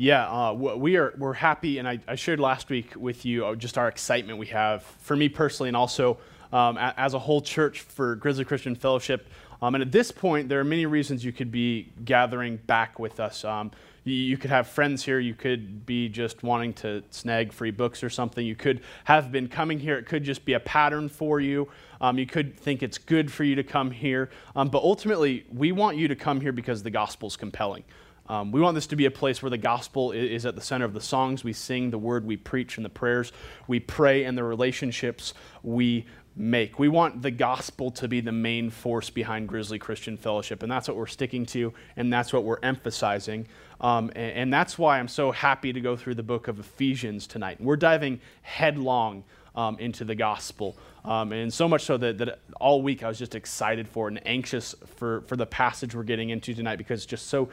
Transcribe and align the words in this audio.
Yeah, 0.00 0.26
uh, 0.30 0.54
we 0.54 0.96
are 0.96 1.12
we're 1.18 1.34
happy, 1.34 1.76
and 1.76 1.86
I, 1.86 1.98
I, 2.08 2.14
shared 2.14 2.40
last 2.40 2.70
week 2.70 2.94
with 2.96 3.26
you 3.26 3.44
uh, 3.44 3.54
just 3.54 3.76
our 3.76 3.86
excitement 3.86 4.38
we 4.38 4.46
have 4.46 4.82
for 4.82 5.14
me 5.14 5.28
personally, 5.28 5.68
and 5.68 5.76
also 5.76 6.16
um, 6.54 6.78
as 6.78 7.12
a 7.12 7.18
whole 7.18 7.42
church 7.42 7.82
for 7.82 8.14
Grizzly 8.14 8.46
Christian 8.46 8.74
Fellowship. 8.74 9.28
Um, 9.60 9.74
and 9.74 9.82
at 9.82 9.92
this 9.92 10.10
point, 10.10 10.48
there 10.48 10.58
are 10.58 10.64
many 10.64 10.86
reasons 10.86 11.22
you 11.22 11.32
could 11.32 11.52
be 11.52 11.92
gathering 12.02 12.56
back 12.56 12.98
with 12.98 13.20
us. 13.20 13.44
Um, 13.44 13.72
you, 14.04 14.38
could 14.38 14.48
have 14.48 14.68
friends 14.68 15.04
here. 15.04 15.18
You 15.18 15.34
could 15.34 15.84
be 15.84 16.08
just 16.08 16.42
wanting 16.42 16.72
to 16.74 17.02
snag 17.10 17.52
free 17.52 17.70
books 17.70 18.02
or 18.02 18.08
something. 18.08 18.46
You 18.46 18.56
could 18.56 18.80
have 19.04 19.30
been 19.30 19.48
coming 19.48 19.78
here. 19.78 19.98
It 19.98 20.06
could 20.06 20.24
just 20.24 20.46
be 20.46 20.54
a 20.54 20.60
pattern 20.60 21.10
for 21.10 21.40
you. 21.40 21.68
Um, 22.00 22.16
you 22.18 22.24
could 22.24 22.58
think 22.58 22.82
it's 22.82 22.96
good 22.96 23.30
for 23.30 23.44
you 23.44 23.54
to 23.56 23.62
come 23.62 23.90
here. 23.90 24.30
Um, 24.56 24.70
but 24.70 24.82
ultimately, 24.82 25.44
we 25.52 25.72
want 25.72 25.98
you 25.98 26.08
to 26.08 26.16
come 26.16 26.40
here 26.40 26.52
because 26.52 26.82
the 26.82 26.90
gospel 26.90 27.28
is 27.28 27.36
compelling. 27.36 27.84
Um, 28.30 28.52
we 28.52 28.60
want 28.60 28.76
this 28.76 28.86
to 28.86 28.96
be 28.96 29.06
a 29.06 29.10
place 29.10 29.42
where 29.42 29.50
the 29.50 29.58
gospel 29.58 30.12
is 30.12 30.46
at 30.46 30.54
the 30.54 30.60
center 30.60 30.84
of 30.84 30.94
the 30.94 31.00
songs 31.00 31.42
we 31.42 31.52
sing, 31.52 31.90
the 31.90 31.98
word 31.98 32.24
we 32.24 32.36
preach, 32.36 32.76
and 32.76 32.84
the 32.84 32.90
prayers 32.90 33.32
we 33.66 33.80
pray, 33.80 34.22
and 34.22 34.38
the 34.38 34.44
relationships 34.44 35.34
we 35.64 36.06
make. 36.36 36.78
We 36.78 36.86
want 36.86 37.22
the 37.22 37.32
gospel 37.32 37.90
to 37.90 38.06
be 38.06 38.20
the 38.20 38.30
main 38.30 38.70
force 38.70 39.10
behind 39.10 39.48
Grizzly 39.48 39.80
Christian 39.80 40.16
Fellowship, 40.16 40.62
and 40.62 40.70
that's 40.70 40.86
what 40.86 40.96
we're 40.96 41.08
sticking 41.08 41.44
to, 41.46 41.74
and 41.96 42.12
that's 42.12 42.32
what 42.32 42.44
we're 42.44 42.60
emphasizing. 42.62 43.48
Um, 43.80 44.12
and, 44.14 44.32
and, 44.32 44.52
that's 44.52 44.78
why 44.78 45.00
I'm 45.00 45.08
so 45.08 45.32
happy 45.32 45.72
to 45.72 45.80
go 45.80 45.96
through 45.96 46.14
the 46.14 46.22
book 46.22 46.46
of 46.46 46.60
Ephesians 46.60 47.26
tonight. 47.26 47.60
We're 47.60 47.76
diving 47.76 48.20
headlong 48.42 49.24
um, 49.56 49.78
into 49.78 50.04
the 50.04 50.14
gospel. 50.14 50.76
Um, 51.04 51.32
and 51.32 51.52
so 51.52 51.66
much 51.66 51.84
so 51.84 51.96
that, 51.96 52.18
that 52.18 52.40
all 52.60 52.82
week 52.82 53.02
I 53.02 53.08
was 53.08 53.18
just 53.18 53.34
excited 53.34 53.88
for 53.88 54.08
and 54.08 54.24
anxious 54.26 54.74
for, 54.96 55.22
for 55.22 55.36
the 55.36 55.46
passage 55.46 55.94
we're 55.94 56.02
getting 56.02 56.30
into 56.30 56.54
tonight 56.54 56.76
because 56.76 57.00
it's 57.00 57.06
just 57.06 57.28
so 57.28 57.48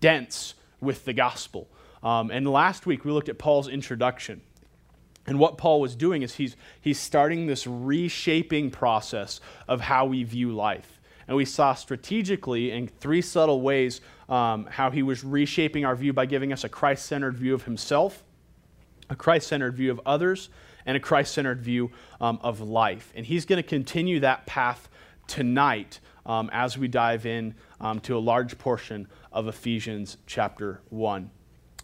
dense 0.00 0.54
with 0.80 1.04
the 1.04 1.12
gospel. 1.12 1.68
Um, 2.02 2.30
and 2.30 2.50
last 2.50 2.86
week 2.86 3.04
we 3.04 3.12
looked 3.12 3.28
at 3.28 3.38
Paul's 3.38 3.68
introduction. 3.68 4.42
And 5.26 5.38
what 5.38 5.56
Paul 5.56 5.80
was 5.80 5.94
doing 5.94 6.22
is 6.22 6.34
he's, 6.34 6.56
he's 6.80 6.98
starting 6.98 7.46
this 7.46 7.66
reshaping 7.66 8.70
process 8.70 9.40
of 9.68 9.80
how 9.80 10.06
we 10.06 10.24
view 10.24 10.52
life. 10.52 11.00
And 11.28 11.36
we 11.36 11.44
saw 11.44 11.74
strategically 11.74 12.72
in 12.72 12.88
three 12.88 13.22
subtle 13.22 13.60
ways 13.60 14.00
um, 14.28 14.66
how 14.66 14.90
he 14.90 15.02
was 15.02 15.22
reshaping 15.22 15.84
our 15.84 15.94
view 15.94 16.12
by 16.12 16.26
giving 16.26 16.52
us 16.52 16.64
a 16.64 16.68
Christ 16.68 17.06
centered 17.06 17.36
view 17.36 17.54
of 17.54 17.64
himself, 17.64 18.24
a 19.08 19.14
Christ 19.14 19.46
centered 19.46 19.76
view 19.76 19.92
of 19.92 20.00
others, 20.04 20.48
and 20.84 20.96
a 20.96 21.00
Christ 21.00 21.32
centered 21.34 21.62
view 21.62 21.92
um, 22.20 22.40
of 22.42 22.60
life. 22.60 23.12
And 23.14 23.24
he's 23.24 23.44
going 23.44 23.62
to 23.62 23.68
continue 23.68 24.18
that 24.20 24.46
path 24.46 24.88
tonight 25.28 26.00
um, 26.26 26.50
as 26.52 26.76
we 26.76 26.88
dive 26.88 27.26
in 27.26 27.54
um, 27.80 28.00
to 28.00 28.16
a 28.16 28.20
large 28.20 28.58
portion 28.58 29.08
of 29.32 29.48
Ephesians 29.48 30.16
chapter 30.26 30.80
1. 30.90 31.30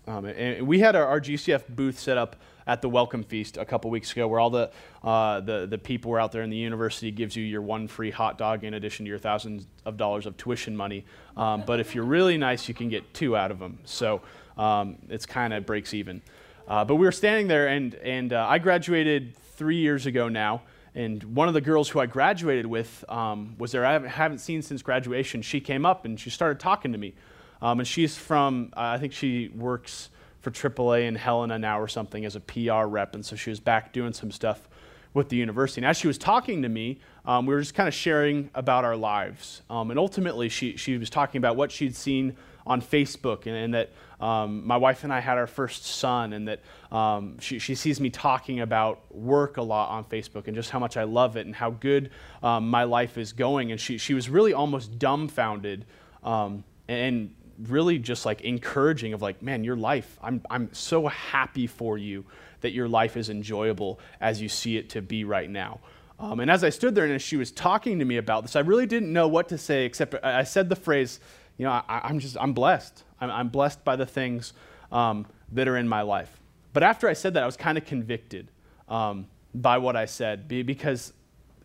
Um, 0.07 0.25
and 0.25 0.67
we 0.67 0.79
had 0.79 0.97
our, 0.97 1.05
our, 1.05 1.21
GCF 1.21 1.65
booth 1.69 1.99
set 1.99 2.17
up 2.17 2.37
at 2.67 2.81
the 2.81 2.89
Welcome 2.89 3.23
Feast 3.23 3.59
a 3.59 3.65
couple 3.65 3.91
weeks 3.91 4.11
ago, 4.13 4.27
where 4.27 4.41
all 4.41 4.49
the, 4.49 4.71
uh, 5.05 5.41
the, 5.41 5.67
the 5.67 5.77
people 5.77 6.11
were 6.11 6.19
out 6.19 6.33
there, 6.33 6.41
and 6.41 6.51
the 6.51 6.57
university 6.57 7.11
gives 7.11 7.37
you 7.37 7.45
your 7.45 7.61
one 7.61 7.89
free 7.89 8.11
hot 8.11 8.39
dog 8.39 8.65
in 8.65 8.73
addition 8.73 9.05
to 9.05 9.09
your 9.11 9.19
thousands 9.19 9.67
of 9.85 9.99
dollars 9.99 10.25
of 10.25 10.37
tuition 10.39 10.75
money. 10.75 11.05
Um, 11.37 11.63
but 11.67 11.79
if 11.79 11.95
you're 11.95 12.07
really 12.07 12.39
nice, 12.39 12.69
you 12.69 12.75
can 12.75 12.89
get 12.89 13.13
two 13.13 13.37
out 13.37 13.51
of 13.51 13.59
them. 13.59 13.81
So 13.85 14.23
um, 14.57 14.97
it's 15.11 15.27
kind 15.27 15.53
of 15.53 15.67
breaks 15.67 15.93
even. 15.93 16.23
Uh, 16.67 16.85
but 16.87 16.95
we 16.95 17.05
were 17.05 17.13
standing 17.13 17.47
there, 17.47 17.69
and, 17.69 17.95
and 17.97 18.33
uh, 18.33 18.47
I 18.49 18.59
graduated 18.59 19.37
three 19.57 19.79
years 19.79 20.07
ago 20.07 20.29
now. 20.29 20.63
And 20.95 21.23
one 21.37 21.49
of 21.49 21.55
the 21.55 21.61
girls 21.61 21.89
who 21.91 22.01
I 22.01 22.07
graduated 22.07 22.67
with 22.67 23.05
um, 23.09 23.57
was 23.59 23.73
there. 23.73 23.85
I 23.85 23.93
haven't, 23.93 24.09
haven't, 24.09 24.39
seen 24.39 24.63
since 24.63 24.83
graduation. 24.83 25.43
She 25.43 25.61
came 25.61 25.87
up 25.87 26.05
and 26.05 26.19
she 26.19 26.31
started 26.31 26.59
talking 26.59 26.93
to 26.93 26.99
me. 26.99 27.15
Um, 27.61 27.81
and 27.81 27.89
she's 27.89 28.17
from, 28.17 28.73
uh, 28.77 28.81
I 28.81 28.99
think 28.99 29.13
she 29.13 29.49
works 29.49 30.11
for 30.41 30.51
AAA 30.51 31.07
in 31.07 31.15
Helena 31.15 31.59
now 31.59 31.81
or 31.81 31.89
something 31.89 32.25
as 32.25 32.37
a 32.37 32.41
PR 32.41 32.87
rep. 32.87 33.15
And 33.15 33.25
so 33.25 33.37
she 33.37 33.51
was 33.51 33.61
back 33.61 33.93
doing 33.93 34.13
some 34.13 34.31
stuff 34.31 34.69
with 35.15 35.29
the 35.29 35.37
university. 35.37 35.81
And 35.81 35.87
as 35.87 35.97
she 35.97 36.07
was 36.07 36.19
talking 36.19 36.63
to 36.63 36.69
me, 36.69 37.01
um, 37.25 37.47
we 37.47 37.55
were 37.55 37.61
just 37.61 37.75
kind 37.75 37.89
of 37.89 37.95
sharing 37.95 38.51
about 38.55 38.85
our 38.85 38.97
lives. 38.97 39.63
Um, 39.69 39.91
and 39.91 39.99
ultimately, 39.99 40.49
she, 40.49 40.77
she 40.77 40.97
was 40.97 41.11
talking 41.11 41.39
about 41.39 41.57
what 41.57 41.73
she'd 41.73 41.97
seen 41.97 42.37
on 42.67 42.81
Facebook 42.83 43.47
and, 43.47 43.57
and 43.57 43.75
that 43.75 43.91
um, 44.21 44.67
my 44.67 44.77
wife 44.77 45.05
and 45.05 45.13
I 45.13 45.21
had 45.21 45.39
our 45.39 45.47
first 45.47 45.87
son, 45.87 46.33
and 46.33 46.49
that 46.49 46.61
um, 46.91 47.39
she, 47.39 47.61
she, 47.61 47.77
sees 47.77 48.01
me 48.01 48.11
talking 48.11 48.61
about 48.61 49.15
work 49.15 49.59
a 49.59 49.63
lot 49.63 49.91
on 49.91 50.05
Facebook 50.05 50.49
and 50.49 50.57
just 50.57 50.71
how 50.71 50.81
much 50.81 50.97
I 50.97 51.05
love 51.05 51.37
it 51.37 51.47
and 51.47 51.55
how 51.55 51.71
good 51.71 52.11
um, 52.43 52.69
my 52.69 52.83
life 52.83 53.17
is 53.17 53.33
going. 53.33 53.71
And 53.71 53.81
she, 53.81 53.97
she 53.97 54.15
was 54.15 54.29
really 54.29 54.53
almost 54.53 54.99
dumbfounded 54.99 55.85
um, 56.25 56.65
and 56.89 57.33
really 57.67 57.99
just 57.99 58.25
like 58.25 58.41
encouraging 58.43 59.13
of 59.13 59.23
like, 59.23 59.43
man, 59.43 59.65
your 59.65 59.77
life, 59.77 60.19
I'm, 60.23 60.43
I'm 60.51 60.73
so 60.73 61.09
happy 61.09 61.67
for 61.67 61.99
you 61.99 62.25
that 62.61 62.73
your 62.73 62.89
life 62.89 63.17
is 63.17 63.31
enjoyable 63.31 63.99
as 64.21 64.41
you 64.41 64.49
see 64.49 64.77
it 64.77 64.91
to 64.91 65.03
be 65.03 65.25
right 65.25 65.51
now. 65.51 65.81
Um, 66.19 66.41
and 66.41 66.51
as 66.51 66.65
I 66.65 66.71
stood 66.71 66.95
there 66.95 67.05
and 67.05 67.15
as 67.15 67.23
she 67.23 67.37
was 67.37 67.53
talking 67.53 67.99
to 68.01 68.05
me 68.05 68.17
about 68.17 68.43
this, 68.43 68.57
I 68.57 68.61
really 68.61 68.87
didn't 68.87 69.13
know 69.13 69.29
what 69.29 69.49
to 69.51 69.59
say 69.59 69.85
except 69.85 70.15
I 70.25 70.45
said 70.45 70.69
the 70.69 70.77
phrase, 70.77 71.21
you 71.57 71.65
know, 71.65 71.71
I, 71.71 72.09
am 72.09 72.19
just, 72.19 72.37
I'm 72.41 72.53
blessed. 72.53 73.05
I'm, 73.21 73.31
I'm, 73.31 73.49
blessed 73.49 73.85
by 73.85 73.97
the 73.97 74.07
things 74.07 74.53
um, 74.91 75.27
that 75.53 75.69
are 75.69 75.77
in 75.77 75.89
my 75.89 76.03
life. 76.03 76.41
But 76.73 76.83
after 76.83 77.09
I 77.09 77.13
said 77.13 77.35
that, 77.35 77.43
I 77.43 77.47
was 77.47 77.57
kind 77.57 77.79
of 77.79 77.85
convicted 77.85 78.49
um, 78.89 79.27
by 79.55 79.79
what 79.79 79.97
I 79.97 80.07
said 80.07 80.49
because 80.49 81.13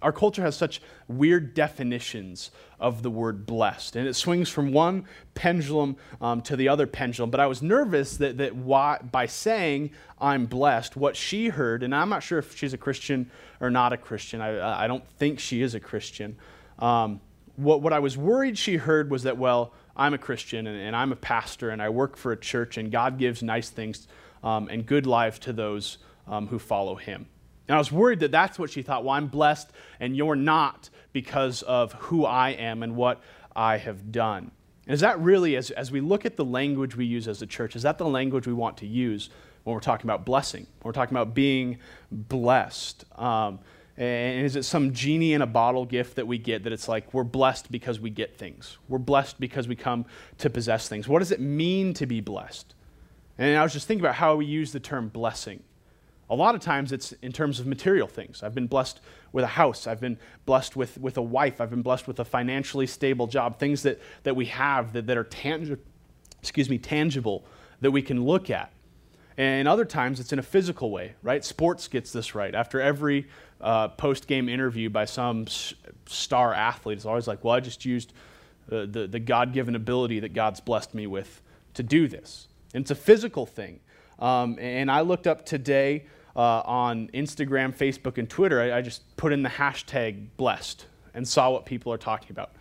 our 0.03 0.11
culture 0.11 0.43
has 0.43 0.55
such 0.55 0.81
weird 1.07 1.53
definitions 1.53 2.51
of 2.79 3.01
the 3.01 3.09
word 3.09 3.45
blessed, 3.45 3.95
and 3.95 4.07
it 4.07 4.13
swings 4.13 4.49
from 4.49 4.71
one 4.71 5.05
pendulum 5.33 5.95
um, 6.21 6.41
to 6.41 6.55
the 6.55 6.67
other 6.67 6.85
pendulum. 6.85 7.31
But 7.31 7.39
I 7.39 7.47
was 7.47 7.61
nervous 7.61 8.17
that, 8.17 8.37
that 8.37 8.55
why, 8.55 8.99
by 8.99 9.25
saying 9.25 9.91
I'm 10.19 10.45
blessed, 10.45 10.95
what 10.95 11.15
she 11.15 11.47
heard, 11.47 11.81
and 11.81 11.95
I'm 11.95 12.09
not 12.09 12.21
sure 12.21 12.39
if 12.39 12.55
she's 12.55 12.73
a 12.73 12.77
Christian 12.77 13.31
or 13.59 13.69
not 13.69 13.93
a 13.93 13.97
Christian, 13.97 14.41
I, 14.41 14.83
I 14.83 14.87
don't 14.87 15.07
think 15.17 15.39
she 15.39 15.61
is 15.61 15.73
a 15.73 15.79
Christian. 15.79 16.35
Um, 16.79 17.21
what, 17.55 17.81
what 17.81 17.93
I 17.93 17.99
was 17.99 18.17
worried 18.17 18.57
she 18.57 18.77
heard 18.77 19.09
was 19.09 19.23
that, 19.23 19.37
well, 19.37 19.73
I'm 19.95 20.13
a 20.13 20.17
Christian 20.17 20.67
and, 20.67 20.79
and, 20.79 20.95
I'm 20.95 21.11
a 21.11 21.15
pastor 21.15 21.69
and 21.69 21.81
I 21.81 21.89
work 21.89 22.17
for 22.17 22.31
a 22.31 22.37
church 22.37 22.77
and 22.77 22.91
God 22.91 23.17
gives 23.17 23.43
nice 23.43 23.69
things 23.69 24.07
um, 24.43 24.67
and 24.69 24.85
good 24.85 25.05
life 25.05 25.39
to 25.41 25.53
those 25.53 25.99
um, 26.27 26.47
who 26.47 26.57
follow 26.57 26.95
Him. 26.95 27.27
And 27.67 27.75
I 27.75 27.77
was 27.77 27.91
worried 27.91 28.19
that 28.19 28.31
that's 28.31 28.59
what 28.59 28.69
she 28.69 28.81
thought. 28.81 29.03
Well, 29.03 29.15
I'm 29.15 29.27
blessed 29.27 29.71
and 29.99 30.15
you're 30.15 30.35
not 30.35 30.89
because 31.13 31.61
of 31.61 31.93
who 31.93 32.25
I 32.25 32.49
am 32.49 32.83
and 32.83 32.95
what 32.95 33.21
I 33.55 33.77
have 33.77 34.11
done. 34.11 34.51
And 34.85 34.93
is 34.93 34.99
that 34.99 35.19
really, 35.19 35.55
as, 35.55 35.71
as 35.71 35.91
we 35.91 36.01
look 36.01 36.25
at 36.25 36.35
the 36.35 36.43
language 36.43 36.95
we 36.95 37.05
use 37.05 37.27
as 37.27 37.41
a 37.41 37.47
church, 37.47 37.75
is 37.75 37.83
that 37.83 37.97
the 37.97 38.07
language 38.07 38.47
we 38.47 38.53
want 38.53 38.77
to 38.77 38.87
use 38.87 39.29
when 39.63 39.73
we're 39.73 39.79
talking 39.79 40.05
about 40.05 40.25
blessing? 40.25 40.67
When 40.81 40.89
we're 40.89 40.91
talking 40.91 41.15
about 41.15 41.33
being 41.33 41.77
blessed? 42.11 43.05
Um, 43.17 43.59
and 43.95 44.45
is 44.45 44.55
it 44.55 44.63
some 44.63 44.91
genie 44.91 45.33
in 45.33 45.41
a 45.41 45.47
bottle 45.47 45.85
gift 45.85 46.15
that 46.15 46.25
we 46.25 46.37
get 46.37 46.63
that 46.63 46.73
it's 46.73 46.87
like 46.87 47.13
we're 47.13 47.23
blessed 47.23 47.71
because 47.71 47.99
we 47.99 48.09
get 48.09 48.37
things? 48.37 48.77
We're 48.89 48.97
blessed 48.97 49.39
because 49.39 49.67
we 49.67 49.75
come 49.75 50.05
to 50.39 50.49
possess 50.49 50.89
things. 50.89 51.07
What 51.07 51.19
does 51.19 51.31
it 51.31 51.39
mean 51.39 51.93
to 51.93 52.05
be 52.05 52.19
blessed? 52.19 52.73
And 53.37 53.57
I 53.57 53.63
was 53.63 53.71
just 53.71 53.87
thinking 53.87 54.03
about 54.03 54.15
how 54.15 54.35
we 54.35 54.45
use 54.45 54.71
the 54.71 54.79
term 54.79 55.09
blessing. 55.09 55.63
A 56.33 56.35
lot 56.35 56.55
of 56.55 56.61
times 56.61 56.91
it's 56.91 57.11
in 57.21 57.31
terms 57.31 57.59
of 57.59 57.67
material 57.67 58.07
things. 58.07 58.41
I've 58.41 58.55
been 58.55 58.65
blessed 58.65 58.99
with 59.33 59.43
a 59.43 59.49
house. 59.49 59.85
I've 59.85 60.01
been 60.01 60.17
blessed 60.47 60.75
with, 60.75 60.97
with 60.97 61.15
a 61.17 61.21
wife. 61.21 61.61
I've 61.61 61.69
been 61.69 61.83
blessed 61.83 62.07
with 62.07 62.19
a 62.19 62.25
financially 62.25 62.87
stable 62.87 63.27
job. 63.27 63.59
Things 63.59 63.83
that, 63.83 64.01
that 64.23 64.35
we 64.35 64.47
have 64.47 64.93
that, 64.93 65.05
that 65.05 65.15
are 65.15 65.25
tangible, 65.25 65.79
excuse 66.41 66.71
me, 66.71 66.79
tangible 66.79 67.45
that 67.81 67.91
we 67.91 68.01
can 68.01 68.23
look 68.23 68.49
at. 68.49 68.71
And 69.37 69.67
other 69.67 69.85
times 69.85 70.19
it's 70.19 70.33
in 70.33 70.39
a 70.39 70.43
physical 70.43 70.89
way, 70.89 71.13
right? 71.21 71.45
Sports 71.45 71.87
gets 71.87 72.11
this 72.11 72.33
right. 72.33 72.55
After 72.55 72.81
every 72.81 73.27
uh, 73.61 73.89
post 73.89 74.25
game 74.25 74.49
interview 74.49 74.89
by 74.89 75.05
some 75.05 75.45
star 76.07 76.51
athlete, 76.51 76.97
it's 76.97 77.05
always 77.05 77.27
like, 77.27 77.43
well, 77.43 77.53
I 77.53 77.59
just 77.59 77.85
used 77.85 78.11
uh, 78.71 78.87
the, 78.89 79.05
the 79.05 79.19
God 79.19 79.53
given 79.53 79.75
ability 79.75 80.19
that 80.21 80.33
God's 80.33 80.61
blessed 80.61 80.95
me 80.95 81.05
with 81.05 81.43
to 81.75 81.83
do 81.83 82.07
this. 82.07 82.47
And 82.73 82.81
it's 82.81 82.91
a 82.91 82.95
physical 82.95 83.45
thing. 83.45 83.81
Um, 84.17 84.57
and 84.59 84.89
I 84.89 85.01
looked 85.01 85.27
up 85.27 85.45
today 85.45 86.05
uh, 86.35 86.61
on 86.65 87.09
Instagram, 87.13 87.75
Facebook, 87.75 88.17
and 88.17 88.29
Twitter, 88.29 88.61
I, 88.61 88.77
I, 88.77 88.81
just 88.81 89.15
put 89.17 89.31
in 89.31 89.43
the 89.43 89.49
hashtag 89.49 90.27
blessed 90.35 90.87
and 91.13 91.27
saw 91.27 91.51
what 91.51 91.65
people 91.65 91.93
are 91.93 91.97
talking 91.97 92.31
about. 92.31 92.51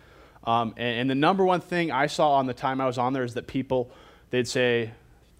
Um, 0.43 0.73
and, 0.77 1.01
and 1.01 1.09
the 1.09 1.15
number 1.15 1.43
one 1.43 1.61
thing 1.61 1.91
I 1.91 2.07
saw 2.07 2.33
on 2.33 2.45
the 2.45 2.53
time 2.53 2.79
I 2.79 2.85
was 2.85 2.97
on 2.97 3.13
there 3.13 3.23
is 3.23 3.33
that 3.33 3.47
people, 3.47 3.89
they'd 4.29 4.47
say, 4.47 4.91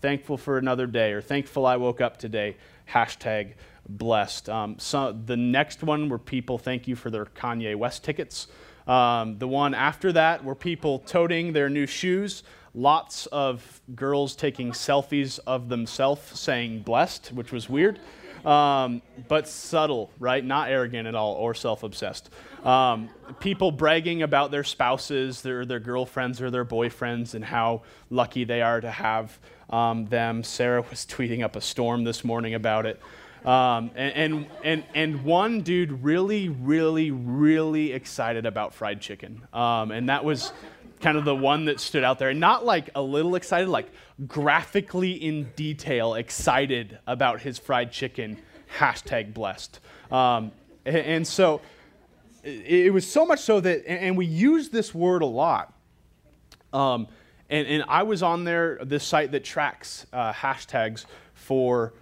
thankful 0.02 0.38
for 0.38 0.58
another 0.58 0.88
day, 0.88 1.12
or 1.12 1.22
thankful 1.22 1.66
I 1.66 1.78
woke 1.78 2.02
up 2.02 2.18
today, 2.18 2.58
hashtag 2.90 3.54
blessed. 3.88 4.50
Um, 4.50 4.80
so 4.80 5.12
the 5.26 5.38
next 5.38 5.84
one 5.84 6.10
were 6.10 6.20
people 6.20 6.58
thank 6.58 6.88
you 6.88 6.96
for 6.96 7.10
their 7.10 7.26
Kanye 7.26 7.76
West 7.76 8.04
tickets. 8.04 8.48
Um, 8.88 9.38
the 9.38 9.48
one 9.48 9.74
after 9.74 10.12
that 10.14 10.44
were 10.44 10.56
people 10.56 11.00
toting 11.00 11.54
their 11.54 11.70
new 11.70 11.86
shoes. 11.86 12.44
Lots 12.76 13.28
of 13.28 13.82
girls 13.96 14.36
taking 14.36 14.72
selfies 14.72 15.40
of 15.46 15.70
themselves 15.70 16.40
saying 16.40 16.82
blessed, 16.82 17.32
which 17.34 17.52
was 17.52 17.70
weird. 17.70 18.00
Um, 18.46 19.02
but 19.28 19.48
subtle, 19.48 20.12
right? 20.20 20.44
Not 20.44 20.70
arrogant 20.70 21.08
at 21.08 21.16
all 21.16 21.34
or 21.34 21.54
self 21.54 21.84
obsessed. 21.84 22.30
Um, 22.64 23.10
people 23.40 23.72
bragging 23.72 24.22
about 24.22 24.52
their 24.52 24.64
spouses, 24.64 25.42
their, 25.42 25.66
their 25.66 25.80
girlfriends, 25.80 26.42
or 26.42 26.50
their 26.50 26.66
boyfriends, 26.66 27.34
and 27.34 27.44
how 27.44 27.82
lucky 28.10 28.44
they 28.44 28.62
are 28.62 28.80
to 28.80 28.92
have 28.92 29.38
um, 29.70 30.06
them. 30.06 30.44
Sarah 30.44 30.84
was 30.90 31.06
tweeting 31.10 31.44
up 31.44 31.56
a 31.56 31.62
storm 31.62 32.04
this 32.04 32.24
morning 32.24 32.54
about 32.54 32.86
it. 32.86 33.02
Um, 33.46 33.92
and, 33.96 34.48
and, 34.64 34.86
and, 34.96 35.26
one 35.26 35.64
dude 35.64 36.02
really, 36.02 36.48
really, 36.48 37.12
really 37.12 37.92
excited 37.92 38.46
about 38.46 38.74
fried 38.74 39.02
chicken. 39.02 39.46
Um, 39.52 39.92
and 39.92 40.08
that 40.08 40.24
was 40.24 40.54
kind 41.04 41.18
of 41.18 41.26
the 41.26 41.36
one 41.36 41.66
that 41.66 41.80
stood 41.80 42.04
out 42.04 42.18
there. 42.18 42.30
And 42.30 42.40
not 42.40 42.66
like 42.66 42.90
a 42.96 43.02
little 43.02 43.36
excited, 43.36 43.68
like 43.68 43.92
graphically 44.26 45.12
in 45.12 45.52
detail 45.56 46.16
excited 46.16 46.98
about 47.06 47.42
his 47.42 47.60
fried 47.60 47.92
chicken, 47.92 48.40
hashtag 48.80 49.34
blessed. 49.34 49.80
Um, 50.12 50.52
and, 50.86 50.98
and, 50.98 51.28
so 51.28 51.62
it, 52.44 52.86
it, 52.86 52.94
was 52.94 53.06
so 53.10 53.26
much 53.26 53.42
so 53.42 53.60
that, 53.60 53.84
and, 53.86 54.00
and 54.00 54.18
we 54.18 54.26
use 54.26 54.70
this 54.70 54.96
word 54.96 55.22
a 55.22 55.28
lot. 55.28 55.74
Um, 56.72 57.08
and, 57.50 57.68
and 57.68 57.84
I 57.88 58.04
was 58.04 58.24
on 58.24 58.46
there, 58.46 58.80
this 58.84 59.04
site 59.04 59.32
that 59.34 59.44
tracks 59.44 60.08
uh, 60.14 60.32
hashtags 60.32 61.06
for 61.34 61.94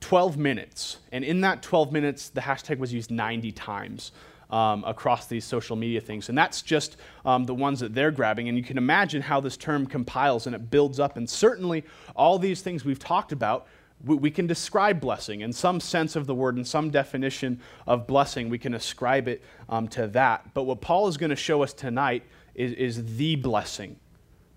12 0.00 0.36
minutes. 0.36 0.98
And 1.10 1.24
in 1.24 1.40
that 1.40 1.62
12 1.62 1.92
minutes, 1.92 2.28
the 2.28 2.40
hashtag 2.40 2.78
was 2.78 2.92
used 2.92 3.10
90 3.10 3.52
times 3.52 4.12
um, 4.52 4.84
across 4.84 5.26
these 5.26 5.44
social 5.44 5.74
media 5.74 6.00
things. 6.00 6.28
And 6.28 6.38
that's 6.38 6.62
just 6.62 6.98
um, 7.24 7.44
the 7.44 7.54
ones 7.54 7.80
that 7.80 7.94
they're 7.94 8.10
grabbing. 8.10 8.48
And 8.48 8.56
you 8.56 8.62
can 8.62 8.78
imagine 8.78 9.22
how 9.22 9.40
this 9.40 9.56
term 9.56 9.86
compiles 9.86 10.46
and 10.46 10.54
it 10.54 10.70
builds 10.70 11.00
up. 11.00 11.16
And 11.16 11.28
certainly, 11.28 11.84
all 12.14 12.38
these 12.38 12.60
things 12.60 12.84
we've 12.84 12.98
talked 12.98 13.32
about, 13.32 13.66
we, 14.04 14.30
can 14.30 14.46
describe 14.46 15.00
blessing 15.00 15.40
in 15.40 15.52
some 15.52 15.80
sense 15.80 16.16
of 16.16 16.26
the 16.26 16.34
word, 16.34 16.58
in 16.58 16.64
some 16.64 16.90
definition 16.90 17.60
of 17.86 18.06
blessing. 18.06 18.48
We 18.48 18.58
can 18.58 18.74
ascribe 18.74 19.26
it 19.26 19.42
um, 19.68 19.88
to 19.88 20.06
that. 20.08 20.52
But 20.54 20.64
what 20.64 20.80
Paul 20.80 21.08
is 21.08 21.16
going 21.16 21.30
to 21.30 21.36
show 21.36 21.62
us 21.62 21.72
tonight 21.72 22.24
is, 22.54 22.72
is 22.72 23.16
the 23.16 23.36
blessing 23.36 23.96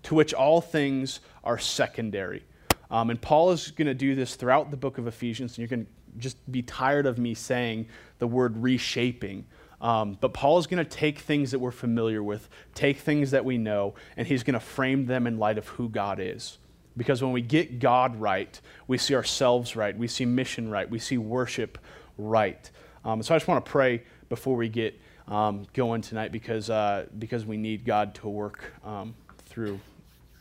to 0.02 0.14
which 0.14 0.34
all 0.34 0.60
things 0.60 1.20
are 1.42 1.58
secondary. 1.58 2.42
Um, 2.90 3.10
and 3.10 3.20
Paul 3.20 3.50
is 3.50 3.70
going 3.70 3.86
to 3.86 3.94
do 3.94 4.14
this 4.14 4.36
throughout 4.36 4.70
the 4.70 4.76
book 4.76 4.98
of 4.98 5.06
Ephesians, 5.06 5.52
and 5.52 5.58
you're 5.58 5.68
going 5.68 5.86
to 5.86 5.92
just 6.18 6.50
be 6.50 6.62
tired 6.62 7.06
of 7.06 7.18
me 7.18 7.34
saying 7.34 7.86
the 8.18 8.26
word 8.26 8.56
reshaping. 8.56 9.44
Um, 9.80 10.16
but 10.20 10.32
Paul 10.32 10.58
is 10.58 10.66
going 10.66 10.82
to 10.84 10.90
take 10.90 11.18
things 11.18 11.50
that 11.50 11.58
we're 11.58 11.70
familiar 11.70 12.22
with, 12.22 12.48
take 12.74 12.98
things 12.98 13.30
that 13.32 13.44
we 13.44 13.58
know, 13.58 13.94
and 14.16 14.26
he's 14.26 14.42
going 14.42 14.54
to 14.54 14.60
frame 14.60 15.06
them 15.06 15.26
in 15.26 15.38
light 15.38 15.58
of 15.58 15.68
who 15.68 15.88
God 15.88 16.18
is. 16.20 16.58
Because 16.96 17.22
when 17.22 17.32
we 17.32 17.42
get 17.42 17.78
God 17.78 18.16
right, 18.16 18.58
we 18.86 18.96
see 18.96 19.14
ourselves 19.14 19.76
right, 19.76 19.96
we 19.96 20.08
see 20.08 20.24
mission 20.24 20.70
right, 20.70 20.88
we 20.88 20.98
see 20.98 21.18
worship 21.18 21.78
right. 22.16 22.70
Um, 23.04 23.22
so 23.22 23.34
I 23.34 23.38
just 23.38 23.48
want 23.48 23.64
to 23.64 23.70
pray 23.70 24.02
before 24.30 24.56
we 24.56 24.68
get 24.68 24.98
um, 25.28 25.66
going 25.74 26.00
tonight 26.00 26.32
because, 26.32 26.70
uh, 26.70 27.06
because 27.18 27.44
we 27.44 27.58
need 27.58 27.84
God 27.84 28.14
to 28.16 28.28
work 28.28 28.72
um, 28.84 29.14
through 29.44 29.78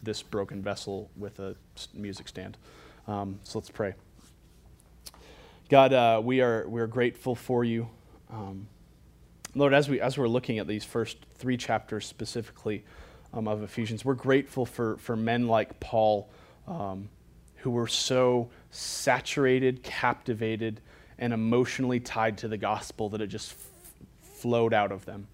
this 0.01 0.21
broken 0.21 0.61
vessel 0.61 1.09
with 1.17 1.39
a 1.39 1.55
music 1.93 2.27
stand. 2.27 2.57
Um, 3.07 3.39
so 3.43 3.59
let's 3.59 3.69
pray. 3.69 3.95
God, 5.67 5.93
uh, 5.93 6.21
we, 6.23 6.41
are, 6.41 6.67
we 6.69 6.79
are 6.79 6.87
grateful 6.87 7.35
for 7.35 7.63
you. 7.63 7.89
Um, 8.31 8.67
Lord, 9.55 9.73
as, 9.73 9.87
we, 9.87 10.01
as 10.01 10.17
we're 10.17 10.27
looking 10.27 10.59
at 10.59 10.67
these 10.67 10.83
first 10.83 11.17
three 11.35 11.55
chapters 11.55 12.05
specifically 12.05 12.83
um, 13.33 13.47
of 13.47 13.63
Ephesians, 13.63 14.03
we're 14.03 14.13
grateful 14.13 14.65
for, 14.65 14.97
for 14.97 15.15
men 15.15 15.47
like 15.47 15.79
Paul 15.79 16.29
um, 16.67 17.07
who 17.57 17.71
were 17.71 17.87
so 17.87 18.49
saturated, 18.69 19.81
captivated, 19.81 20.81
and 21.17 21.33
emotionally 21.33 22.01
tied 22.01 22.37
to 22.39 22.49
the 22.49 22.57
gospel 22.57 23.09
that 23.09 23.21
it 23.21 23.27
just 23.27 23.53
f- 23.53 24.37
flowed 24.39 24.73
out 24.73 24.91
of 24.91 25.05
them. 25.05 25.27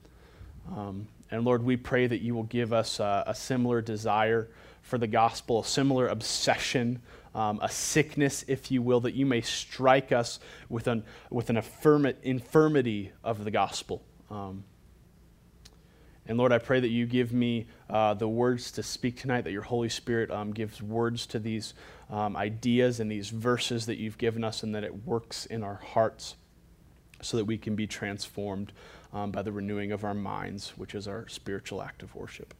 Um, 0.71 1.07
and 1.31 1.43
Lord, 1.43 1.63
we 1.63 1.75
pray 1.75 2.05
that 2.05 2.21
you 2.21 2.35
will 2.35 2.43
give 2.43 2.73
us 2.73 2.99
uh, 2.99 3.23
a 3.25 3.33
similar 3.33 3.81
desire 3.81 4.49
for 4.83 4.99
the 4.99 5.07
gospel, 5.07 5.61
a 5.61 5.65
similar 5.65 6.07
obsession 6.07 7.01
um, 7.33 7.59
a 7.61 7.69
sickness, 7.69 8.43
if 8.47 8.71
you 8.71 8.81
will, 8.81 8.99
that 9.01 9.13
you 9.13 9.25
may 9.25 9.41
strike 9.41 10.11
us 10.11 10.39
with 10.69 10.87
an, 10.87 11.03
with 11.29 11.49
an 11.49 11.57
affirm- 11.57 12.13
infirmity 12.23 13.11
of 13.23 13.43
the 13.43 13.51
gospel. 13.51 14.03
Um, 14.31 14.63
and 16.27 16.37
Lord, 16.37 16.53
I 16.53 16.59
pray 16.59 16.79
that 16.79 16.89
you 16.89 17.05
give 17.05 17.33
me 17.33 17.67
uh, 17.89 18.13
the 18.13 18.27
words 18.27 18.71
to 18.71 18.83
speak 18.83 19.19
tonight, 19.19 19.41
that 19.41 19.51
your 19.51 19.63
Holy 19.63 19.89
Spirit 19.89 20.31
um, 20.31 20.53
gives 20.53 20.81
words 20.81 21.25
to 21.27 21.39
these 21.39 21.73
um, 22.09 22.37
ideas 22.37 22.99
and 22.99 23.11
these 23.11 23.29
verses 23.29 23.87
that 23.87 23.97
you've 23.97 24.17
given 24.17 24.43
us, 24.43 24.63
and 24.63 24.73
that 24.73 24.83
it 24.83 25.05
works 25.05 25.45
in 25.45 25.63
our 25.63 25.75
hearts 25.75 26.35
so 27.21 27.37
that 27.37 27.45
we 27.45 27.57
can 27.57 27.75
be 27.75 27.85
transformed 27.85 28.71
um, 29.13 29.31
by 29.31 29.41
the 29.41 29.51
renewing 29.51 29.91
of 29.91 30.03
our 30.03 30.13
minds, 30.13 30.69
which 30.77 30.95
is 30.95 31.07
our 31.07 31.27
spiritual 31.27 31.81
act 31.81 32.01
of 32.01 32.15
worship. 32.15 32.53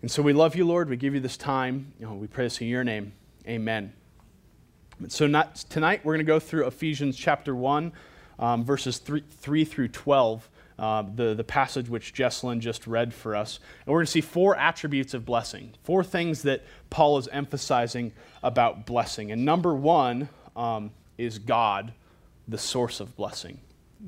And 0.00 0.10
so 0.10 0.22
we 0.22 0.32
love 0.32 0.56
you, 0.56 0.64
Lord. 0.64 0.88
We 0.88 0.96
give 0.96 1.14
you 1.14 1.20
this 1.20 1.36
time. 1.36 1.92
You 1.98 2.06
know, 2.06 2.14
we 2.14 2.26
pray 2.26 2.44
this 2.44 2.60
in 2.60 2.68
your 2.68 2.84
name. 2.84 3.12
Amen. 3.46 3.92
So 5.08 5.26
not, 5.26 5.56
tonight 5.56 6.04
we're 6.04 6.14
going 6.14 6.24
to 6.24 6.32
go 6.32 6.40
through 6.40 6.66
Ephesians 6.66 7.16
chapter 7.16 7.54
1, 7.54 7.92
um, 8.38 8.64
verses 8.64 8.98
3, 8.98 9.22
3 9.28 9.64
through 9.64 9.88
12 9.88 10.48
uh, 10.78 11.04
the, 11.14 11.34
the 11.34 11.44
passage 11.44 11.88
which 11.88 12.12
Jesselyn 12.12 12.58
just 12.60 12.86
read 12.86 13.14
for 13.14 13.34
us. 13.34 13.58
And 13.84 13.92
we're 13.92 14.00
going 14.00 14.06
to 14.06 14.12
see 14.12 14.20
four 14.20 14.56
attributes 14.56 15.14
of 15.14 15.24
blessing, 15.24 15.72
four 15.84 16.04
things 16.04 16.42
that 16.42 16.64
Paul 16.90 17.18
is 17.18 17.28
emphasizing 17.28 18.12
about 18.42 18.86
blessing. 18.86 19.32
And 19.32 19.44
number 19.44 19.74
one 19.74 20.28
um, 20.54 20.90
is 21.16 21.38
God, 21.38 21.92
the 22.46 22.58
source 22.58 23.00
of 23.00 23.16
blessing. 23.16 23.58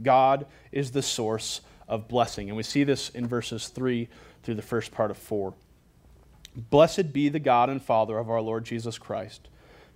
God 0.03 0.47
is 0.71 0.91
the 0.91 1.03
source 1.03 1.63
of 1.89 2.07
blessing. 2.07 2.49
And 2.49 2.57
we 2.57 2.63
see 2.63 2.85
this 2.85 3.09
in 3.11 3.27
verses 3.27 3.69
3 3.69 4.09
through 4.43 4.55
the 4.55 4.63
first 4.63 4.93
part 4.93 5.11
of 5.11 5.17
4. 5.17 5.55
Blessed 6.71 7.13
be 7.13 7.29
the 7.29 7.39
God 7.39 7.71
and 7.71 7.83
Father 7.83 8.19
of 8.19 8.29
our 8.29 8.41
Lord 8.41 8.65
Jesus 8.65 8.99
Christ, 8.99 9.49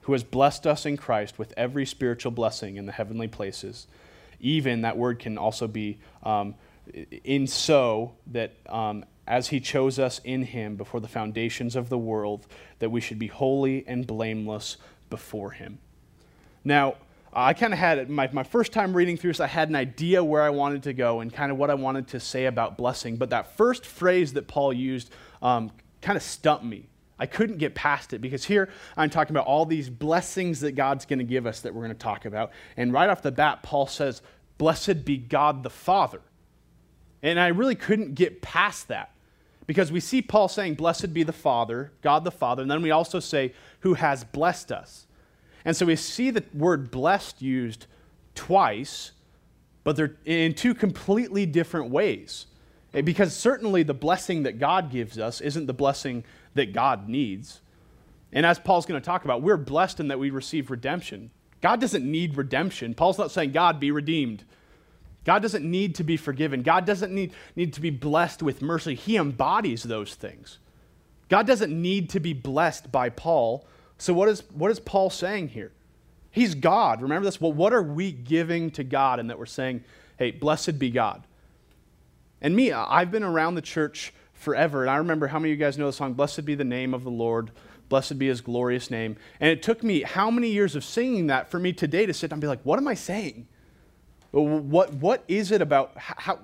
who 0.02 0.12
has 0.12 0.24
blessed 0.24 0.66
us 0.66 0.86
in 0.86 0.96
Christ 0.96 1.38
with 1.38 1.52
every 1.56 1.84
spiritual 1.84 2.32
blessing 2.32 2.76
in 2.76 2.86
the 2.86 2.92
heavenly 2.92 3.28
places 3.28 3.86
even 4.42 4.82
that 4.82 4.98
word 4.98 5.18
can 5.18 5.38
also 5.38 5.66
be 5.66 5.98
um, 6.22 6.54
in 7.24 7.46
so 7.46 8.12
that 8.26 8.52
um, 8.68 9.04
as 9.26 9.48
he 9.48 9.60
chose 9.60 9.98
us 9.98 10.20
in 10.24 10.42
him 10.42 10.76
before 10.76 11.00
the 11.00 11.08
foundations 11.08 11.76
of 11.76 11.88
the 11.88 11.98
world, 11.98 12.46
that 12.80 12.90
we 12.90 13.00
should 13.00 13.18
be 13.18 13.28
holy 13.28 13.84
and 13.86 14.06
blameless 14.06 14.76
before 15.08 15.52
him. 15.52 15.78
Now, 16.64 16.96
I 17.32 17.54
kind 17.54 17.72
of 17.72 17.78
had 17.78 18.10
my, 18.10 18.28
my 18.32 18.42
first 18.42 18.72
time 18.72 18.94
reading 18.94 19.16
through 19.16 19.30
this, 19.30 19.40
I 19.40 19.46
had 19.46 19.70
an 19.70 19.76
idea 19.76 20.22
where 20.22 20.42
I 20.42 20.50
wanted 20.50 20.82
to 20.82 20.92
go 20.92 21.20
and 21.20 21.32
kind 21.32 21.50
of 21.50 21.56
what 21.56 21.70
I 21.70 21.74
wanted 21.74 22.08
to 22.08 22.20
say 22.20 22.44
about 22.44 22.76
blessing. 22.76 23.16
But 23.16 23.30
that 23.30 23.56
first 23.56 23.86
phrase 23.86 24.34
that 24.34 24.48
Paul 24.48 24.72
used 24.72 25.10
um, 25.40 25.70
kind 26.02 26.16
of 26.16 26.22
stumped 26.22 26.64
me. 26.64 26.88
I 27.18 27.26
couldn't 27.26 27.58
get 27.58 27.74
past 27.74 28.12
it 28.12 28.20
because 28.20 28.44
here 28.44 28.68
I'm 28.96 29.10
talking 29.10 29.34
about 29.34 29.46
all 29.46 29.64
these 29.64 29.88
blessings 29.88 30.60
that 30.60 30.72
God's 30.72 31.04
going 31.04 31.18
to 31.18 31.24
give 31.24 31.46
us 31.46 31.60
that 31.60 31.74
we're 31.74 31.82
going 31.82 31.96
to 31.96 32.02
talk 32.02 32.24
about. 32.24 32.52
And 32.76 32.92
right 32.92 33.08
off 33.08 33.22
the 33.22 33.32
bat, 33.32 33.62
Paul 33.62 33.86
says, 33.86 34.22
Blessed 34.58 35.04
be 35.04 35.18
God 35.18 35.62
the 35.62 35.70
Father. 35.70 36.20
And 37.22 37.38
I 37.38 37.48
really 37.48 37.74
couldn't 37.74 38.14
get 38.14 38.42
past 38.42 38.88
that 38.88 39.12
because 39.66 39.92
we 39.92 40.00
see 40.00 40.22
Paul 40.22 40.48
saying, 40.48 40.74
Blessed 40.74 41.14
be 41.14 41.22
the 41.22 41.32
Father, 41.32 41.92
God 42.02 42.24
the 42.24 42.30
Father, 42.30 42.62
and 42.62 42.70
then 42.70 42.82
we 42.82 42.90
also 42.90 43.20
say, 43.20 43.54
Who 43.80 43.94
has 43.94 44.24
blessed 44.24 44.72
us. 44.72 45.06
And 45.64 45.76
so 45.76 45.86
we 45.86 45.96
see 45.96 46.30
the 46.30 46.44
word 46.52 46.90
blessed 46.90 47.40
used 47.40 47.86
twice, 48.34 49.12
but 49.84 49.96
they're 49.96 50.16
in 50.24 50.54
two 50.54 50.74
completely 50.74 51.46
different 51.46 51.90
ways. 51.90 52.46
Because 52.92 53.34
certainly 53.34 53.82
the 53.82 53.94
blessing 53.94 54.42
that 54.42 54.58
God 54.58 54.90
gives 54.90 55.18
us 55.18 55.40
isn't 55.40 55.66
the 55.66 55.72
blessing 55.72 56.24
that 56.54 56.74
God 56.74 57.08
needs. 57.08 57.60
And 58.32 58.44
as 58.44 58.58
Paul's 58.58 58.86
going 58.86 59.00
to 59.00 59.04
talk 59.04 59.24
about, 59.24 59.42
we're 59.42 59.56
blessed 59.56 60.00
in 60.00 60.08
that 60.08 60.18
we 60.18 60.30
receive 60.30 60.70
redemption. 60.70 61.30
God 61.62 61.80
doesn't 61.80 62.04
need 62.04 62.36
redemption. 62.36 62.94
Paul's 62.94 63.18
not 63.18 63.30
saying, 63.30 63.52
God, 63.52 63.80
be 63.80 63.90
redeemed. 63.90 64.44
God 65.24 65.40
doesn't 65.40 65.64
need 65.64 65.94
to 65.94 66.04
be 66.04 66.16
forgiven. 66.16 66.62
God 66.62 66.84
doesn't 66.84 67.14
need, 67.14 67.32
need 67.54 67.72
to 67.74 67.80
be 67.80 67.90
blessed 67.90 68.42
with 68.42 68.60
mercy. 68.60 68.94
He 68.94 69.16
embodies 69.16 69.84
those 69.84 70.14
things. 70.14 70.58
God 71.28 71.46
doesn't 71.46 71.72
need 71.72 72.10
to 72.10 72.20
be 72.20 72.32
blessed 72.32 72.90
by 72.90 73.08
Paul. 73.08 73.64
So, 73.96 74.12
what 74.12 74.28
is, 74.28 74.42
what 74.52 74.70
is 74.70 74.80
Paul 74.80 75.10
saying 75.10 75.48
here? 75.48 75.70
He's 76.30 76.54
God. 76.54 77.00
Remember 77.00 77.24
this? 77.24 77.40
Well, 77.40 77.52
what 77.52 77.72
are 77.72 77.82
we 77.82 78.10
giving 78.10 78.70
to 78.72 78.82
God 78.82 79.20
in 79.20 79.28
that 79.28 79.38
we're 79.38 79.46
saying, 79.46 79.84
hey, 80.18 80.32
blessed 80.32 80.78
be 80.78 80.90
God? 80.90 81.22
And 82.42 82.54
me, 82.54 82.72
I've 82.72 83.10
been 83.10 83.22
around 83.22 83.54
the 83.54 83.62
church 83.62 84.12
forever. 84.34 84.82
And 84.82 84.90
I 84.90 84.96
remember 84.96 85.28
how 85.28 85.38
many 85.38 85.52
of 85.52 85.58
you 85.58 85.64
guys 85.64 85.78
know 85.78 85.86
the 85.86 85.92
song, 85.92 86.12
Blessed 86.12 86.44
be 86.44 86.54
the 86.54 86.64
name 86.64 86.92
of 86.92 87.04
the 87.04 87.10
Lord, 87.10 87.50
blessed 87.88 88.18
be 88.18 88.26
his 88.26 88.40
glorious 88.40 88.90
name. 88.90 89.16
And 89.40 89.48
it 89.50 89.62
took 89.62 89.82
me 89.82 90.02
how 90.02 90.30
many 90.30 90.48
years 90.48 90.76
of 90.76 90.84
singing 90.84 91.28
that 91.28 91.50
for 91.50 91.58
me 91.58 91.72
today 91.72 92.04
to 92.04 92.12
sit 92.12 92.28
down 92.28 92.36
and 92.36 92.40
be 92.42 92.48
like, 92.48 92.62
what 92.64 92.78
am 92.78 92.88
I 92.88 92.94
saying? 92.94 93.46
What, 94.32 94.94
what 94.94 95.24
is 95.28 95.52
it 95.52 95.62
about? 95.62 95.92
How, 95.96 96.38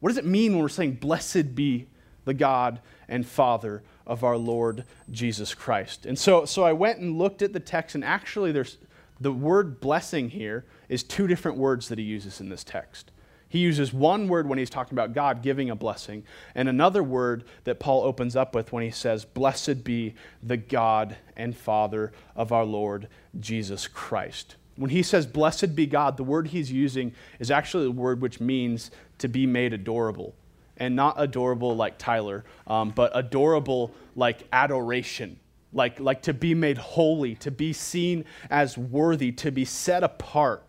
what 0.00 0.08
does 0.08 0.18
it 0.18 0.24
mean 0.24 0.52
when 0.52 0.62
we're 0.62 0.68
saying, 0.68 0.94
Blessed 0.94 1.54
be 1.54 1.86
the 2.24 2.34
God 2.34 2.80
and 3.08 3.26
Father 3.26 3.82
of 4.06 4.24
our 4.24 4.36
Lord 4.36 4.84
Jesus 5.10 5.54
Christ? 5.54 6.06
And 6.06 6.18
so, 6.18 6.44
so 6.46 6.62
I 6.62 6.72
went 6.72 7.00
and 7.00 7.18
looked 7.18 7.42
at 7.42 7.52
the 7.52 7.60
text, 7.60 7.94
and 7.94 8.04
actually, 8.04 8.50
there's 8.52 8.78
the 9.20 9.32
word 9.32 9.80
blessing 9.80 10.30
here 10.30 10.64
is 10.88 11.02
two 11.02 11.26
different 11.26 11.58
words 11.58 11.88
that 11.88 11.98
he 11.98 12.04
uses 12.04 12.40
in 12.40 12.48
this 12.48 12.64
text. 12.64 13.10
He 13.48 13.60
uses 13.60 13.92
one 13.92 14.28
word 14.28 14.48
when 14.48 14.58
he's 14.58 14.70
talking 14.70 14.94
about 14.94 15.14
God 15.14 15.42
giving 15.42 15.70
a 15.70 15.76
blessing, 15.76 16.24
and 16.54 16.68
another 16.68 17.02
word 17.02 17.44
that 17.64 17.80
Paul 17.80 18.04
opens 18.04 18.36
up 18.36 18.54
with 18.54 18.72
when 18.72 18.82
he 18.82 18.90
says, 18.90 19.24
Blessed 19.24 19.84
be 19.84 20.14
the 20.42 20.56
God 20.56 21.16
and 21.36 21.56
Father 21.56 22.12
of 22.36 22.52
our 22.52 22.64
Lord 22.64 23.08
Jesus 23.40 23.88
Christ. 23.88 24.56
When 24.76 24.90
he 24.90 25.02
says, 25.02 25.26
Blessed 25.26 25.74
be 25.74 25.86
God, 25.86 26.16
the 26.16 26.24
word 26.24 26.48
he's 26.48 26.70
using 26.70 27.14
is 27.38 27.50
actually 27.50 27.86
a 27.86 27.90
word 27.90 28.20
which 28.20 28.38
means 28.38 28.90
to 29.18 29.28
be 29.28 29.46
made 29.46 29.72
adorable. 29.72 30.34
And 30.76 30.94
not 30.94 31.16
adorable 31.18 31.74
like 31.74 31.98
Tyler, 31.98 32.44
um, 32.68 32.90
but 32.90 33.10
adorable 33.12 33.92
like 34.14 34.46
adoration 34.52 35.40
like, 35.72 36.00
like 36.00 36.22
to 36.22 36.34
be 36.34 36.54
made 36.54 36.78
holy, 36.78 37.34
to 37.36 37.50
be 37.50 37.72
seen 37.72 38.24
as 38.50 38.78
worthy, 38.78 39.32
to 39.32 39.50
be 39.50 39.64
set 39.64 40.02
apart. 40.02 40.67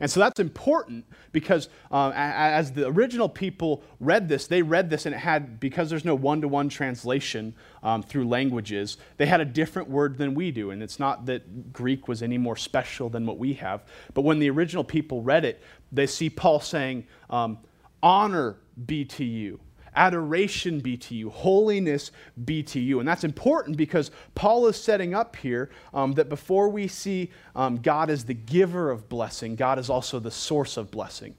And 0.00 0.10
so 0.10 0.20
that's 0.20 0.40
important 0.40 1.04
because 1.32 1.68
um, 1.90 2.12
as 2.14 2.72
the 2.72 2.86
original 2.86 3.28
people 3.28 3.82
read 4.00 4.28
this, 4.28 4.46
they 4.46 4.62
read 4.62 4.90
this 4.90 5.06
and 5.06 5.14
it 5.14 5.18
had, 5.18 5.58
because 5.60 5.90
there's 5.90 6.04
no 6.04 6.14
one 6.14 6.40
to 6.40 6.48
one 6.48 6.68
translation 6.68 7.54
um, 7.82 8.02
through 8.02 8.28
languages, 8.28 8.96
they 9.16 9.26
had 9.26 9.40
a 9.40 9.44
different 9.44 9.88
word 9.88 10.18
than 10.18 10.34
we 10.34 10.50
do. 10.50 10.70
And 10.70 10.82
it's 10.82 10.98
not 10.98 11.26
that 11.26 11.72
Greek 11.72 12.08
was 12.08 12.22
any 12.22 12.38
more 12.38 12.56
special 12.56 13.08
than 13.08 13.26
what 13.26 13.38
we 13.38 13.54
have. 13.54 13.84
But 14.14 14.22
when 14.22 14.38
the 14.38 14.50
original 14.50 14.84
people 14.84 15.22
read 15.22 15.44
it, 15.44 15.62
they 15.92 16.06
see 16.06 16.30
Paul 16.30 16.60
saying, 16.60 17.06
um, 17.30 17.58
Honor 18.02 18.58
be 18.86 19.04
to 19.04 19.24
you 19.24 19.58
adoration 19.96 20.80
be 20.80 20.96
to 20.96 21.14
you, 21.14 21.30
holiness 21.30 22.12
be 22.44 22.62
to 22.64 22.78
you. 22.78 23.00
And 23.00 23.08
that's 23.08 23.24
important 23.24 23.76
because 23.76 24.10
Paul 24.34 24.66
is 24.66 24.76
setting 24.76 25.14
up 25.14 25.36
here 25.36 25.70
um, 25.92 26.12
that 26.12 26.28
before 26.28 26.68
we 26.68 26.86
see 26.86 27.30
um, 27.54 27.78
God 27.78 28.10
as 28.10 28.24
the 28.24 28.34
giver 28.34 28.90
of 28.90 29.08
blessing, 29.08 29.56
God 29.56 29.78
is 29.78 29.90
also 29.90 30.20
the 30.20 30.30
source 30.30 30.76
of 30.76 30.90
blessing. 30.90 31.34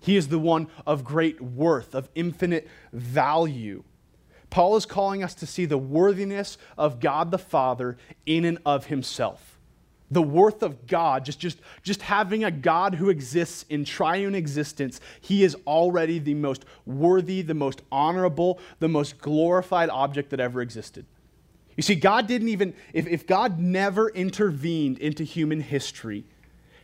He 0.00 0.16
is 0.16 0.28
the 0.28 0.38
one 0.38 0.68
of 0.86 1.04
great 1.04 1.40
worth, 1.40 1.94
of 1.94 2.10
infinite 2.14 2.68
value. 2.92 3.84
Paul 4.50 4.76
is 4.76 4.84
calling 4.84 5.24
us 5.24 5.34
to 5.36 5.46
see 5.46 5.64
the 5.64 5.78
worthiness 5.78 6.58
of 6.76 7.00
God 7.00 7.30
the 7.30 7.38
Father 7.38 7.96
in 8.26 8.44
and 8.44 8.58
of 8.66 8.86
himself 8.86 9.53
the 10.14 10.22
worth 10.22 10.62
of 10.62 10.86
God, 10.86 11.24
just, 11.24 11.40
just, 11.40 11.58
just 11.82 12.02
having 12.02 12.44
a 12.44 12.50
God 12.50 12.94
who 12.94 13.10
exists 13.10 13.64
in 13.68 13.84
triune 13.84 14.34
existence, 14.34 15.00
he 15.20 15.42
is 15.42 15.56
already 15.66 16.20
the 16.20 16.34
most 16.34 16.64
worthy, 16.86 17.42
the 17.42 17.54
most 17.54 17.82
honorable, 17.90 18.60
the 18.78 18.88
most 18.88 19.18
glorified 19.18 19.90
object 19.90 20.30
that 20.30 20.38
ever 20.38 20.62
existed. 20.62 21.04
You 21.76 21.82
see, 21.82 21.96
God 21.96 22.28
didn't 22.28 22.48
even, 22.48 22.74
if, 22.92 23.08
if 23.08 23.26
God 23.26 23.58
never 23.58 24.08
intervened 24.08 24.98
into 24.98 25.24
human 25.24 25.60
history, 25.60 26.24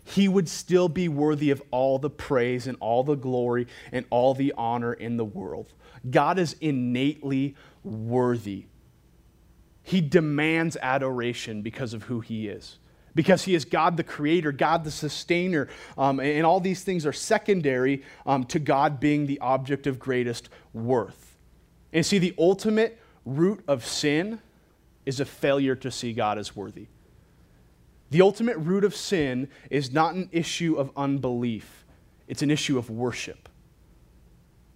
he 0.03 0.27
would 0.27 0.49
still 0.49 0.89
be 0.89 1.09
worthy 1.09 1.53
of 1.53 1.63
all 1.71 2.01
the 2.01 2.11
praise 2.11 2.67
and 2.67 2.77
all 2.81 3.05
the 3.05 3.15
glory 3.15 3.69
and 3.93 4.05
all 4.11 4.35
the 4.35 4.53
honor 4.59 4.93
in 4.93 5.17
the 5.17 5.25
world. 5.25 5.73
God 6.11 6.37
is 6.41 6.57
innately 6.61 7.55
worthy. 7.85 8.65
He 9.85 10.01
demands 10.01 10.77
adoration 10.83 11.63
because 11.63 11.95
of 11.95 12.05
who 12.05 12.19
he 12.21 12.49
is 12.49 12.79
because 13.15 13.45
he 13.45 13.55
is 13.55 13.65
God 13.65 13.97
the 13.97 14.05
creator, 14.05 14.53
God 14.53 14.85
the 14.85 14.91
sustainer, 14.91 15.69
um, 15.99 16.21
and 16.21 16.47
all 16.47 16.61
these 16.61 16.83
things 16.83 17.07
are 17.07 17.13
secondary 17.13 18.03
um, 18.27 18.45
to 18.45 18.59
God 18.59 19.01
being 19.01 19.27
the 19.27 19.41
object 19.41 19.87
of 19.87 19.99
greatest 19.99 20.49
worth. 20.73 21.37
And 21.93 22.05
see, 22.05 22.19
the 22.19 22.35
ultimate 22.39 22.99
root 23.25 23.63
of 23.67 23.85
sin 23.85 24.41
is 25.07 25.21
a 25.21 25.25
failure 25.25 25.75
to 25.77 25.91
see 25.91 26.13
God 26.13 26.39
as 26.39 26.55
worthy. 26.55 26.87
The 28.11 28.23
ultimate 28.23 28.57
root 28.59 28.85
of 28.85 28.95
sin 28.95 29.49
is 29.71 29.93
not 29.93 30.15
an 30.15 30.29
issue 30.33 30.77
of 30.77 30.91
unbelief, 30.97 31.85
it's 32.29 32.43
an 32.43 32.51
issue 32.51 32.79
of 32.79 32.91
worship. 32.91 33.49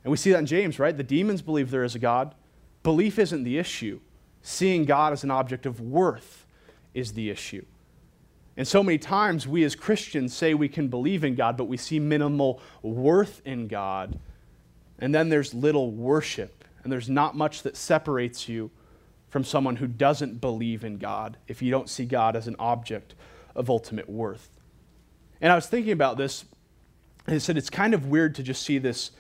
And 0.02 0.10
we 0.10 0.16
see 0.18 0.32
that 0.32 0.38
in 0.38 0.46
James, 0.46 0.78
right? 0.78 0.94
The 0.94 1.02
demons 1.02 1.40
believe 1.40 1.70
there 1.70 1.84
is 1.84 1.94
a 1.94 1.98
God. 1.98 2.34
Belief 2.82 3.18
isn't 3.18 3.42
the 3.42 3.56
issue, 3.56 4.00
seeing 4.42 4.84
God 4.84 5.14
as 5.14 5.24
an 5.24 5.30
object 5.30 5.64
of 5.64 5.80
worth 5.80 6.44
is 6.92 7.14
the 7.14 7.30
issue. 7.30 7.64
And 8.56 8.66
so 8.66 8.82
many 8.82 8.98
times 8.98 9.48
we 9.48 9.64
as 9.64 9.74
Christians 9.74 10.34
say 10.34 10.54
we 10.54 10.68
can 10.68 10.88
believe 10.88 11.24
in 11.24 11.34
God, 11.34 11.56
but 11.56 11.64
we 11.64 11.76
see 11.76 11.98
minimal 11.98 12.60
worth 12.82 13.42
in 13.44 13.66
God. 13.66 14.18
And 14.98 15.14
then 15.14 15.28
there's 15.28 15.52
little 15.52 15.90
worship. 15.90 16.64
And 16.82 16.92
there's 16.92 17.08
not 17.08 17.36
much 17.36 17.62
that 17.62 17.76
separates 17.76 18.48
you 18.48 18.70
from 19.28 19.42
someone 19.42 19.76
who 19.76 19.88
doesn't 19.88 20.40
believe 20.40 20.84
in 20.84 20.98
God 20.98 21.36
if 21.48 21.60
you 21.62 21.70
don't 21.70 21.88
see 21.88 22.04
God 22.04 22.36
as 22.36 22.46
an 22.46 22.54
object 22.58 23.14
of 23.56 23.68
ultimate 23.68 24.08
worth. 24.08 24.48
And 25.40 25.50
I 25.50 25.56
was 25.56 25.66
thinking 25.66 25.92
about 25.92 26.16
this, 26.16 26.44
and 27.26 27.34
I 27.34 27.38
said 27.38 27.56
it's 27.56 27.70
kind 27.70 27.94
of 27.94 28.06
weird 28.06 28.36
to 28.36 28.42
just 28.42 28.62
see 28.62 28.78
this, 28.78 29.10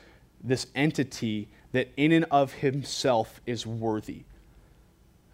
this 0.42 0.68
entity 0.74 1.48
that 1.72 1.88
in 1.96 2.12
and 2.12 2.26
of 2.30 2.52
himself 2.52 3.40
is 3.46 3.66
worthy. 3.66 4.22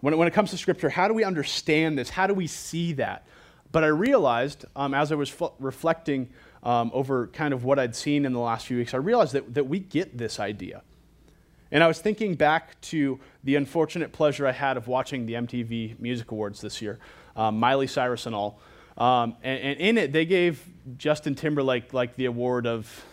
When 0.01 0.15
it, 0.15 0.17
when 0.17 0.27
it 0.27 0.33
comes 0.33 0.51
to 0.53 0.57
Scripture, 0.57 0.89
how 0.89 1.09
do 1.09 1.15
we 1.15 1.25
understand 1.25 1.99
this? 1.99 2.09
How 2.09 2.27
do 2.27 2.33
we 2.33 2.47
see 2.47 2.95
that? 2.95 3.27
But 3.73 3.85
I 3.85 3.89
realized 3.89 4.65
um, 4.75 4.95
as 4.95 5.13
I 5.13 5.15
was 5.15 5.33
reflecting 5.59 6.29
um, 6.63 6.91
over 6.93 7.29
kind 7.29 7.55
of 7.55 7.65
what 7.65 7.79
I'd 7.79 7.95
seen 7.95 8.25
in 8.25 8.33
the 8.33 8.41
last 8.41 8.67
few 8.67 8.79
weeks, 8.79 8.95
I 8.95 8.99
realized 8.99 9.33
that, 9.33 9.55
that 9.55 9.65
we 9.65 9.79
get 9.79 10.19
this 10.19 10.41
idea. 10.41 10.83
And 11.73 11.85
I 11.85 11.87
was 11.87 12.01
thinking 12.01 12.35
back 12.35 12.81
to 12.83 13.21
the 13.45 13.55
unfortunate 13.55 14.13
pleasure 14.13 14.47
I 14.47 14.53
had 14.53 14.77
of 14.77 14.89
watching 14.89 15.27
the 15.27 15.35
MTV 15.35 16.01
Music 16.01 16.31
Awards 16.33 16.61
this 16.61 16.83
year, 16.83 16.99
um, 17.37 17.59
Miley 17.61 17.87
Cyrus 17.87 18.27
and 18.27 18.35
all. 18.35 18.61
Um, 18.99 19.37
and, 19.43 19.61
and, 19.61 19.81
in 19.81 19.99
it, 19.99 20.13
they 20.13 20.25
gave 20.25 20.63
Justin 20.99 21.35
Timberlake 21.35 21.95
like 21.95 22.17
the 22.17 22.25
award 22.25 22.67
of 22.67 23.05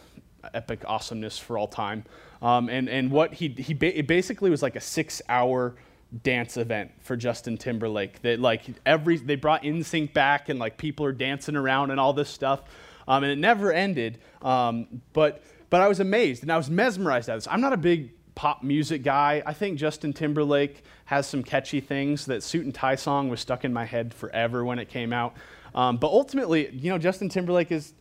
epic 0.53 0.83
awesomeness 0.87 1.37
for 1.37 1.57
all 1.57 1.67
time. 1.67 2.03
Um, 2.41 2.69
and, 2.69 2.89
and 2.89 3.11
what 3.11 3.33
he, 3.33 3.49
he 3.49 3.73
ba- 3.73 4.03
basically 4.03 4.49
was 4.49 4.61
like 4.61 4.75
a 4.75 4.81
six 4.81 5.21
hour 5.29 5.75
dance 6.23 6.57
event 6.57 6.91
for 7.01 7.15
Justin 7.15 7.57
Timberlake. 7.57 8.21
That 8.21 8.39
like 8.39 8.63
every 8.85 9.17
they 9.17 9.35
brought 9.35 9.63
NSYNC 9.63 10.13
back 10.13 10.49
and 10.49 10.59
like 10.59 10.77
people 10.77 11.05
are 11.05 11.11
dancing 11.11 11.55
around 11.55 11.91
and 11.91 11.99
all 11.99 12.13
this 12.13 12.29
stuff, 12.29 12.63
um, 13.07 13.23
and 13.23 13.31
it 13.31 13.37
never 13.37 13.71
ended. 13.71 14.19
Um, 14.41 15.01
but 15.13 15.43
but 15.69 15.81
I 15.81 15.87
was 15.87 15.99
amazed 15.99 16.43
and 16.43 16.51
I 16.51 16.57
was 16.57 16.69
mesmerized 16.69 17.29
at 17.29 17.35
this. 17.35 17.47
I'm 17.49 17.61
not 17.61 17.73
a 17.73 17.77
big 17.77 18.11
pop 18.35 18.63
music 18.63 19.03
guy. 19.03 19.41
I 19.45 19.53
think 19.53 19.77
Justin 19.79 20.13
Timberlake 20.13 20.83
has 21.05 21.27
some 21.27 21.43
catchy 21.43 21.81
things. 21.81 22.25
That 22.25 22.43
suit 22.43 22.65
and 22.65 22.73
tie 22.73 22.95
song 22.95 23.29
was 23.29 23.39
stuck 23.39 23.65
in 23.65 23.73
my 23.73 23.85
head 23.85 24.13
forever 24.13 24.63
when 24.63 24.79
it 24.79 24.89
came 24.89 25.11
out. 25.11 25.35
Um, 25.73 25.97
but 25.97 26.07
ultimately, 26.07 26.69
you 26.71 26.89
know, 26.89 26.97
Justin 26.97 27.29
Timberlake 27.29 27.71
is 27.71 27.93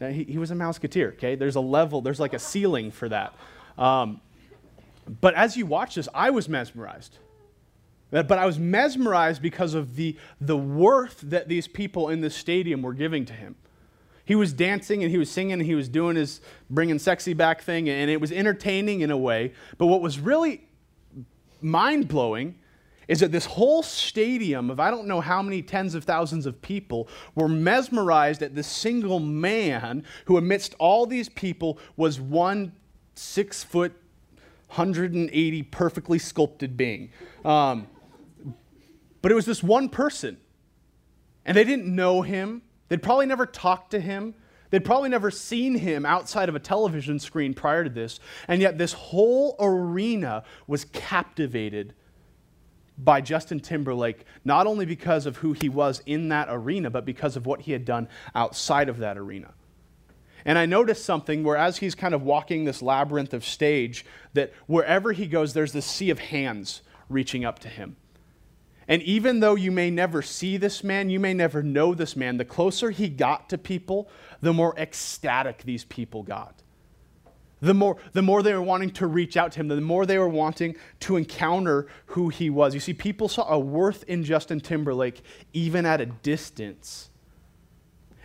uh, 0.00 0.06
he, 0.06 0.24
he, 0.24 0.38
was 0.38 0.50
a 0.50 0.54
Mouseketeer. 0.54 1.12
Okay, 1.14 1.34
there's 1.34 1.56
a 1.56 1.60
level, 1.60 2.00
there's 2.00 2.20
like 2.20 2.32
a 2.32 2.38
ceiling 2.38 2.90
for 2.90 3.08
that. 3.08 3.34
Um, 3.76 4.20
but 5.20 5.34
as 5.34 5.56
you 5.56 5.66
watch 5.66 5.96
this, 5.96 6.08
I 6.14 6.30
was 6.30 6.48
mesmerized. 6.48 7.18
But 8.10 8.32
I 8.32 8.46
was 8.46 8.58
mesmerized 8.58 9.40
because 9.40 9.74
of 9.74 9.96
the, 9.96 10.16
the 10.40 10.56
worth 10.56 11.20
that 11.22 11.48
these 11.48 11.68
people 11.68 12.08
in 12.08 12.20
this 12.20 12.34
stadium 12.34 12.82
were 12.82 12.92
giving 12.92 13.24
to 13.26 13.32
him. 13.32 13.56
He 14.24 14.34
was 14.34 14.52
dancing 14.52 15.02
and 15.02 15.10
he 15.10 15.18
was 15.18 15.30
singing 15.30 15.54
and 15.54 15.62
he 15.62 15.74
was 15.74 15.88
doing 15.88 16.16
his 16.16 16.40
bringing 16.68 16.98
sexy 16.98 17.34
back 17.34 17.62
thing, 17.62 17.88
and 17.88 18.10
it 18.10 18.20
was 18.20 18.30
entertaining 18.30 19.00
in 19.00 19.10
a 19.10 19.16
way. 19.16 19.52
But 19.78 19.86
what 19.86 20.00
was 20.00 20.18
really 20.18 20.68
mind 21.60 22.08
blowing 22.08 22.56
is 23.08 23.18
that 23.20 23.32
this 23.32 23.44
whole 23.44 23.82
stadium 23.82 24.70
of 24.70 24.78
I 24.78 24.92
don't 24.92 25.08
know 25.08 25.20
how 25.20 25.42
many 25.42 25.62
tens 25.62 25.96
of 25.96 26.04
thousands 26.04 26.46
of 26.46 26.62
people 26.62 27.08
were 27.34 27.48
mesmerized 27.48 28.40
at 28.40 28.54
this 28.54 28.68
single 28.68 29.18
man 29.18 30.04
who, 30.26 30.36
amidst 30.36 30.74
all 30.78 31.06
these 31.06 31.28
people, 31.28 31.78
was 31.96 32.20
one 32.20 32.72
six 33.16 33.64
foot, 33.64 33.92
180 34.68 35.62
perfectly 35.64 36.20
sculpted 36.20 36.76
being. 36.76 37.10
Um, 37.44 37.88
but 39.22 39.32
it 39.32 39.34
was 39.34 39.46
this 39.46 39.62
one 39.62 39.88
person. 39.88 40.38
And 41.44 41.56
they 41.56 41.64
didn't 41.64 41.94
know 41.94 42.22
him. 42.22 42.62
They'd 42.88 43.02
probably 43.02 43.26
never 43.26 43.46
talked 43.46 43.92
to 43.92 44.00
him. 44.00 44.34
They'd 44.70 44.84
probably 44.84 45.08
never 45.08 45.30
seen 45.30 45.76
him 45.76 46.06
outside 46.06 46.48
of 46.48 46.54
a 46.54 46.60
television 46.60 47.18
screen 47.18 47.54
prior 47.54 47.84
to 47.84 47.90
this. 47.90 48.20
And 48.46 48.60
yet, 48.60 48.78
this 48.78 48.92
whole 48.92 49.56
arena 49.58 50.44
was 50.66 50.84
captivated 50.84 51.94
by 52.96 53.20
Justin 53.20 53.60
Timberlake, 53.60 54.24
not 54.44 54.66
only 54.66 54.84
because 54.84 55.26
of 55.26 55.38
who 55.38 55.54
he 55.54 55.68
was 55.68 56.02
in 56.06 56.28
that 56.28 56.48
arena, 56.50 56.90
but 56.90 57.04
because 57.04 57.36
of 57.36 57.46
what 57.46 57.62
he 57.62 57.72
had 57.72 57.84
done 57.84 58.08
outside 58.34 58.88
of 58.88 58.98
that 58.98 59.16
arena. 59.16 59.54
And 60.44 60.58
I 60.58 60.66
noticed 60.66 61.04
something 61.04 61.42
where, 61.42 61.56
as 61.56 61.78
he's 61.78 61.94
kind 61.94 62.14
of 62.14 62.22
walking 62.22 62.64
this 62.64 62.82
labyrinth 62.82 63.34
of 63.34 63.44
stage, 63.44 64.04
that 64.34 64.52
wherever 64.66 65.12
he 65.12 65.26
goes, 65.26 65.52
there's 65.52 65.72
this 65.72 65.86
sea 65.86 66.10
of 66.10 66.18
hands 66.18 66.82
reaching 67.08 67.44
up 67.44 67.58
to 67.60 67.68
him. 67.68 67.96
And 68.90 69.02
even 69.04 69.38
though 69.38 69.54
you 69.54 69.70
may 69.70 69.88
never 69.88 70.20
see 70.20 70.56
this 70.56 70.82
man, 70.82 71.10
you 71.10 71.20
may 71.20 71.32
never 71.32 71.62
know 71.62 71.94
this 71.94 72.16
man, 72.16 72.38
the 72.38 72.44
closer 72.44 72.90
he 72.90 73.08
got 73.08 73.48
to 73.50 73.56
people, 73.56 74.10
the 74.40 74.52
more 74.52 74.76
ecstatic 74.76 75.62
these 75.62 75.84
people 75.84 76.24
got. 76.24 76.64
The 77.60 77.72
more, 77.72 77.98
the 78.14 78.22
more 78.22 78.42
they 78.42 78.52
were 78.52 78.60
wanting 78.60 78.90
to 78.94 79.06
reach 79.06 79.36
out 79.36 79.52
to 79.52 79.60
him, 79.60 79.68
the 79.68 79.80
more 79.80 80.06
they 80.06 80.18
were 80.18 80.28
wanting 80.28 80.74
to 81.00 81.16
encounter 81.16 81.86
who 82.06 82.30
he 82.30 82.50
was. 82.50 82.74
You 82.74 82.80
see, 82.80 82.92
people 82.92 83.28
saw 83.28 83.48
a 83.48 83.60
worth 83.60 84.02
in 84.08 84.24
Justin 84.24 84.60
Timberlake 84.60 85.22
even 85.52 85.86
at 85.86 86.00
a 86.00 86.06
distance. 86.06 87.10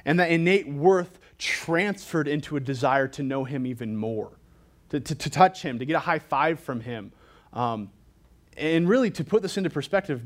And 0.03 0.19
that 0.19 0.31
innate 0.31 0.67
worth 0.67 1.19
transferred 1.37 2.27
into 2.27 2.57
a 2.57 2.59
desire 2.59 3.07
to 3.09 3.21
know 3.21 3.43
him 3.43 3.67
even 3.67 3.95
more, 3.95 4.31
to, 4.89 4.99
to, 4.99 5.13
to 5.13 5.29
touch 5.29 5.61
him, 5.61 5.77
to 5.77 5.85
get 5.85 5.95
a 5.95 5.99
high 5.99 6.17
five 6.17 6.59
from 6.59 6.79
him. 6.79 7.11
Um, 7.53 7.91
and 8.57 8.89
really, 8.89 9.11
to 9.11 9.23
put 9.23 9.43
this 9.43 9.57
into 9.57 9.69
perspective, 9.69 10.21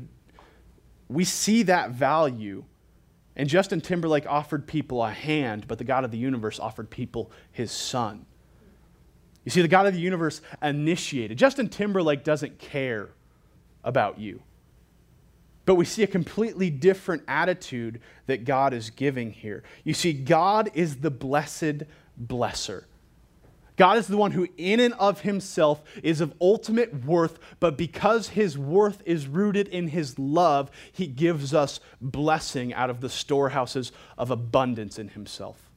we 1.10 1.24
see 1.24 1.64
that 1.64 1.90
value. 1.90 2.64
And 3.36 3.48
Justin 3.48 3.80
Timberlake 3.80 4.26
offered 4.26 4.66
people 4.66 5.02
a 5.02 5.10
hand, 5.10 5.66
but 5.66 5.78
the 5.78 5.84
God 5.84 6.04
of 6.04 6.10
the 6.10 6.18
universe 6.18 6.60
offered 6.60 6.88
people 6.88 7.30
his 7.50 7.72
son. 7.72 8.26
You 9.44 9.50
see, 9.50 9.62
the 9.62 9.68
God 9.68 9.86
of 9.86 9.94
the 9.94 10.00
universe 10.00 10.40
initiated. 10.62 11.38
Justin 11.38 11.68
Timberlake 11.68 12.22
doesn't 12.22 12.58
care 12.58 13.10
about 13.82 14.18
you. 14.18 14.42
But 15.64 15.74
we 15.76 15.84
see 15.84 16.02
a 16.02 16.06
completely 16.06 16.70
different 16.70 17.22
attitude 17.26 18.00
that 18.26 18.44
God 18.44 18.72
is 18.72 18.90
giving 18.90 19.30
here. 19.30 19.62
You 19.84 19.94
see, 19.94 20.12
God 20.12 20.70
is 20.74 20.96
the 20.96 21.10
blessed 21.10 21.84
blesser. 22.22 22.84
God 23.80 23.96
is 23.96 24.08
the 24.08 24.16
one 24.18 24.32
who, 24.32 24.46
in 24.58 24.78
and 24.78 24.92
of 24.98 25.22
himself, 25.22 25.82
is 26.02 26.20
of 26.20 26.34
ultimate 26.38 27.02
worth, 27.02 27.38
but 27.60 27.78
because 27.78 28.28
his 28.28 28.58
worth 28.58 29.02
is 29.06 29.26
rooted 29.26 29.68
in 29.68 29.88
his 29.88 30.18
love, 30.18 30.70
he 30.92 31.06
gives 31.06 31.54
us 31.54 31.80
blessing 31.98 32.74
out 32.74 32.90
of 32.90 33.00
the 33.00 33.08
storehouses 33.08 33.90
of 34.18 34.30
abundance 34.30 34.98
in 34.98 35.08
himself. 35.08 35.70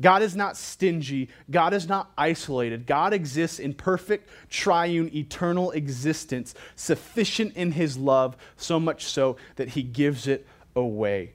God 0.00 0.22
is 0.22 0.34
not 0.34 0.56
stingy. 0.56 1.28
God 1.50 1.74
is 1.74 1.86
not 1.86 2.10
isolated. 2.16 2.86
God 2.86 3.12
exists 3.12 3.58
in 3.58 3.74
perfect, 3.74 4.30
triune, 4.48 5.14
eternal 5.14 5.72
existence, 5.72 6.54
sufficient 6.74 7.54
in 7.54 7.72
his 7.72 7.98
love, 7.98 8.34
so 8.56 8.80
much 8.80 9.04
so 9.04 9.36
that 9.56 9.68
he 9.68 9.82
gives 9.82 10.26
it 10.26 10.46
away. 10.74 11.34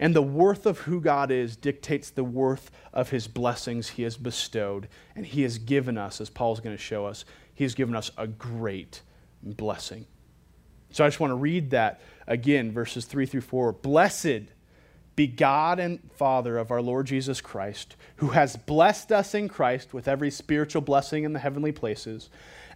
And 0.00 0.14
the 0.14 0.22
worth 0.22 0.64
of 0.64 0.80
who 0.80 1.00
God 1.00 1.30
is 1.30 1.56
dictates 1.56 2.10
the 2.10 2.24
worth 2.24 2.70
of 2.92 3.10
his 3.10 3.26
blessings 3.26 3.90
he 3.90 4.04
has 4.04 4.16
bestowed. 4.16 4.88
And 5.16 5.26
he 5.26 5.42
has 5.42 5.58
given 5.58 5.98
us, 5.98 6.20
as 6.20 6.30
Paul's 6.30 6.60
going 6.60 6.76
to 6.76 6.82
show 6.82 7.06
us, 7.06 7.24
he 7.54 7.64
has 7.64 7.74
given 7.74 7.96
us 7.96 8.10
a 8.16 8.26
great 8.26 9.02
blessing. 9.42 10.06
So 10.90 11.04
I 11.04 11.08
just 11.08 11.20
want 11.20 11.32
to 11.32 11.36
read 11.36 11.70
that 11.70 12.00
again, 12.26 12.72
verses 12.72 13.04
3 13.04 13.26
through 13.26 13.42
4. 13.42 13.72
Blessed 13.72 14.52
be 15.16 15.26
God 15.26 15.80
and 15.80 15.98
Father 16.12 16.58
of 16.58 16.70
our 16.70 16.80
Lord 16.80 17.06
Jesus 17.06 17.40
Christ, 17.40 17.96
who 18.16 18.28
has 18.28 18.56
blessed 18.56 19.10
us 19.10 19.34
in 19.34 19.48
Christ 19.48 19.92
with 19.92 20.06
every 20.06 20.30
spiritual 20.30 20.80
blessing 20.80 21.24
in 21.24 21.32
the 21.32 21.40
heavenly 21.40 21.72
places, 21.72 22.30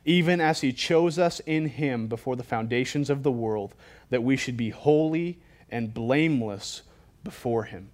even 0.05 0.41
as 0.41 0.61
he 0.61 0.73
chose 0.73 1.21
us 1.21 1.39
in 1.47 1.67
him 1.69 2.09
before 2.09 2.35
the 2.35 2.43
foundations 2.43 3.09
of 3.09 3.23
the 3.23 3.31
world, 3.31 3.77
that 4.11 4.25
we 4.25 4.37
should 4.37 4.57
be 4.57 4.71
holy 4.71 5.39
and 5.71 5.95
blameless 5.95 6.83
before 7.25 7.65
Him. 7.65 7.91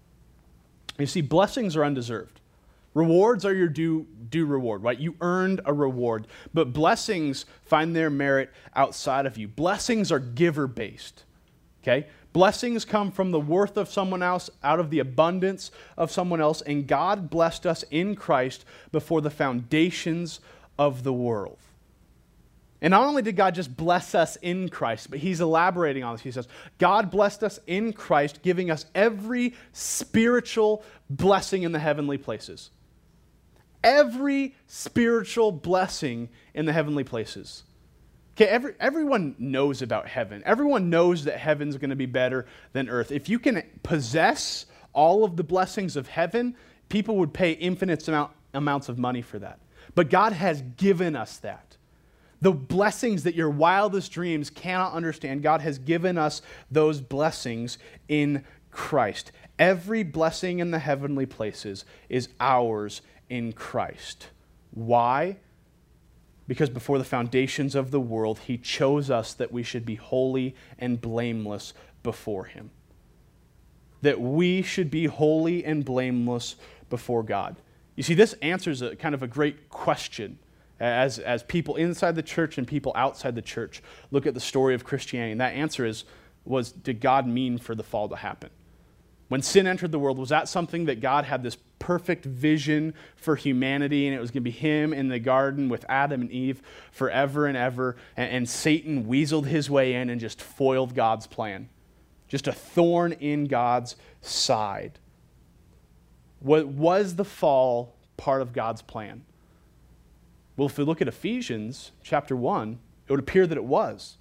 You 0.98 1.06
see, 1.06 1.20
blessings 1.20 1.76
are 1.76 1.84
undeserved. 1.84 2.40
Rewards 2.94 3.44
are 3.44 3.54
your 3.54 3.68
due, 3.68 4.06
due 4.28 4.46
reward, 4.46 4.82
right? 4.82 4.98
You 4.98 5.14
earned 5.20 5.60
a 5.64 5.72
reward. 5.72 6.26
But 6.52 6.72
blessings 6.72 7.44
find 7.62 7.94
their 7.94 8.10
merit 8.10 8.50
outside 8.74 9.26
of 9.26 9.38
you. 9.38 9.46
Blessings 9.46 10.10
are 10.10 10.18
giver 10.18 10.66
based, 10.66 11.24
okay? 11.82 12.08
Blessings 12.32 12.84
come 12.84 13.12
from 13.12 13.30
the 13.30 13.40
worth 13.40 13.76
of 13.76 13.88
someone 13.88 14.22
else, 14.22 14.50
out 14.62 14.80
of 14.80 14.90
the 14.90 14.98
abundance 14.98 15.70
of 15.96 16.10
someone 16.10 16.40
else, 16.40 16.60
and 16.62 16.86
God 16.86 17.30
blessed 17.30 17.66
us 17.66 17.84
in 17.90 18.16
Christ 18.16 18.64
before 18.90 19.20
the 19.20 19.30
foundations 19.30 20.40
of 20.78 21.04
the 21.04 21.12
world. 21.12 21.58
And 22.80 22.92
not 22.92 23.04
only 23.04 23.22
did 23.22 23.34
God 23.34 23.54
just 23.54 23.76
bless 23.76 24.14
us 24.14 24.36
in 24.36 24.68
Christ, 24.68 25.10
but 25.10 25.18
he's 25.18 25.40
elaborating 25.40 26.04
on 26.04 26.14
this. 26.14 26.22
He 26.22 26.30
says, 26.30 26.46
God 26.78 27.10
blessed 27.10 27.42
us 27.42 27.58
in 27.66 27.92
Christ, 27.92 28.40
giving 28.42 28.70
us 28.70 28.86
every 28.94 29.54
spiritual 29.72 30.84
blessing 31.10 31.64
in 31.64 31.72
the 31.72 31.80
heavenly 31.80 32.18
places. 32.18 32.70
Every 33.82 34.54
spiritual 34.66 35.50
blessing 35.50 36.28
in 36.54 36.66
the 36.66 36.72
heavenly 36.72 37.04
places. 37.04 37.64
Okay, 38.36 38.46
every, 38.46 38.74
everyone 38.78 39.34
knows 39.40 39.82
about 39.82 40.06
heaven. 40.06 40.42
Everyone 40.46 40.88
knows 40.88 41.24
that 41.24 41.38
heaven's 41.38 41.76
going 41.76 41.90
to 41.90 41.96
be 41.96 42.06
better 42.06 42.46
than 42.72 42.88
earth. 42.88 43.10
If 43.10 43.28
you 43.28 43.40
can 43.40 43.64
possess 43.82 44.66
all 44.92 45.24
of 45.24 45.36
the 45.36 45.42
blessings 45.42 45.96
of 45.96 46.06
heaven, 46.06 46.54
people 46.88 47.16
would 47.16 47.34
pay 47.34 47.52
infinite 47.52 48.06
amount, 48.06 48.30
amounts 48.54 48.88
of 48.88 48.98
money 48.98 49.22
for 49.22 49.40
that. 49.40 49.58
But 49.96 50.10
God 50.10 50.32
has 50.32 50.62
given 50.76 51.16
us 51.16 51.38
that 51.38 51.67
the 52.40 52.52
blessings 52.52 53.24
that 53.24 53.34
your 53.34 53.50
wildest 53.50 54.12
dreams 54.12 54.50
cannot 54.50 54.92
understand. 54.92 55.42
God 55.42 55.60
has 55.60 55.78
given 55.78 56.16
us 56.16 56.42
those 56.70 57.00
blessings 57.00 57.78
in 58.08 58.44
Christ. 58.70 59.32
Every 59.58 60.02
blessing 60.04 60.60
in 60.60 60.70
the 60.70 60.78
heavenly 60.78 61.26
places 61.26 61.84
is 62.08 62.28
ours 62.38 63.02
in 63.28 63.52
Christ. 63.52 64.28
Why? 64.70 65.38
Because 66.46 66.70
before 66.70 66.98
the 66.98 67.04
foundations 67.04 67.74
of 67.74 67.90
the 67.90 68.00
world, 68.00 68.38
He 68.40 68.56
chose 68.56 69.10
us 69.10 69.34
that 69.34 69.52
we 69.52 69.62
should 69.62 69.84
be 69.84 69.96
holy 69.96 70.54
and 70.78 71.00
blameless 71.00 71.74
before 72.02 72.44
Him. 72.44 72.70
That 74.02 74.20
we 74.20 74.62
should 74.62 74.90
be 74.90 75.06
holy 75.06 75.64
and 75.64 75.84
blameless 75.84 76.54
before 76.88 77.24
God. 77.24 77.56
You 77.96 78.04
see, 78.04 78.14
this 78.14 78.34
answers 78.34 78.80
a 78.80 78.94
kind 78.94 79.14
of 79.14 79.24
a 79.24 79.26
great 79.26 79.68
question 79.70 80.38
as, 80.80 81.18
as 81.18 81.42
people 81.42 81.76
inside 81.76 82.14
the 82.14 82.22
church 82.22 82.58
and 82.58 82.66
people 82.66 82.92
outside 82.94 83.34
the 83.34 83.42
church 83.42 83.82
look 84.10 84.26
at 84.26 84.34
the 84.34 84.40
story 84.40 84.74
of 84.74 84.84
Christianity. 84.84 85.32
And 85.32 85.40
that 85.40 85.54
answer 85.54 85.84
is, 85.84 86.04
was 86.44 86.72
did 86.72 87.00
God 87.00 87.26
mean 87.26 87.58
for 87.58 87.74
the 87.74 87.82
fall 87.82 88.08
to 88.08 88.16
happen? 88.16 88.50
When 89.28 89.42
sin 89.42 89.66
entered 89.66 89.92
the 89.92 89.98
world, 89.98 90.18
was 90.18 90.30
that 90.30 90.48
something 90.48 90.86
that 90.86 91.00
God 91.00 91.26
had 91.26 91.42
this 91.42 91.58
perfect 91.78 92.24
vision 92.24 92.94
for 93.14 93.36
humanity 93.36 94.06
and 94.06 94.16
it 94.16 94.20
was 94.20 94.30
going 94.30 94.42
to 94.42 94.50
be 94.50 94.50
Him 94.50 94.94
in 94.94 95.08
the 95.08 95.18
garden 95.18 95.68
with 95.68 95.84
Adam 95.88 96.22
and 96.22 96.30
Eve 96.30 96.62
forever 96.90 97.46
and 97.46 97.56
ever? 97.56 97.96
And, 98.16 98.30
and 98.30 98.48
Satan 98.48 99.04
weaseled 99.04 99.44
his 99.44 99.68
way 99.68 99.94
in 99.94 100.08
and 100.08 100.18
just 100.18 100.40
foiled 100.40 100.94
God's 100.94 101.26
plan. 101.26 101.68
Just 102.26 102.48
a 102.48 102.52
thorn 102.52 103.12
in 103.12 103.46
God's 103.46 103.96
side. 104.22 104.98
What 106.40 106.68
was 106.68 107.16
the 107.16 107.24
fall 107.24 107.96
part 108.16 108.40
of 108.40 108.52
God's 108.52 108.80
plan? 108.80 109.24
Well, 110.58 110.66
if 110.66 110.76
we 110.76 110.82
look 110.82 111.00
at 111.00 111.06
Ephesians 111.06 111.92
chapter 112.02 112.34
1, 112.34 112.80
it 113.06 113.12
would 113.12 113.20
appear 113.20 113.46
that 113.46 113.56
it 113.56 113.64
was. 113.64 114.16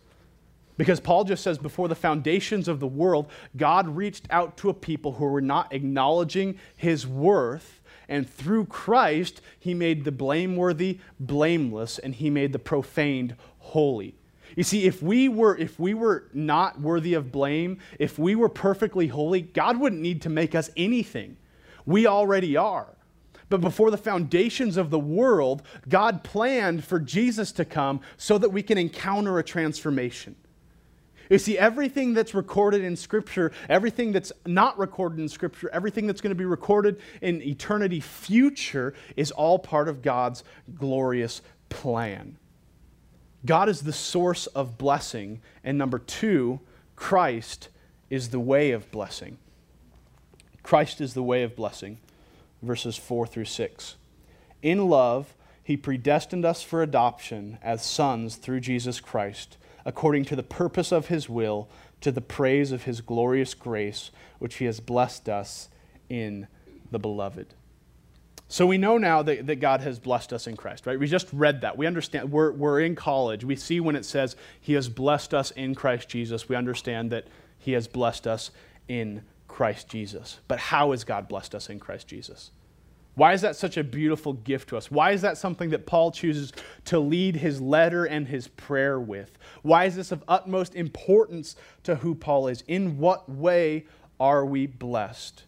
Because 0.77 0.99
Paul 0.99 1.23
just 1.23 1.43
says, 1.43 1.57
before 1.57 1.87
the 1.87 1.95
foundations 1.95 2.67
of 2.67 2.79
the 2.79 2.85
world, 2.85 3.31
God 3.57 3.87
reached 3.87 4.27
out 4.29 4.55
to 4.57 4.69
a 4.69 4.73
people 4.75 5.13
who 5.13 5.25
were 5.25 5.41
not 5.41 5.73
acknowledging 5.73 6.59
his 6.75 7.07
worth. 7.07 7.81
And 8.07 8.29
through 8.29 8.65
Christ, 8.65 9.41
he 9.59 9.73
made 9.73 10.03
the 10.03 10.11
blameworthy 10.11 10.99
blameless, 11.19 11.97
and 11.97 12.13
he 12.13 12.29
made 12.29 12.53
the 12.53 12.59
profaned 12.59 13.35
holy. 13.57 14.13
You 14.55 14.61
see, 14.61 14.85
if 14.85 15.01
we 15.01 15.27
were 15.27 15.57
if 15.57 15.79
we 15.79 15.95
were 15.95 16.29
not 16.33 16.79
worthy 16.79 17.15
of 17.15 17.31
blame, 17.31 17.79
if 17.99 18.17
we 18.17 18.35
were 18.35 18.47
perfectly 18.47 19.07
holy, 19.07 19.41
God 19.41 19.79
wouldn't 19.79 20.01
need 20.01 20.21
to 20.21 20.29
make 20.29 20.55
us 20.55 20.69
anything. 20.77 21.35
We 21.85 22.05
already 22.07 22.55
are. 22.55 22.96
But 23.49 23.61
before 23.61 23.91
the 23.91 23.97
foundations 23.97 24.75
of 24.77 24.89
the 24.89 24.99
world, 24.99 25.63
God 25.87 26.23
planned 26.23 26.83
for 26.83 26.99
Jesus 26.99 27.51
to 27.53 27.65
come 27.65 28.01
so 28.17 28.37
that 28.37 28.49
we 28.49 28.61
can 28.61 28.77
encounter 28.77 29.39
a 29.39 29.43
transformation. 29.43 30.35
You 31.29 31.39
see, 31.39 31.57
everything 31.57 32.13
that's 32.13 32.33
recorded 32.33 32.83
in 32.83 32.95
Scripture, 32.95 33.51
everything 33.67 34.11
that's 34.11 34.31
not 34.45 34.77
recorded 34.77 35.19
in 35.19 35.27
Scripture, 35.27 35.69
everything 35.73 36.07
that's 36.07 36.21
going 36.21 36.31
to 36.31 36.35
be 36.35 36.45
recorded 36.45 37.01
in 37.21 37.41
eternity 37.41 37.99
future 37.99 38.93
is 39.15 39.31
all 39.31 39.59
part 39.59 39.89
of 39.89 40.01
God's 40.01 40.43
glorious 40.75 41.41
plan. 41.69 42.37
God 43.45 43.69
is 43.69 43.81
the 43.81 43.93
source 43.93 44.47
of 44.47 44.77
blessing. 44.77 45.41
And 45.63 45.77
number 45.77 45.99
two, 45.99 46.59
Christ 46.95 47.69
is 48.09 48.29
the 48.29 48.39
way 48.39 48.71
of 48.71 48.89
blessing. 48.91 49.37
Christ 50.63 51.01
is 51.01 51.13
the 51.13 51.23
way 51.23 51.43
of 51.43 51.55
blessing 51.55 51.97
verses 52.61 52.97
4 52.97 53.27
through 53.27 53.45
6. 53.45 53.95
In 54.61 54.89
love, 54.89 55.33
he 55.63 55.77
predestined 55.77 56.45
us 56.45 56.63
for 56.63 56.81
adoption 56.81 57.57
as 57.61 57.85
sons 57.85 58.35
through 58.35 58.61
Jesus 58.61 58.99
Christ, 58.99 59.57
according 59.85 60.25
to 60.25 60.35
the 60.35 60.43
purpose 60.43 60.91
of 60.91 61.07
his 61.07 61.27
will, 61.27 61.69
to 62.01 62.11
the 62.11 62.21
praise 62.21 62.71
of 62.71 62.83
his 62.83 63.01
glorious 63.01 63.53
grace, 63.53 64.11
which 64.39 64.55
he 64.55 64.65
has 64.65 64.79
blessed 64.79 65.27
us 65.27 65.69
in 66.09 66.47
the 66.91 66.99
beloved. 66.99 67.53
So 68.49 68.65
we 68.65 68.77
know 68.77 68.97
now 68.97 69.23
that, 69.23 69.45
that 69.47 69.57
God 69.57 69.81
has 69.81 69.99
blessed 69.99 70.31
us 70.31 70.47
in 70.47 70.55
Christ, 70.55 70.85
right? 70.85 70.97
We 70.97 71.07
just 71.07 71.27
read 71.33 71.61
that. 71.61 71.77
We 71.77 71.85
understand. 71.85 72.31
We're, 72.31 72.53
we're 72.53 72.79
in 72.79 72.95
college. 72.95 73.43
We 73.43 73.57
see 73.57 73.81
when 73.81 73.97
it 73.97 74.05
says 74.05 74.37
he 74.61 74.73
has 74.73 74.87
blessed 74.87 75.33
us 75.33 75.51
in 75.51 75.75
Christ 75.75 76.07
Jesus, 76.07 76.47
we 76.47 76.55
understand 76.55 77.11
that 77.11 77.27
he 77.59 77.73
has 77.73 77.87
blessed 77.87 78.25
us 78.25 78.51
in 78.87 79.23
Christ 79.57 79.87
Jesus. 79.87 80.39
But 80.47 80.59
how 80.59 80.91
has 80.91 81.03
God 81.03 81.27
blessed 81.27 81.55
us 81.55 81.71
in 81.71 81.79
Christ 81.79 82.07
Jesus? 82.07 82.51
Why 83.15 83.33
is 83.33 83.41
that 83.41 83.55
such 83.55 83.75
a 83.75 83.83
beautiful 83.83 84.33
gift 84.33 84.69
to 84.69 84.77
us? 84.77 84.91
Why 84.91 85.13
is 85.13 85.23
that 85.23 85.35
something 85.35 85.71
that 85.71 85.87
Paul 85.87 86.11
chooses 86.11 86.53
to 86.85 86.99
lead 86.99 87.37
his 87.37 87.59
letter 87.59 88.05
and 88.05 88.27
his 88.27 88.49
prayer 88.49 88.99
with? 88.99 89.39
Why 89.63 89.85
is 89.85 89.95
this 89.95 90.11
of 90.11 90.23
utmost 90.27 90.75
importance 90.75 91.55
to 91.81 91.95
who 91.95 92.13
Paul 92.13 92.49
is? 92.49 92.63
In 92.67 92.99
what 92.99 93.27
way 93.27 93.87
are 94.19 94.45
we 94.45 94.67
blessed? 94.67 95.45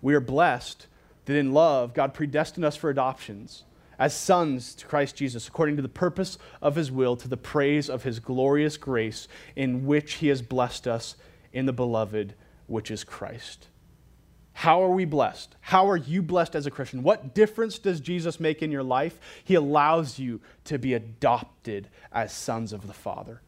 We 0.00 0.14
are 0.14 0.20
blessed 0.20 0.86
that 1.24 1.34
in 1.34 1.52
love, 1.52 1.94
God 1.94 2.14
predestined 2.14 2.64
us 2.64 2.76
for 2.76 2.88
adoptions 2.88 3.64
as 3.98 4.14
sons 4.14 4.76
to 4.76 4.86
Christ 4.86 5.16
Jesus, 5.16 5.48
according 5.48 5.74
to 5.74 5.82
the 5.82 5.88
purpose 5.88 6.38
of 6.62 6.76
his 6.76 6.92
will, 6.92 7.16
to 7.16 7.26
the 7.26 7.36
praise 7.36 7.90
of 7.90 8.04
his 8.04 8.20
glorious 8.20 8.76
grace, 8.76 9.26
in 9.56 9.86
which 9.86 10.14
he 10.14 10.28
has 10.28 10.40
blessed 10.40 10.86
us 10.86 11.16
in 11.52 11.66
the 11.66 11.72
beloved, 11.72 12.36
which 12.68 12.90
is 12.92 13.02
Christ. 13.02 13.66
How 14.52 14.82
are 14.82 14.90
we 14.90 15.04
blessed? 15.04 15.56
How 15.60 15.88
are 15.88 15.96
you 15.96 16.22
blessed 16.22 16.54
as 16.56 16.66
a 16.66 16.70
Christian? 16.70 17.02
What 17.02 17.34
difference 17.34 17.78
does 17.78 18.00
Jesus 18.00 18.40
make 18.40 18.62
in 18.62 18.72
your 18.72 18.82
life? 18.82 19.18
He 19.44 19.54
allows 19.54 20.18
you 20.18 20.40
to 20.64 20.78
be 20.78 20.94
adopted 20.94 21.88
as 22.12 22.32
sons 22.32 22.72
of 22.72 22.86
the 22.86 22.92
Father. 22.92 23.40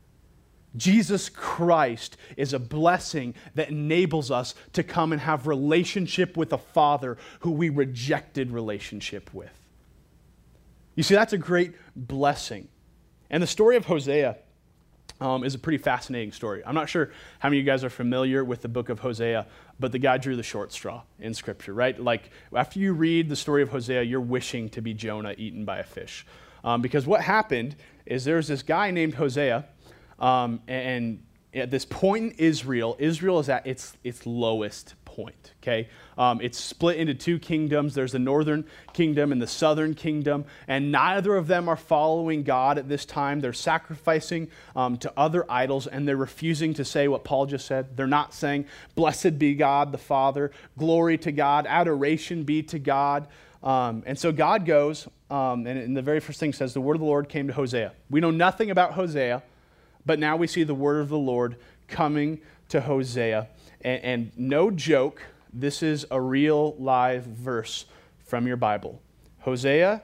Jesus 0.76 1.28
Christ 1.28 2.16
is 2.36 2.52
a 2.52 2.60
blessing 2.60 3.34
that 3.56 3.70
enables 3.70 4.30
us 4.30 4.54
to 4.72 4.84
come 4.84 5.10
and 5.12 5.20
have 5.20 5.46
relationship 5.48 6.36
with 6.36 6.52
a 6.52 6.58
father 6.58 7.18
who 7.40 7.50
we 7.50 7.70
rejected 7.70 8.52
relationship 8.52 9.34
with. 9.34 9.50
You 10.94 11.02
see, 11.02 11.14
that's 11.14 11.32
a 11.32 11.38
great 11.38 11.74
blessing. 11.96 12.68
And 13.30 13.42
the 13.42 13.48
story 13.48 13.76
of 13.76 13.86
Hosea 13.86 14.36
um, 15.20 15.44
is 15.44 15.54
a 15.54 15.58
pretty 15.58 15.78
fascinating 15.78 16.32
story. 16.32 16.62
I'm 16.64 16.74
not 16.74 16.88
sure 16.88 17.10
how 17.38 17.48
many 17.48 17.58
of 17.58 17.66
you 17.66 17.70
guys 17.70 17.84
are 17.84 17.90
familiar 17.90 18.44
with 18.44 18.62
the 18.62 18.68
book 18.68 18.88
of 18.88 19.00
Hosea, 19.00 19.46
but 19.78 19.92
the 19.92 19.98
guy 19.98 20.16
drew 20.16 20.36
the 20.36 20.42
short 20.42 20.72
straw 20.72 21.02
in 21.18 21.34
Scripture, 21.34 21.74
right? 21.74 21.98
Like, 21.98 22.30
after 22.54 22.78
you 22.78 22.92
read 22.92 23.28
the 23.28 23.36
story 23.36 23.62
of 23.62 23.68
Hosea, 23.68 24.02
you're 24.02 24.20
wishing 24.20 24.68
to 24.70 24.80
be 24.80 24.94
Jonah 24.94 25.34
eaten 25.36 25.64
by 25.64 25.78
a 25.78 25.84
fish. 25.84 26.26
Um, 26.64 26.82
because 26.82 27.06
what 27.06 27.22
happened 27.22 27.76
is 28.06 28.24
there's 28.24 28.48
this 28.48 28.62
guy 28.62 28.90
named 28.90 29.14
Hosea 29.14 29.66
um, 30.18 30.60
and 30.68 31.22
at 31.54 31.70
this 31.70 31.84
point 31.84 32.32
in 32.32 32.38
Israel, 32.38 32.96
Israel 32.98 33.40
is 33.40 33.48
at 33.48 33.66
its, 33.66 33.96
its 34.04 34.24
lowest 34.24 34.94
point, 35.04 35.52
okay? 35.62 35.88
Um, 36.16 36.40
it's 36.40 36.58
split 36.58 36.96
into 36.98 37.14
two 37.14 37.38
kingdoms. 37.38 37.94
There's 37.94 38.12
the 38.12 38.20
northern 38.20 38.64
kingdom 38.92 39.32
and 39.32 39.42
the 39.42 39.46
southern 39.46 39.94
kingdom, 39.94 40.44
and 40.68 40.92
neither 40.92 41.34
of 41.34 41.48
them 41.48 41.68
are 41.68 41.76
following 41.76 42.44
God 42.44 42.78
at 42.78 42.88
this 42.88 43.04
time. 43.04 43.40
They're 43.40 43.52
sacrificing 43.52 44.48
um, 44.76 44.96
to 44.98 45.12
other 45.16 45.44
idols, 45.50 45.86
and 45.86 46.06
they're 46.06 46.16
refusing 46.16 46.74
to 46.74 46.84
say 46.84 47.08
what 47.08 47.24
Paul 47.24 47.46
just 47.46 47.66
said. 47.66 47.96
They're 47.96 48.06
not 48.06 48.32
saying, 48.32 48.66
Blessed 48.94 49.38
be 49.38 49.54
God 49.54 49.90
the 49.92 49.98
Father, 49.98 50.52
glory 50.78 51.18
to 51.18 51.32
God, 51.32 51.66
adoration 51.66 52.44
be 52.44 52.62
to 52.64 52.78
God. 52.78 53.26
Um, 53.62 54.04
and 54.06 54.18
so 54.18 54.32
God 54.32 54.64
goes, 54.64 55.06
um, 55.30 55.66
and, 55.66 55.78
and 55.78 55.96
the 55.96 56.02
very 56.02 56.20
first 56.20 56.38
thing 56.38 56.52
says, 56.52 56.74
The 56.74 56.80
word 56.80 56.94
of 56.94 57.00
the 57.00 57.06
Lord 57.06 57.28
came 57.28 57.48
to 57.48 57.52
Hosea. 57.52 57.92
We 58.08 58.20
know 58.20 58.30
nothing 58.30 58.70
about 58.70 58.92
Hosea. 58.92 59.42
But 60.06 60.18
now 60.18 60.36
we 60.36 60.46
see 60.46 60.62
the 60.62 60.74
word 60.74 61.00
of 61.00 61.08
the 61.08 61.18
Lord 61.18 61.56
coming 61.88 62.40
to 62.68 62.80
Hosea. 62.80 63.48
And, 63.82 64.04
and, 64.04 64.32
no 64.36 64.70
joke, 64.70 65.22
this 65.52 65.82
is 65.82 66.06
a 66.10 66.20
real 66.20 66.74
live 66.78 67.24
verse 67.24 67.86
from 68.24 68.46
your 68.46 68.56
Bible. 68.56 69.00
Hosea, 69.40 70.02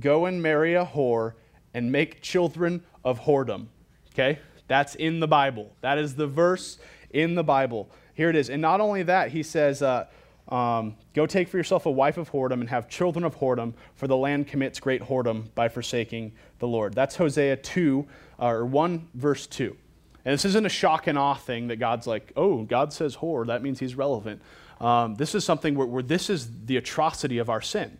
go 0.00 0.26
and 0.26 0.42
marry 0.42 0.74
a 0.74 0.84
whore 0.84 1.34
and 1.74 1.92
make 1.92 2.20
children 2.20 2.82
of 3.04 3.20
whoredom. 3.20 3.66
Okay? 4.12 4.40
That's 4.66 4.94
in 4.94 5.20
the 5.20 5.28
Bible. 5.28 5.72
That 5.80 5.98
is 5.98 6.16
the 6.16 6.26
verse 6.26 6.78
in 7.10 7.34
the 7.34 7.44
Bible. 7.44 7.90
Here 8.14 8.30
it 8.30 8.36
is. 8.36 8.50
And 8.50 8.60
not 8.60 8.80
only 8.80 9.02
that, 9.04 9.30
he 9.30 9.42
says, 9.42 9.82
uh, 9.82 10.06
um, 10.48 10.96
Go 11.14 11.26
take 11.26 11.48
for 11.48 11.56
yourself 11.56 11.86
a 11.86 11.90
wife 11.90 12.16
of 12.16 12.30
whoredom 12.30 12.60
and 12.60 12.68
have 12.68 12.88
children 12.88 13.24
of 13.24 13.38
whoredom, 13.38 13.74
for 13.96 14.06
the 14.06 14.16
land 14.16 14.46
commits 14.46 14.80
great 14.80 15.02
whoredom 15.02 15.52
by 15.54 15.68
forsaking 15.68 16.32
the 16.58 16.68
Lord. 16.68 16.94
That's 16.94 17.16
Hosea 17.16 17.56
2, 17.56 18.06
uh, 18.40 18.46
or 18.46 18.64
1, 18.64 19.08
verse 19.14 19.46
2. 19.46 19.76
And 20.24 20.34
this 20.34 20.44
isn't 20.44 20.64
a 20.64 20.70
shock 20.70 21.06
and 21.06 21.18
awe 21.18 21.34
thing 21.34 21.68
that 21.68 21.76
God's 21.76 22.06
like, 22.06 22.32
oh, 22.36 22.62
God 22.62 22.92
says 22.92 23.16
whore, 23.16 23.46
that 23.46 23.62
means 23.62 23.78
he's 23.78 23.94
relevant. 23.94 24.40
Um, 24.80 25.16
this 25.16 25.34
is 25.34 25.44
something 25.44 25.74
where, 25.74 25.86
where 25.86 26.02
this 26.02 26.30
is 26.30 26.66
the 26.66 26.76
atrocity 26.76 27.38
of 27.38 27.50
our 27.50 27.62
sin. 27.62 27.98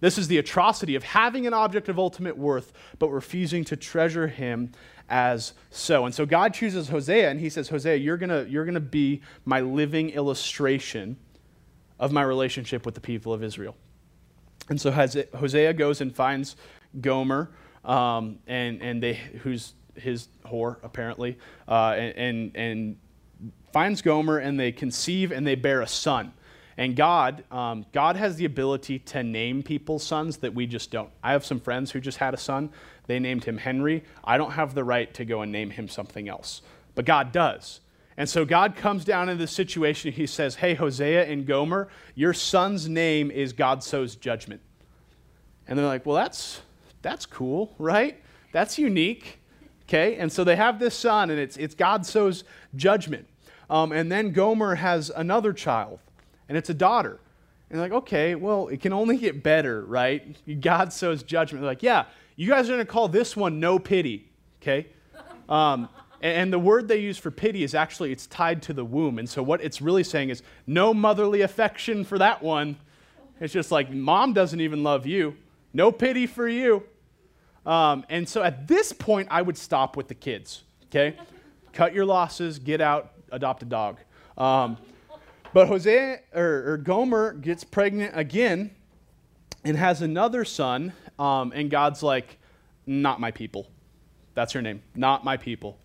This 0.00 0.16
is 0.16 0.28
the 0.28 0.38
atrocity 0.38 0.94
of 0.94 1.04
having 1.04 1.46
an 1.46 1.54
object 1.54 1.88
of 1.88 1.98
ultimate 1.98 2.36
worth, 2.36 2.72
but 2.98 3.10
refusing 3.10 3.64
to 3.66 3.76
treasure 3.76 4.26
him 4.26 4.72
as 5.08 5.52
so. 5.70 6.06
And 6.06 6.14
so 6.14 6.24
God 6.24 6.54
chooses 6.54 6.88
Hosea, 6.88 7.30
and 7.30 7.38
he 7.38 7.50
says, 7.50 7.68
Hosea, 7.68 7.96
you're 7.96 8.16
going 8.16 8.30
to 8.30 8.50
you're 8.50 8.64
going 8.64 8.74
to 8.74 8.80
be 8.80 9.20
my 9.44 9.60
living 9.60 10.10
illustration 10.10 11.16
of 12.00 12.10
my 12.10 12.22
relationship 12.22 12.84
with 12.84 12.96
the 12.96 13.00
people 13.00 13.32
of 13.32 13.44
Israel. 13.44 13.76
And 14.68 14.80
so 14.80 14.90
Hosea 14.90 15.74
goes 15.74 16.00
and 16.00 16.14
finds 16.14 16.56
Gomer, 17.00 17.50
um, 17.84 18.38
and, 18.48 18.82
and 18.82 19.02
they, 19.02 19.14
who's 19.14 19.74
his 19.94 20.28
whore, 20.46 20.78
apparently, 20.82 21.38
uh, 21.68 21.94
and, 21.96 22.56
and, 22.56 22.96
finds 23.72 24.02
Gomer, 24.02 24.38
and 24.38 24.58
they 24.58 24.72
conceive 24.72 25.30
and 25.30 25.46
they 25.46 25.54
bear 25.54 25.80
a 25.80 25.86
son. 25.86 26.32
And 26.76 26.96
God, 26.96 27.44
um, 27.52 27.86
God 27.92 28.16
has 28.16 28.34
the 28.34 28.44
ability 28.44 28.98
to 28.98 29.22
name 29.22 29.62
people's 29.62 30.02
sons 30.02 30.38
that 30.38 30.54
we 30.54 30.66
just 30.66 30.90
don't. 30.90 31.10
I 31.22 31.30
have 31.32 31.46
some 31.46 31.60
friends 31.60 31.92
who 31.92 32.00
just 32.00 32.18
had 32.18 32.34
a 32.34 32.36
son. 32.36 32.70
They 33.06 33.20
named 33.20 33.44
him 33.44 33.58
Henry. 33.58 34.02
I 34.24 34.38
don't 34.38 34.52
have 34.52 34.74
the 34.74 34.82
right 34.82 35.12
to 35.14 35.24
go 35.24 35.42
and 35.42 35.52
name 35.52 35.70
him 35.70 35.88
something 35.88 36.28
else, 36.28 36.62
but 36.96 37.04
God 37.04 37.30
does. 37.30 37.80
And 38.20 38.28
so 38.28 38.44
God 38.44 38.76
comes 38.76 39.06
down 39.06 39.30
in 39.30 39.38
this 39.38 39.50
situation. 39.50 40.12
He 40.12 40.26
says, 40.26 40.56
Hey, 40.56 40.74
Hosea 40.74 41.24
and 41.24 41.46
Gomer, 41.46 41.88
your 42.14 42.34
son's 42.34 42.86
name 42.86 43.30
is 43.30 43.54
God 43.54 43.82
sows 43.82 44.14
judgment. 44.14 44.60
And 45.66 45.78
they're 45.78 45.86
like, 45.86 46.04
Well, 46.04 46.16
that's, 46.16 46.60
that's 47.00 47.24
cool, 47.24 47.74
right? 47.78 48.22
That's 48.52 48.78
unique. 48.78 49.38
Okay? 49.84 50.16
And 50.16 50.30
so 50.30 50.44
they 50.44 50.56
have 50.56 50.78
this 50.78 50.94
son, 50.94 51.30
and 51.30 51.40
it's, 51.40 51.56
it's 51.56 51.74
God 51.74 52.04
sows 52.04 52.44
judgment. 52.76 53.26
Um, 53.70 53.90
and 53.90 54.12
then 54.12 54.32
Gomer 54.32 54.74
has 54.74 55.08
another 55.08 55.54
child, 55.54 55.98
and 56.46 56.58
it's 56.58 56.68
a 56.68 56.74
daughter. 56.74 57.20
And 57.70 57.80
they're 57.80 57.88
like, 57.88 58.02
okay, 58.02 58.34
well, 58.34 58.68
it 58.68 58.82
can 58.82 58.92
only 58.92 59.16
get 59.16 59.42
better, 59.42 59.82
right? 59.86 60.36
God 60.60 60.92
sows 60.92 61.22
judgment. 61.22 61.62
They're 61.62 61.70
like, 61.70 61.82
yeah, 61.82 62.04
you 62.36 62.50
guys 62.50 62.68
are 62.68 62.74
going 62.74 62.84
to 62.84 62.92
call 62.92 63.08
this 63.08 63.34
one 63.34 63.60
no 63.60 63.78
pity, 63.78 64.28
okay? 64.60 64.88
Um, 65.48 65.88
and 66.20 66.52
the 66.52 66.58
word 66.58 66.88
they 66.88 66.98
use 66.98 67.16
for 67.16 67.30
pity 67.30 67.64
is 67.64 67.74
actually, 67.74 68.12
it's 68.12 68.26
tied 68.26 68.62
to 68.62 68.74
the 68.74 68.84
womb. 68.84 69.18
And 69.18 69.28
so 69.28 69.42
what 69.42 69.62
it's 69.62 69.80
really 69.80 70.04
saying 70.04 70.28
is, 70.28 70.42
no 70.66 70.92
motherly 70.92 71.40
affection 71.40 72.04
for 72.04 72.18
that 72.18 72.42
one. 72.42 72.76
It's 73.40 73.54
just 73.54 73.70
like, 73.70 73.90
mom 73.90 74.34
doesn't 74.34 74.60
even 74.60 74.82
love 74.82 75.06
you. 75.06 75.36
No 75.72 75.90
pity 75.90 76.26
for 76.26 76.46
you. 76.46 76.84
Um, 77.64 78.04
and 78.08 78.28
so 78.28 78.42
at 78.42 78.68
this 78.68 78.92
point, 78.92 79.28
I 79.30 79.40
would 79.42 79.56
stop 79.56 79.96
with 79.96 80.08
the 80.08 80.14
kids, 80.14 80.64
okay? 80.86 81.16
Cut 81.72 81.94
your 81.94 82.04
losses, 82.04 82.58
get 82.58 82.80
out, 82.80 83.12
adopt 83.30 83.62
a 83.62 83.66
dog. 83.66 83.98
Um, 84.36 84.76
but 85.52 85.68
Hosea, 85.68 86.20
or, 86.34 86.72
or, 86.72 86.76
Gomer 86.76 87.32
gets 87.32 87.64
pregnant 87.64 88.16
again 88.16 88.70
and 89.64 89.76
has 89.76 90.00
another 90.00 90.44
son, 90.44 90.92
um, 91.18 91.52
and 91.54 91.70
God's 91.70 92.02
like, 92.02 92.38
not 92.86 93.20
my 93.20 93.30
people. 93.30 93.68
That's 94.34 94.52
her 94.52 94.62
name, 94.62 94.82
not 94.94 95.24
my 95.24 95.36
people. 95.36 95.78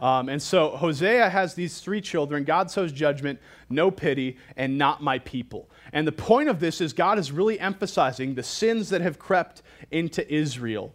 Um, 0.00 0.28
and 0.28 0.40
so 0.40 0.76
Hosea 0.76 1.28
has 1.28 1.54
these 1.54 1.80
three 1.80 2.00
children. 2.00 2.44
God 2.44 2.70
sows 2.70 2.92
judgment, 2.92 3.40
no 3.68 3.90
pity, 3.90 4.36
and 4.56 4.78
not 4.78 5.02
my 5.02 5.18
people. 5.18 5.68
And 5.92 6.06
the 6.06 6.12
point 6.12 6.48
of 6.48 6.60
this 6.60 6.80
is 6.80 6.92
God 6.92 7.18
is 7.18 7.32
really 7.32 7.58
emphasizing 7.58 8.34
the 8.34 8.42
sins 8.42 8.90
that 8.90 9.00
have 9.00 9.18
crept 9.18 9.62
into 9.90 10.32
Israel. 10.32 10.94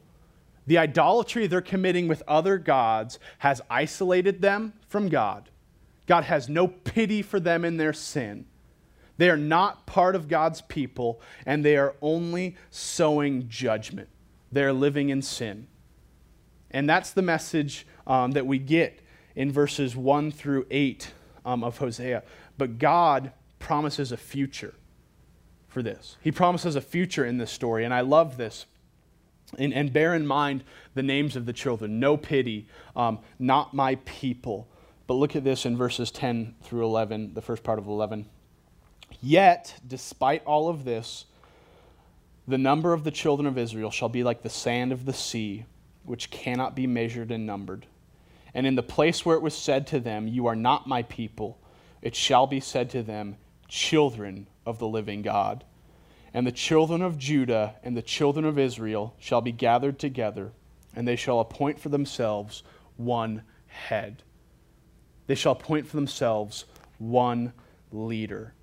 The 0.67 0.77
idolatry 0.77 1.47
they're 1.47 1.61
committing 1.61 2.07
with 2.07 2.23
other 2.27 2.57
gods 2.57 3.19
has 3.39 3.61
isolated 3.69 4.41
them 4.41 4.73
from 4.87 5.09
God. 5.09 5.49
God 6.07 6.23
has 6.23 6.47
no 6.47 6.67
pity 6.67 7.21
for 7.21 7.39
them 7.39 7.65
in 7.65 7.77
their 7.77 7.93
sin. 7.93 8.45
They 9.17 9.29
are 9.29 9.37
not 9.37 9.85
part 9.85 10.15
of 10.15 10.27
God's 10.27 10.61
people, 10.61 11.21
and 11.45 11.63
they 11.63 11.77
are 11.77 11.95
only 12.01 12.55
sowing 12.69 13.47
judgment. 13.47 14.09
They 14.51 14.63
are 14.63 14.73
living 14.73 15.09
in 15.09 15.21
sin. 15.21 15.67
And 16.73 16.89
that's 16.89 17.11
the 17.11 17.21
message 17.21 17.85
um, 18.07 18.31
that 18.31 18.45
we 18.45 18.57
get 18.57 18.99
in 19.35 19.51
verses 19.51 19.95
1 19.95 20.31
through 20.31 20.65
8 20.69 21.11
um, 21.45 21.63
of 21.63 21.77
Hosea. 21.77 22.23
But 22.57 22.79
God 22.79 23.31
promises 23.59 24.11
a 24.11 24.17
future 24.17 24.73
for 25.67 25.81
this. 25.81 26.17
He 26.21 26.31
promises 26.31 26.75
a 26.75 26.81
future 26.81 27.25
in 27.25 27.37
this 27.37 27.51
story, 27.51 27.85
and 27.85 27.93
I 27.93 28.01
love 28.01 28.37
this. 28.37 28.65
And, 29.57 29.73
and 29.73 29.93
bear 29.93 30.15
in 30.15 30.25
mind 30.25 30.63
the 30.95 31.03
names 31.03 31.35
of 31.35 31.45
the 31.45 31.53
children 31.53 31.99
no 31.99 32.17
pity, 32.17 32.67
um, 32.95 33.19
not 33.37 33.73
my 33.73 33.95
people. 34.05 34.67
But 35.05 35.15
look 35.15 35.35
at 35.35 35.43
this 35.43 35.65
in 35.65 35.77
verses 35.77 36.11
10 36.11 36.55
through 36.63 36.85
11, 36.85 37.33
the 37.33 37.41
first 37.41 37.63
part 37.63 37.77
of 37.77 37.87
11. 37.87 38.27
Yet, 39.21 39.75
despite 39.85 40.43
all 40.45 40.69
of 40.69 40.85
this, 40.85 41.25
the 42.47 42.57
number 42.57 42.93
of 42.93 43.03
the 43.03 43.11
children 43.11 43.45
of 43.45 43.57
Israel 43.57 43.91
shall 43.91 44.09
be 44.09 44.23
like 44.23 44.41
the 44.41 44.49
sand 44.49 44.91
of 44.91 45.05
the 45.05 45.13
sea 45.13 45.65
which 46.03 46.29
cannot 46.29 46.75
be 46.75 46.87
measured 46.87 47.31
and 47.31 47.45
numbered. 47.45 47.87
And 48.53 48.67
in 48.67 48.75
the 48.75 48.83
place 48.83 49.25
where 49.25 49.35
it 49.35 49.41
was 49.41 49.57
said 49.57 49.87
to 49.87 49.99
them, 49.99 50.27
You 50.27 50.47
are 50.47 50.55
not 50.55 50.87
my 50.87 51.03
people, 51.03 51.59
it 52.01 52.15
shall 52.15 52.47
be 52.47 52.59
said 52.59 52.89
to 52.91 53.03
them, 53.03 53.37
Children 53.67 54.47
of 54.65 54.79
the 54.79 54.87
living 54.87 55.21
God. 55.21 55.63
And 56.33 56.45
the 56.45 56.51
children 56.51 57.01
of 57.01 57.17
Judah 57.17 57.75
and 57.83 57.95
the 57.95 58.01
children 58.01 58.45
of 58.45 58.59
Israel 58.59 59.15
shall 59.19 59.41
be 59.41 59.51
gathered 59.51 59.99
together, 59.99 60.51
and 60.95 61.07
they 61.07 61.15
shall 61.15 61.39
appoint 61.39 61.79
for 61.79 61.89
themselves 61.89 62.63
one 62.97 63.43
head. 63.67 64.23
They 65.27 65.35
shall 65.35 65.53
appoint 65.53 65.87
for 65.87 65.95
themselves 65.95 66.65
one 66.97 67.53
leader. 67.91 68.53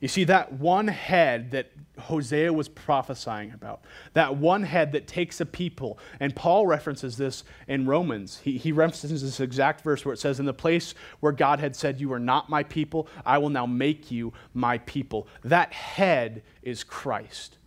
You 0.00 0.08
see, 0.08 0.24
that 0.24 0.52
one 0.52 0.86
head 0.86 1.50
that 1.50 1.72
Hosea 1.98 2.52
was 2.52 2.68
prophesying 2.68 3.52
about, 3.52 3.82
that 4.12 4.36
one 4.36 4.62
head 4.62 4.92
that 4.92 5.08
takes 5.08 5.40
a 5.40 5.46
people, 5.46 5.98
and 6.20 6.34
Paul 6.36 6.66
references 6.66 7.16
this 7.16 7.42
in 7.66 7.86
Romans. 7.86 8.38
He, 8.38 8.58
he 8.58 8.70
references 8.70 9.22
this 9.22 9.40
exact 9.40 9.82
verse 9.82 10.04
where 10.04 10.12
it 10.12 10.18
says, 10.18 10.38
In 10.38 10.46
the 10.46 10.54
place 10.54 10.94
where 11.18 11.32
God 11.32 11.58
had 11.58 11.74
said, 11.74 12.00
You 12.00 12.12
are 12.12 12.20
not 12.20 12.48
my 12.48 12.62
people, 12.62 13.08
I 13.26 13.38
will 13.38 13.50
now 13.50 13.66
make 13.66 14.10
you 14.10 14.32
my 14.54 14.78
people. 14.78 15.26
That 15.42 15.72
head 15.72 16.42
is 16.62 16.84
Christ. 16.84 17.57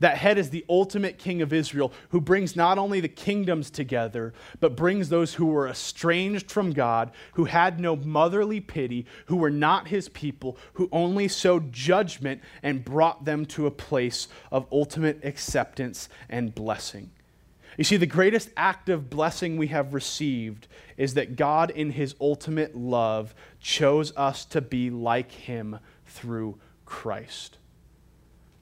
That 0.00 0.16
head 0.16 0.38
is 0.38 0.50
the 0.50 0.64
ultimate 0.68 1.18
king 1.18 1.42
of 1.42 1.52
Israel 1.52 1.92
who 2.08 2.20
brings 2.20 2.56
not 2.56 2.78
only 2.78 3.00
the 3.00 3.08
kingdoms 3.08 3.70
together, 3.70 4.32
but 4.58 4.76
brings 4.76 5.08
those 5.08 5.34
who 5.34 5.46
were 5.46 5.68
estranged 5.68 6.50
from 6.50 6.72
God, 6.72 7.12
who 7.34 7.44
had 7.44 7.78
no 7.78 7.96
motherly 7.96 8.60
pity, 8.60 9.06
who 9.26 9.36
were 9.36 9.50
not 9.50 9.88
his 9.88 10.08
people, 10.08 10.56
who 10.74 10.88
only 10.90 11.28
sowed 11.28 11.72
judgment 11.72 12.40
and 12.62 12.84
brought 12.84 13.24
them 13.26 13.44
to 13.46 13.66
a 13.66 13.70
place 13.70 14.28
of 14.50 14.66
ultimate 14.72 15.22
acceptance 15.22 16.08
and 16.28 16.54
blessing. 16.54 17.10
You 17.76 17.84
see, 17.84 17.96
the 17.96 18.06
greatest 18.06 18.50
act 18.56 18.88
of 18.88 19.10
blessing 19.10 19.56
we 19.56 19.68
have 19.68 19.94
received 19.94 20.66
is 20.96 21.14
that 21.14 21.36
God, 21.36 21.70
in 21.70 21.90
his 21.90 22.14
ultimate 22.20 22.74
love, 22.76 23.34
chose 23.60 24.14
us 24.16 24.44
to 24.46 24.60
be 24.60 24.90
like 24.90 25.30
him 25.30 25.78
through 26.04 26.58
Christ. 26.84 27.58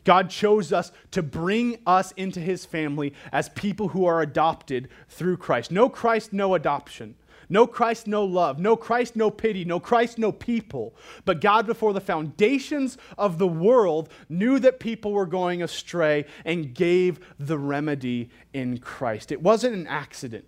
God 0.09 0.31
chose 0.31 0.73
us 0.73 0.91
to 1.11 1.23
bring 1.23 1.81
us 1.87 2.13
into 2.13 2.41
his 2.41 2.65
family 2.65 3.13
as 3.31 3.51
people 3.51 3.89
who 3.89 4.07
are 4.07 4.23
adopted 4.23 4.89
through 5.11 5.37
Christ. 5.37 5.71
No 5.71 5.91
Christ, 5.91 6.33
no 6.33 6.55
adoption. 6.55 7.15
No 7.51 7.67
Christ, 7.67 8.07
no 8.07 8.25
love. 8.25 8.59
No 8.59 8.75
Christ, 8.75 9.17
no 9.17 9.31
pity. 9.31 9.67
No 9.67 9.79
Christ, 9.79 10.17
no 10.17 10.33
people. 10.33 10.97
But 11.27 11.43
God, 11.43 11.67
before 11.67 11.93
the 11.93 12.01
foundations 12.01 12.97
of 13.19 13.37
the 13.37 13.47
world, 13.47 14.09
knew 14.31 14.59
that 14.61 14.81
people 14.81 15.13
were 15.13 15.27
going 15.27 15.63
astray 15.63 16.25
and 16.47 16.73
gave 16.73 17.21
the 17.39 17.59
remedy 17.59 18.31
in 18.55 18.79
Christ. 18.79 19.31
It 19.31 19.43
wasn't 19.43 19.75
an 19.75 19.87
accident. 19.87 20.47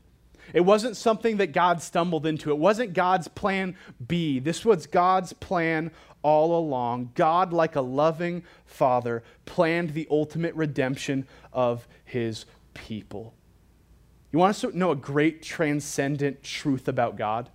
It 0.54 0.62
wasn't 0.62 0.96
something 0.96 1.36
that 1.36 1.52
God 1.52 1.82
stumbled 1.82 2.24
into. 2.24 2.48
It 2.48 2.56
wasn't 2.56 2.94
God's 2.94 3.28
plan 3.28 3.76
B. 4.08 4.38
This 4.38 4.64
was 4.64 4.86
God's 4.86 5.34
plan 5.34 5.90
all 6.22 6.59
along. 6.59 7.12
God, 7.14 7.52
like 7.52 7.76
a 7.76 7.80
loving 7.80 8.42
father, 8.66 9.22
planned 9.46 9.94
the 9.94 10.06
ultimate 10.11 10.54
redemption 10.54 11.26
of 11.52 11.87
his 12.04 12.44
people. 12.74 13.35
You 14.33 14.38
want 14.38 14.56
to 14.56 14.76
know 14.76 14.92
a 14.92 14.96
great 14.96 15.42
transcendent 15.42 16.42
truth 16.42 16.87
about 16.88 17.16
God? 17.16 17.50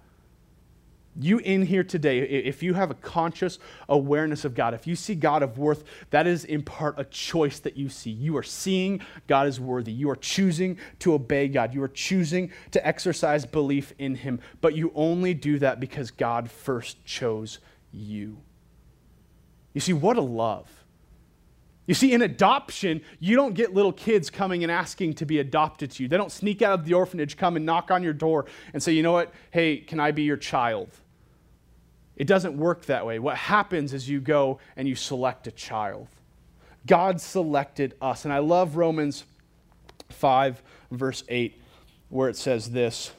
You 1.17 1.37
in 1.37 1.61
here 1.61 1.85
today, 1.85 2.19
if 2.19 2.61
you 2.61 2.73
have 2.73 2.91
a 2.91 2.95
conscious 2.95 3.57
awareness 3.87 4.43
of 4.43 4.53
God, 4.53 4.73
if 4.73 4.85
you 4.85 4.97
see 4.97 5.15
God 5.15 5.43
of 5.43 5.57
worth, 5.57 5.85
that 6.09 6.27
is 6.27 6.43
in 6.43 6.61
part 6.61 6.99
a 6.99 7.05
choice 7.05 7.59
that 7.59 7.77
you 7.77 7.87
see. 7.87 8.09
You 8.09 8.35
are 8.35 8.43
seeing 8.43 8.99
God 9.25 9.47
is 9.47 9.57
worthy. 9.57 9.93
You 9.93 10.09
are 10.09 10.17
choosing 10.17 10.77
to 10.99 11.13
obey 11.13 11.47
God. 11.47 11.73
You 11.73 11.81
are 11.83 11.87
choosing 11.87 12.51
to 12.71 12.85
exercise 12.85 13.45
belief 13.45 13.93
in 13.97 14.15
Him. 14.15 14.41
But 14.59 14.75
you 14.75 14.91
only 14.93 15.33
do 15.33 15.57
that 15.59 15.79
because 15.79 16.11
God 16.11 16.51
first 16.51 17.05
chose 17.05 17.59
you. 17.93 18.39
You 19.75 19.81
see, 19.81 19.93
what 19.93 20.17
a 20.17 20.21
love. 20.21 20.67
You 21.85 21.93
see, 21.93 22.13
in 22.13 22.23
adoption, 22.23 23.01
you 23.19 23.35
don't 23.35 23.53
get 23.53 23.75
little 23.75 23.91
kids 23.91 24.31
coming 24.31 24.63
and 24.63 24.71
asking 24.71 25.15
to 25.15 25.25
be 25.25 25.37
adopted 25.37 25.91
to 25.91 26.03
you. 26.03 26.09
They 26.09 26.17
don't 26.17 26.31
sneak 26.31 26.63
out 26.63 26.79
of 26.79 26.85
the 26.85 26.95
orphanage, 26.95 27.37
come 27.37 27.57
and 27.57 27.65
knock 27.65 27.91
on 27.91 28.01
your 28.01 28.13
door 28.13 28.45
and 28.73 28.81
say, 28.81 28.93
you 28.93 29.03
know 29.03 29.11
what, 29.11 29.31
hey, 29.51 29.77
can 29.77 29.99
I 29.99 30.11
be 30.11 30.23
your 30.23 30.37
child? 30.37 30.89
It 32.15 32.25
doesn't 32.25 32.57
work 32.57 32.85
that 32.85 33.05
way. 33.05 33.19
What 33.19 33.35
happens 33.35 33.93
is 33.93 34.09
you 34.09 34.21
go 34.21 34.59
and 34.77 34.87
you 34.87 34.95
select 34.95 35.45
a 35.45 35.51
child. 35.51 36.07
God 36.87 37.19
selected 37.19 37.95
us. 38.01 38.23
And 38.23 38.33
I 38.33 38.39
love 38.39 38.77
Romans 38.77 39.25
5, 40.09 40.63
verse 40.89 41.23
8, 41.27 41.61
where 42.07 42.29
it 42.29 42.37
says 42.37 42.71
this 42.71 43.11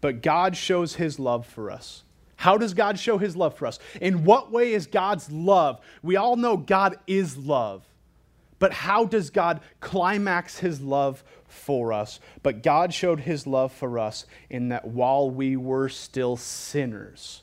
But 0.00 0.22
God 0.22 0.56
shows 0.56 0.94
his 0.94 1.18
love 1.18 1.44
for 1.44 1.70
us 1.70 2.04
how 2.38 2.56
does 2.56 2.72
God 2.72 3.00
show 3.00 3.18
his 3.18 3.34
love 3.34 3.56
for 3.56 3.66
us? 3.66 3.80
In 4.00 4.22
what 4.22 4.52
way 4.52 4.72
is 4.72 4.86
God's 4.86 5.28
love? 5.28 5.80
We 6.04 6.14
all 6.14 6.36
know 6.36 6.56
God 6.56 6.96
is 7.08 7.36
love. 7.36 7.84
But 8.60 8.72
how 8.72 9.06
does 9.06 9.30
God 9.30 9.60
climax 9.80 10.58
his 10.58 10.80
love 10.80 11.24
for 11.48 11.92
us? 11.92 12.20
But 12.44 12.62
God 12.62 12.94
showed 12.94 13.18
his 13.18 13.44
love 13.44 13.72
for 13.72 13.98
us 13.98 14.24
in 14.48 14.68
that 14.68 14.86
while 14.86 15.28
we 15.28 15.56
were 15.56 15.88
still 15.88 16.36
sinners, 16.36 17.42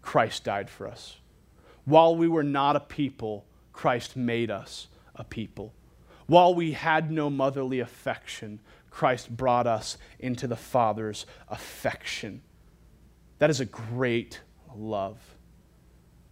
Christ 0.00 0.44
died 0.44 0.70
for 0.70 0.88
us. 0.88 1.18
While 1.84 2.16
we 2.16 2.26
were 2.26 2.42
not 2.42 2.76
a 2.76 2.80
people, 2.80 3.44
Christ 3.74 4.16
made 4.16 4.50
us 4.50 4.88
a 5.14 5.24
people. 5.24 5.74
While 6.26 6.54
we 6.54 6.72
had 6.72 7.10
no 7.10 7.28
motherly 7.28 7.80
affection, 7.80 8.60
Christ 8.88 9.36
brought 9.36 9.66
us 9.66 9.98
into 10.18 10.46
the 10.46 10.56
Father's 10.56 11.26
affection. 11.46 12.40
That 13.38 13.50
is 13.50 13.60
a 13.60 13.64
great 13.64 14.40
love. 14.76 15.18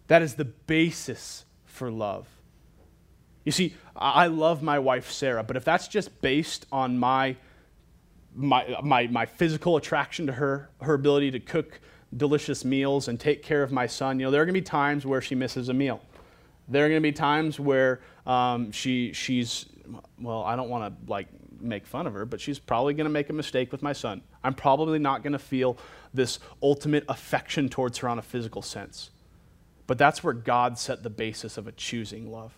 That 0.07 0.21
is 0.21 0.35
the 0.35 0.45
basis 0.45 1.45
for 1.65 1.91
love. 1.91 2.27
You 3.45 3.51
see, 3.51 3.75
I 3.95 4.27
love 4.27 4.63
my 4.63 4.79
wife 4.79 5.11
Sarah, 5.11 5.43
but 5.43 5.57
if 5.57 5.65
that's 5.65 5.87
just 5.87 6.21
based 6.21 6.65
on 6.71 6.97
my, 6.97 7.35
my, 8.35 8.77
my, 8.81 9.07
my 9.07 9.25
physical 9.25 9.75
attraction 9.75 10.27
to 10.27 10.33
her, 10.33 10.69
her 10.81 10.93
ability 10.93 11.31
to 11.31 11.39
cook 11.39 11.79
delicious 12.15 12.63
meals 12.63 13.07
and 13.07 13.19
take 13.19 13.43
care 13.43 13.63
of 13.63 13.71
my 13.71 13.85
son, 13.85 14.19
you 14.19 14.25
know, 14.25 14.31
there 14.31 14.41
are 14.41 14.45
going 14.45 14.53
to 14.53 14.61
be 14.61 14.63
times 14.63 15.05
where 15.05 15.21
she 15.21 15.35
misses 15.35 15.69
a 15.69 15.73
meal. 15.73 16.01
There 16.69 16.85
are 16.85 16.89
going 16.89 17.01
to 17.01 17.03
be 17.03 17.11
times 17.11 17.59
where 17.59 17.99
um, 18.25 18.71
she, 18.71 19.11
she's, 19.11 19.65
well, 20.19 20.43
I 20.43 20.55
don't 20.55 20.69
want 20.69 20.85
to 21.05 21.11
like 21.11 21.27
make 21.59 21.85
fun 21.85 22.07
of 22.07 22.13
her, 22.13 22.25
but 22.25 22.39
she's 22.39 22.59
probably 22.59 22.93
going 22.93 23.05
to 23.05 23.11
make 23.11 23.29
a 23.29 23.33
mistake 23.33 23.71
with 23.71 23.81
my 23.81 23.93
son. 23.93 24.21
I'm 24.43 24.53
probably 24.53 24.99
not 24.99 25.23
going 25.23 25.33
to 25.33 25.39
feel 25.39 25.77
this 26.13 26.39
ultimate 26.61 27.05
affection 27.07 27.69
towards 27.69 27.99
her 27.99 28.09
on 28.09 28.19
a 28.19 28.21
physical 28.21 28.61
sense. 28.61 29.09
But 29.87 29.97
that's 29.97 30.23
where 30.23 30.33
God 30.33 30.77
set 30.77 31.03
the 31.03 31.09
basis 31.09 31.57
of 31.57 31.67
a 31.67 31.71
choosing 31.71 32.31
love. 32.31 32.53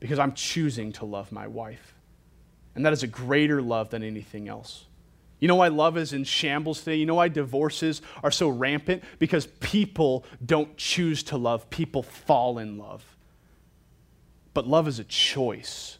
Because 0.00 0.18
I'm 0.18 0.32
choosing 0.32 0.92
to 0.92 1.04
love 1.04 1.32
my 1.32 1.46
wife. 1.46 1.94
And 2.74 2.84
that 2.84 2.92
is 2.92 3.02
a 3.02 3.06
greater 3.06 3.62
love 3.62 3.90
than 3.90 4.02
anything 4.02 4.48
else. 4.48 4.86
You 5.38 5.48
know 5.48 5.56
why 5.56 5.68
love 5.68 5.96
is 5.96 6.12
in 6.12 6.24
shambles 6.24 6.80
today? 6.80 6.96
You 6.96 7.06
know 7.06 7.16
why 7.16 7.28
divorces 7.28 8.02
are 8.22 8.30
so 8.30 8.48
rampant? 8.48 9.02
Because 9.18 9.46
people 9.46 10.24
don't 10.44 10.76
choose 10.76 11.22
to 11.24 11.36
love, 11.36 11.68
people 11.70 12.02
fall 12.02 12.58
in 12.58 12.78
love. 12.78 13.04
But 14.54 14.66
love 14.66 14.88
is 14.88 14.98
a 14.98 15.04
choice. 15.04 15.98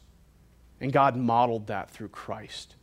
And 0.80 0.92
God 0.92 1.16
modeled 1.16 1.66
that 1.66 1.90
through 1.90 2.08
Christ. 2.08 2.76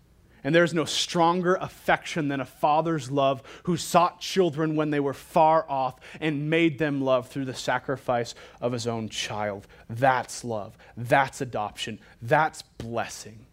And 0.44 0.56
there's 0.56 0.74
no 0.74 0.86
stronger 0.86 1.56
affection 1.56 2.28
than 2.28 2.40
a 2.40 2.46
father's 2.46 3.12
love 3.12 3.44
who 3.64 3.78
sought 3.78 4.20
children 4.20 4.76
when 4.76 4.90
they 4.90 5.00
were 5.00 5.14
far 5.14 5.70
off 5.70 6.00
and 6.20 6.50
made 6.50 6.80
them 6.80 7.02
love 7.02 7.28
through 7.28 7.46
the 7.46 7.54
sacrifice 7.54 8.34
of 8.60 8.72
his 8.72 8.88
own 8.88 9.08
child. 9.10 9.68
That's 9.90 10.44
love. 10.44 10.78
That's 10.98 11.42
adoption. 11.42 12.00
That's 12.22 12.64
blessing. 12.64 13.46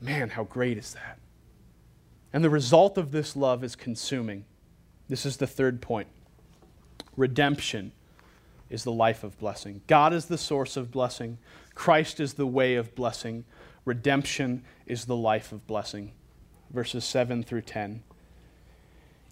Man, 0.00 0.28
how 0.28 0.44
great 0.44 0.76
is 0.76 0.92
that? 0.92 1.18
And 2.34 2.44
the 2.44 2.50
result 2.50 2.98
of 2.98 3.12
this 3.12 3.36
love 3.36 3.64
is 3.64 3.74
consuming. 3.76 4.44
This 5.08 5.24
is 5.24 5.38
the 5.38 5.46
third 5.46 5.80
point. 5.80 6.08
Redemption 7.16 7.92
is 8.68 8.84
the 8.84 8.92
life 8.92 9.24
of 9.24 9.38
blessing. 9.38 9.80
God 9.86 10.12
is 10.12 10.26
the 10.26 10.36
source 10.36 10.76
of 10.76 10.90
blessing. 10.90 11.38
Christ 11.74 12.20
is 12.20 12.34
the 12.34 12.46
way 12.46 12.74
of 12.74 12.94
blessing. 12.94 13.44
Redemption 13.84 14.62
is 14.86 15.04
the 15.04 15.16
life 15.16 15.52
of 15.52 15.66
blessing. 15.66 16.12
Verses 16.70 17.04
7 17.04 17.42
through 17.42 17.62
10. 17.62 18.02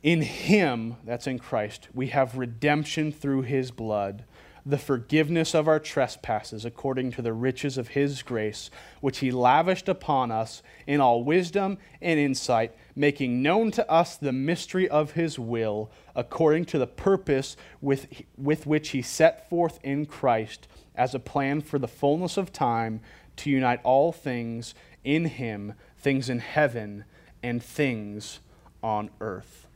In 0.02 0.22
him, 0.22 0.96
that's 1.04 1.26
in 1.26 1.38
Christ, 1.38 1.88
we 1.94 2.08
have 2.08 2.36
redemption 2.36 3.12
through 3.12 3.42
his 3.42 3.70
blood, 3.70 4.24
the 4.66 4.78
forgiveness 4.78 5.54
of 5.54 5.68
our 5.68 5.78
trespasses 5.78 6.64
according 6.64 7.12
to 7.12 7.22
the 7.22 7.32
riches 7.32 7.78
of 7.78 7.88
his 7.88 8.22
grace, 8.22 8.70
which 9.00 9.18
he 9.18 9.30
lavished 9.30 9.88
upon 9.88 10.30
us 10.30 10.62
in 10.86 11.00
all 11.00 11.22
wisdom 11.22 11.78
and 12.00 12.18
insight, 12.18 12.74
making 12.94 13.42
known 13.42 13.70
to 13.72 13.88
us 13.90 14.16
the 14.16 14.32
mystery 14.32 14.88
of 14.88 15.12
his 15.12 15.38
will, 15.38 15.90
according 16.14 16.64
to 16.64 16.78
the 16.78 16.86
purpose 16.86 17.56
with, 17.80 18.06
with 18.36 18.66
which 18.66 18.90
he 18.90 19.02
set 19.02 19.48
forth 19.48 19.78
in 19.82 20.06
Christ 20.06 20.68
as 20.94 21.14
a 21.14 21.20
plan 21.20 21.60
for 21.60 21.78
the 21.78 21.88
fullness 21.88 22.36
of 22.36 22.52
time 22.52 23.00
to 23.36 23.50
unite 23.50 23.80
all 23.82 24.12
things 24.12 24.74
in 25.04 25.26
him, 25.26 25.74
things 25.98 26.28
in 26.28 26.38
heaven 26.38 27.04
and 27.42 27.62
things 27.62 28.40
on 28.82 29.10
earth. 29.20 29.66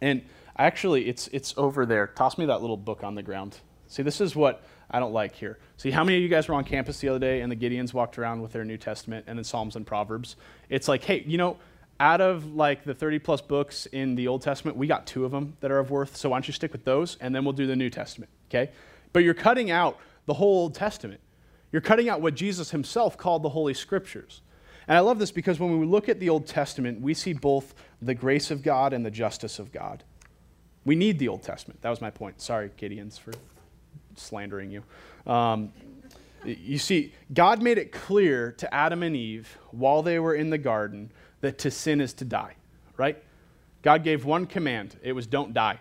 And 0.00 0.22
actually, 0.58 1.08
it's, 1.08 1.28
it's 1.28 1.54
over 1.56 1.86
there. 1.86 2.06
Toss 2.08 2.38
me 2.38 2.46
that 2.46 2.60
little 2.60 2.76
book 2.76 3.04
on 3.04 3.14
the 3.14 3.22
ground. 3.22 3.58
See, 3.88 4.02
this 4.02 4.20
is 4.20 4.34
what 4.34 4.64
I 4.90 5.00
don't 5.00 5.12
like 5.12 5.34
here. 5.34 5.58
See, 5.76 5.90
how 5.90 6.04
many 6.04 6.16
of 6.16 6.22
you 6.22 6.28
guys 6.28 6.48
were 6.48 6.54
on 6.54 6.64
campus 6.64 6.98
the 7.00 7.08
other 7.08 7.18
day 7.18 7.40
and 7.40 7.50
the 7.50 7.56
Gideons 7.56 7.94
walked 7.94 8.18
around 8.18 8.42
with 8.42 8.52
their 8.52 8.64
New 8.64 8.76
Testament 8.76 9.24
and 9.26 9.38
then 9.38 9.44
Psalms 9.44 9.76
and 9.76 9.86
Proverbs? 9.86 10.36
It's 10.68 10.88
like, 10.88 11.04
hey, 11.04 11.24
you 11.26 11.38
know, 11.38 11.56
out 12.00 12.20
of 12.20 12.54
like 12.54 12.84
the 12.84 12.94
30 12.94 13.20
plus 13.20 13.40
books 13.40 13.86
in 13.86 14.14
the 14.16 14.28
Old 14.28 14.42
Testament, 14.42 14.76
we 14.76 14.86
got 14.86 15.06
two 15.06 15.24
of 15.24 15.30
them 15.30 15.56
that 15.60 15.70
are 15.70 15.78
of 15.78 15.90
worth. 15.90 16.16
So 16.16 16.30
why 16.30 16.36
don't 16.36 16.48
you 16.48 16.52
stick 16.52 16.72
with 16.72 16.84
those 16.84 17.16
and 17.20 17.34
then 17.34 17.44
we'll 17.44 17.52
do 17.52 17.66
the 17.66 17.76
New 17.76 17.90
Testament, 17.90 18.30
okay? 18.50 18.70
But 19.12 19.20
you're 19.20 19.34
cutting 19.34 19.70
out 19.70 19.98
the 20.26 20.34
whole 20.34 20.62
Old 20.62 20.74
Testament. 20.74 21.20
You're 21.72 21.82
cutting 21.82 22.08
out 22.08 22.20
what 22.20 22.34
Jesus 22.34 22.70
himself 22.70 23.16
called 23.16 23.42
the 23.42 23.48
Holy 23.48 23.74
Scriptures. 23.74 24.42
And 24.86 24.96
I 24.96 25.00
love 25.00 25.18
this 25.18 25.30
because 25.30 25.58
when 25.58 25.78
we 25.80 25.86
look 25.86 26.08
at 26.08 26.20
the 26.20 26.28
Old 26.28 26.46
Testament, 26.46 27.00
we 27.00 27.14
see 27.14 27.32
both 27.32 27.74
the 28.00 28.14
grace 28.14 28.50
of 28.50 28.62
God 28.62 28.92
and 28.92 29.06
the 29.06 29.10
justice 29.10 29.58
of 29.58 29.72
God. 29.72 30.04
We 30.84 30.96
need 30.96 31.18
the 31.18 31.28
Old 31.28 31.42
Testament. 31.42 31.80
That 31.82 31.90
was 31.90 32.00
my 32.00 32.10
point. 32.10 32.40
Sorry, 32.40 32.70
Gideons, 32.76 33.18
for 33.18 33.32
slandering 34.16 34.70
you. 34.70 34.82
Um, 35.30 35.72
you 36.44 36.78
see, 36.78 37.14
God 37.32 37.62
made 37.62 37.78
it 37.78 37.92
clear 37.92 38.52
to 38.52 38.74
Adam 38.74 39.02
and 39.02 39.14
Eve 39.14 39.56
while 39.70 40.02
they 40.02 40.18
were 40.18 40.34
in 40.34 40.50
the 40.50 40.58
garden 40.58 41.12
that 41.40 41.58
to 41.58 41.70
sin 41.70 42.00
is 42.00 42.12
to 42.14 42.24
die, 42.24 42.56
right? 42.96 43.22
God 43.82 44.02
gave 44.02 44.24
one 44.24 44.46
command 44.46 44.96
it 45.02 45.12
was 45.12 45.26
don't 45.26 45.54
die. 45.54 45.78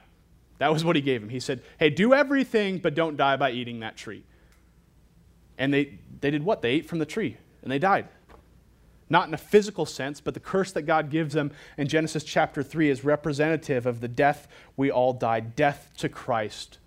That 0.60 0.72
was 0.72 0.86
what 0.86 0.96
he 0.96 1.02
gave 1.02 1.24
him. 1.24 1.30
He 1.30 1.40
said, 1.40 1.64
hey, 1.80 1.90
do 1.90 2.14
everything, 2.14 2.78
but 2.78 2.94
don't 2.94 3.18
die 3.18 3.36
by 3.36 3.50
eating 3.52 3.80
that 3.80 3.98
tree. 3.98 4.24
And 5.62 5.72
they, 5.72 6.00
they 6.22 6.32
did 6.32 6.42
what? 6.42 6.64
They 6.64 6.72
ate 6.72 6.88
from 6.88 6.98
the 6.98 7.06
tree 7.06 7.38
and 7.62 7.72
they 7.72 7.78
died. 7.78 8.08
Not 9.12 9.28
in 9.28 9.34
a 9.36 9.38
physical 9.38 9.86
sense, 9.86 10.20
but 10.20 10.34
the 10.34 10.40
curse 10.40 10.72
that 10.72 10.84
God 10.84 11.12
gives 11.12 11.36
them 11.36 11.52
in 11.78 11.88
Genesis 11.88 12.24
chapter 12.24 12.64
3 12.64 12.90
is 12.90 13.04
representative 13.04 13.86
of 13.86 14.02
the 14.02 14.08
death 14.08 14.48
we 14.76 14.90
all 14.90 15.14
died 15.14 15.56
death 15.56 15.92
to 15.98 16.10
Christ, 16.10 16.80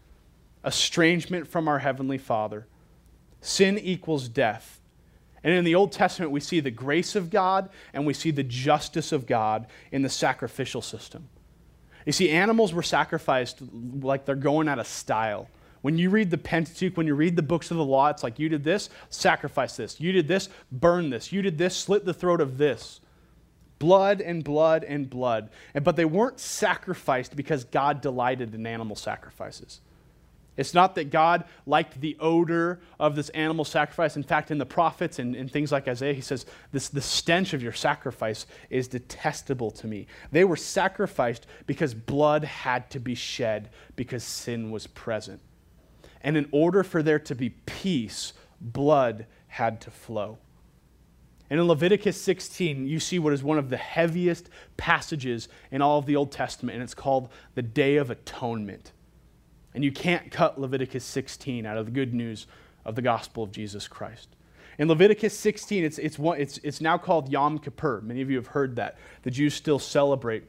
estrangement 0.65 1.47
from 1.47 1.69
our 1.69 1.79
Heavenly 1.79 2.19
Father. 2.19 2.67
Sin 3.41 3.79
equals 3.79 4.29
death. 4.29 4.81
And 5.45 5.55
in 5.55 5.63
the 5.63 5.77
Old 5.77 5.93
Testament, 5.93 6.33
we 6.33 6.41
see 6.41 6.59
the 6.59 6.73
grace 6.73 7.15
of 7.15 7.31
God 7.31 7.71
and 7.93 8.05
we 8.05 8.13
see 8.13 8.33
the 8.33 8.43
justice 8.43 9.13
of 9.13 9.25
God 9.25 9.69
in 9.93 10.03
the 10.03 10.09
sacrificial 10.09 10.83
system. 10.83 11.29
You 12.07 12.13
see, 12.13 12.29
animals 12.31 12.75
were 12.75 12.83
sacrificed 12.83 13.63
like 14.01 14.25
they're 14.25 14.35
going 14.35 14.67
out 14.67 14.81
of 14.81 14.89
style. 14.89 15.49
When 15.85 15.99
you 15.99 16.09
read 16.09 16.31
the 16.31 16.39
Pentateuch, 16.39 16.97
when 16.97 17.07
you 17.07 17.15
read 17.15 17.37
the 17.37 17.43
books 17.43 17.71
of 17.71 17.77
the 17.77 17.85
law, 17.85 18.09
it's 18.09 18.23
like 18.23 18.39
you 18.39 18.49
did 18.49 18.65
this, 18.65 18.89
sacrifice 19.11 19.77
this. 19.77 20.01
You 20.01 20.13
did 20.13 20.27
this, 20.27 20.49
burn 20.73 21.11
this. 21.11 21.31
You 21.31 21.43
did 21.43 21.59
this, 21.59 21.77
slit 21.77 22.07
the 22.07 22.15
throat 22.15 22.41
of 22.41 22.57
this. 22.57 23.03
Blood 23.79 24.23
and 24.23 24.43
blood 24.43 24.83
and 24.85 25.11
blood. 25.11 25.51
But 25.75 25.97
they 25.97 26.07
weren't 26.07 26.41
sacrificed 26.41 27.37
because 27.37 27.65
God 27.65 28.01
delighted 28.01 28.55
in 28.55 28.67
animal 28.67 28.97
sacrifices. 28.97 29.83
It's 30.57 30.73
not 30.73 30.95
that 30.95 31.11
God 31.11 31.45
liked 31.67 32.01
the 32.01 32.17
odor 32.19 32.81
of 32.99 33.15
this 33.15 33.29
animal 33.29 33.67
sacrifice. 33.67 34.17
In 34.17 34.23
fact, 34.23 34.51
in 34.51 34.57
the 34.57 34.65
prophets 34.65 35.19
and, 35.19 35.37
and, 35.37 35.53
things 35.53 35.71
like 35.71 35.87
Isaiah, 35.87 36.15
he 36.15 36.23
says, 36.23 36.47
this, 36.73 36.89
The 36.89 37.03
stench 37.03 37.53
of 37.53 37.63
your 37.63 37.73
sacrifice 37.73 38.47
is 38.71 38.89
detestable 38.89 39.71
to 39.73 39.87
me. 39.87 40.07
They 40.33 40.45
were 40.45 40.57
sacrificed 40.57 41.47
because 41.67 41.93
blood 41.93 42.45
had 42.45 42.89
to 42.93 43.01
be 43.01 43.15
shed 43.15 43.69
because 43.97 44.25
sin 44.25 44.71
was 44.71 44.87
present. 44.87 45.43
And 46.25 46.37
in 46.37 46.49
order 46.51 46.83
for 46.83 47.03
there 47.03 47.21
to 47.21 47.35
be 47.35 47.51
peace, 47.51 48.33
blood 48.61 49.27
had 49.47 49.81
to 49.83 49.91
flow. 49.91 50.39
And 51.51 51.61
in 51.61 51.69
Leviticus 51.69 52.21
16, 52.21 52.87
you 52.89 52.99
see 52.99 53.19
what 53.19 53.35
is 53.35 53.45
one 53.45 53.59
of 53.59 53.69
the 53.69 53.77
heaviest 53.77 54.49
passages 54.79 55.49
in 55.71 55.83
all 55.83 55.99
of 55.99 56.07
the 56.07 56.17
Old 56.17 56.33
Testament, 56.33 56.75
and 56.77 56.83
it's 56.83 56.95
called 56.95 57.29
the 57.55 57.63
Day 57.63 57.97
of 57.97 58.11
Atonement. 58.11 58.93
And 59.75 59.85
you 59.85 59.93
can't 59.93 60.31
cut 60.31 60.59
Leviticus 60.59 61.05
16 61.05 61.67
out 61.67 61.77
of 61.77 61.85
the 61.85 61.93
good 61.93 62.15
news 62.15 62.47
of 62.87 62.95
the 62.95 63.03
gospel 63.03 63.45
of 63.45 63.53
Jesus 63.53 63.87
Christ. 63.87 64.31
In 64.79 64.89
Leviticus 64.89 65.39
16, 65.39 65.85
it's, 65.85 65.99
it's, 65.99 66.19
one, 66.19 66.41
it's, 66.41 66.59
it's 66.59 66.81
now 66.81 66.97
called 66.97 67.31
Yom 67.31 67.59
Kippur. 67.59 68.01
Many 68.01 68.23
of 68.23 68.31
you 68.31 68.37
have 68.37 68.49
heard 68.49 68.77
that. 68.77 68.97
The 69.23 69.31
Jews 69.31 69.55
still 69.55 69.79
celebrate 69.79 70.45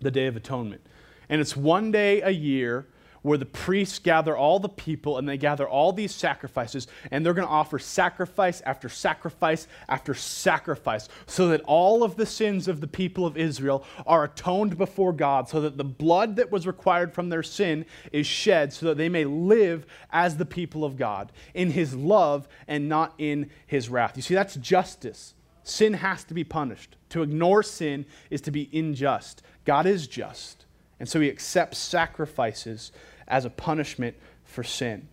the 0.00 0.10
Day 0.10 0.26
of 0.26 0.36
Atonement. 0.36 0.82
And 1.28 1.40
it's 1.40 1.56
one 1.56 1.90
day 1.92 2.20
a 2.22 2.30
year 2.30 2.86
where 3.26 3.36
the 3.36 3.44
priests 3.44 3.98
gather 3.98 4.36
all 4.36 4.60
the 4.60 4.68
people 4.68 5.18
and 5.18 5.28
they 5.28 5.36
gather 5.36 5.68
all 5.68 5.92
these 5.92 6.14
sacrifices, 6.14 6.86
and 7.10 7.26
they're 7.26 7.34
going 7.34 7.46
to 7.46 7.52
offer 7.52 7.78
sacrifice 7.78 8.60
after 8.62 8.88
sacrifice 8.88 9.66
after 9.88 10.14
sacrifice 10.14 11.08
so 11.26 11.48
that 11.48 11.60
all 11.62 12.04
of 12.04 12.14
the 12.16 12.24
sins 12.24 12.68
of 12.68 12.80
the 12.80 12.86
people 12.86 13.26
of 13.26 13.36
Israel 13.36 13.84
are 14.06 14.24
atoned 14.24 14.78
before 14.78 15.12
God, 15.12 15.48
so 15.48 15.60
that 15.60 15.76
the 15.76 15.84
blood 15.84 16.36
that 16.36 16.52
was 16.52 16.66
required 16.66 17.12
from 17.12 17.28
their 17.28 17.42
sin 17.42 17.84
is 18.12 18.26
shed, 18.26 18.72
so 18.72 18.86
that 18.86 18.96
they 18.96 19.08
may 19.08 19.24
live 19.24 19.86
as 20.10 20.36
the 20.36 20.46
people 20.46 20.84
of 20.84 20.96
God 20.96 21.32
in 21.52 21.72
his 21.72 21.94
love 21.94 22.46
and 22.68 22.88
not 22.88 23.12
in 23.18 23.50
his 23.66 23.88
wrath. 23.88 24.16
You 24.16 24.22
see, 24.22 24.34
that's 24.34 24.54
justice. 24.54 25.34
Sin 25.64 25.94
has 25.94 26.22
to 26.24 26.34
be 26.34 26.44
punished. 26.44 26.94
To 27.08 27.22
ignore 27.22 27.64
sin 27.64 28.06
is 28.30 28.40
to 28.42 28.52
be 28.52 28.70
unjust. 28.72 29.42
God 29.64 29.84
is 29.84 30.06
just. 30.06 30.64
And 30.98 31.08
so 31.08 31.20
he 31.20 31.28
accepts 31.28 31.78
sacrifices 31.78 32.92
as 33.28 33.44
a 33.44 33.50
punishment 33.50 34.16
for 34.44 34.62
sin. 34.62 35.08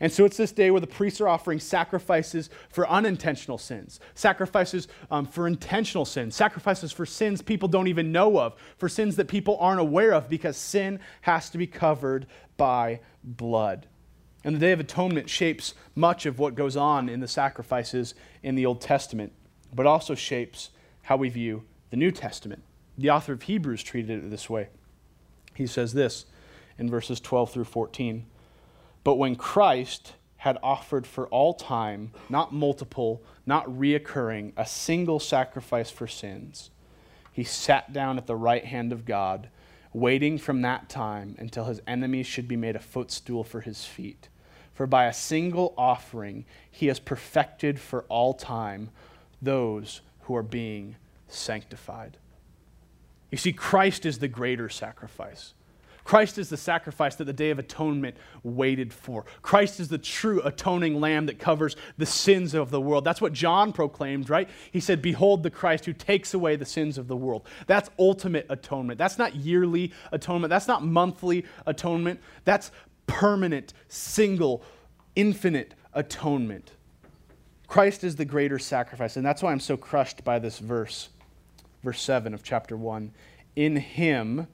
And 0.00 0.12
so 0.12 0.24
it's 0.24 0.36
this 0.36 0.52
day 0.52 0.70
where 0.70 0.80
the 0.80 0.86
priests 0.86 1.20
are 1.20 1.28
offering 1.28 1.58
sacrifices 1.58 2.50
for 2.68 2.88
unintentional 2.88 3.58
sins, 3.58 3.98
sacrifices 4.14 4.88
um, 5.10 5.26
for 5.26 5.46
intentional 5.46 6.04
sins, 6.04 6.36
sacrifices 6.36 6.92
for 6.92 7.06
sins 7.06 7.40
people 7.40 7.68
don't 7.68 7.88
even 7.88 8.12
know 8.12 8.38
of, 8.38 8.54
for 8.76 8.88
sins 8.88 9.16
that 9.16 9.28
people 9.28 9.56
aren't 9.58 9.80
aware 9.80 10.12
of, 10.12 10.28
because 10.28 10.56
sin 10.56 11.00
has 11.22 11.48
to 11.50 11.58
be 11.58 11.66
covered 11.66 12.26
by 12.56 13.00
blood. 13.24 13.86
And 14.44 14.54
the 14.54 14.60
Day 14.60 14.72
of 14.72 14.80
Atonement 14.80 15.30
shapes 15.30 15.74
much 15.94 16.26
of 16.26 16.38
what 16.38 16.54
goes 16.54 16.76
on 16.76 17.08
in 17.08 17.20
the 17.20 17.28
sacrifices 17.28 18.14
in 18.42 18.54
the 18.54 18.66
Old 18.66 18.80
Testament, 18.80 19.32
but 19.74 19.86
also 19.86 20.14
shapes 20.14 20.70
how 21.02 21.16
we 21.16 21.28
view 21.28 21.64
the 21.90 21.96
New 21.96 22.10
Testament. 22.10 22.62
The 22.98 23.10
author 23.10 23.32
of 23.32 23.42
Hebrews 23.42 23.82
treated 23.82 24.24
it 24.24 24.30
this 24.30 24.48
way. 24.48 24.68
He 25.54 25.66
says 25.66 25.94
this 25.94 26.26
in 26.78 26.90
verses 26.90 27.20
12 27.20 27.52
through 27.52 27.64
14. 27.64 28.26
But 29.04 29.16
when 29.16 29.36
Christ 29.36 30.14
had 30.38 30.58
offered 30.62 31.06
for 31.06 31.26
all 31.28 31.54
time, 31.54 32.12
not 32.28 32.52
multiple, 32.52 33.22
not 33.46 33.66
reoccurring, 33.66 34.52
a 34.56 34.66
single 34.66 35.18
sacrifice 35.18 35.90
for 35.90 36.06
sins, 36.06 36.70
he 37.32 37.44
sat 37.44 37.92
down 37.92 38.18
at 38.18 38.26
the 38.26 38.36
right 38.36 38.64
hand 38.64 38.92
of 38.92 39.04
God, 39.04 39.48
waiting 39.92 40.38
from 40.38 40.62
that 40.62 40.88
time 40.88 41.36
until 41.38 41.64
his 41.64 41.80
enemies 41.86 42.26
should 42.26 42.48
be 42.48 42.56
made 42.56 42.76
a 42.76 42.80
footstool 42.80 43.44
for 43.44 43.60
his 43.60 43.84
feet. 43.84 44.28
For 44.74 44.86
by 44.86 45.06
a 45.06 45.12
single 45.12 45.72
offering, 45.78 46.44
he 46.70 46.86
has 46.88 47.00
perfected 47.00 47.80
for 47.80 48.04
all 48.08 48.34
time 48.34 48.90
those 49.40 50.02
who 50.22 50.36
are 50.36 50.42
being 50.42 50.96
sanctified. 51.28 52.18
You 53.30 53.38
see, 53.38 53.52
Christ 53.52 54.06
is 54.06 54.18
the 54.18 54.28
greater 54.28 54.68
sacrifice. 54.68 55.54
Christ 56.06 56.38
is 56.38 56.48
the 56.48 56.56
sacrifice 56.56 57.16
that 57.16 57.24
the 57.24 57.32
Day 57.32 57.50
of 57.50 57.58
Atonement 57.58 58.16
waited 58.44 58.92
for. 58.92 59.24
Christ 59.42 59.80
is 59.80 59.88
the 59.88 59.98
true 59.98 60.40
atoning 60.42 61.00
lamb 61.00 61.26
that 61.26 61.40
covers 61.40 61.74
the 61.98 62.06
sins 62.06 62.54
of 62.54 62.70
the 62.70 62.80
world. 62.80 63.02
That's 63.02 63.20
what 63.20 63.32
John 63.32 63.72
proclaimed, 63.72 64.30
right? 64.30 64.48
He 64.70 64.78
said, 64.78 65.02
Behold 65.02 65.42
the 65.42 65.50
Christ 65.50 65.84
who 65.84 65.92
takes 65.92 66.32
away 66.32 66.54
the 66.54 66.64
sins 66.64 66.96
of 66.96 67.08
the 67.08 67.16
world. 67.16 67.44
That's 67.66 67.90
ultimate 67.98 68.46
atonement. 68.48 68.98
That's 68.98 69.18
not 69.18 69.34
yearly 69.34 69.92
atonement. 70.12 70.48
That's 70.48 70.68
not 70.68 70.84
monthly 70.84 71.44
atonement. 71.66 72.20
That's 72.44 72.70
permanent, 73.08 73.74
single, 73.88 74.62
infinite 75.16 75.74
atonement. 75.92 76.70
Christ 77.66 78.04
is 78.04 78.14
the 78.14 78.24
greater 78.24 78.60
sacrifice. 78.60 79.16
And 79.16 79.26
that's 79.26 79.42
why 79.42 79.50
I'm 79.50 79.58
so 79.58 79.76
crushed 79.76 80.22
by 80.22 80.38
this 80.38 80.60
verse, 80.60 81.08
verse 81.82 82.00
7 82.00 82.32
of 82.32 82.44
chapter 82.44 82.76
1. 82.76 83.10
In 83.56 83.74
him, 83.74 84.46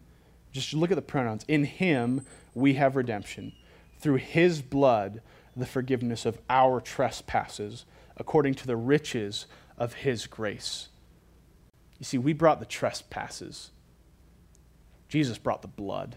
just 0.53 0.75
look 0.75 0.91
at 0.91 0.97
the 0.97 1.03
pronouns. 1.03 1.45
In 1.49 1.65
him 1.65 2.27
we 2.55 2.75
have 2.75 2.97
redemption. 2.97 3.53
Through 3.99 4.17
his 4.17 4.63
blood, 4.63 5.23
the 5.57 5.67
forgiveness 5.67 6.27
of 6.27 6.39
our 6.49 6.81
trespasses, 6.81 7.85
according 8.17 8.55
to 8.55 8.67
the 8.67 8.77
riches 8.77 9.47
of 9.79 9.95
his 9.95 10.27
grace. 10.27 10.89
You 11.99 12.05
see, 12.05 12.19
we 12.19 12.33
brought 12.33 12.61
the 12.61 12.67
trespasses, 12.67 13.71
Jesus 15.09 15.37
brought 15.37 15.61
the 15.61 15.69
blood. 15.69 16.17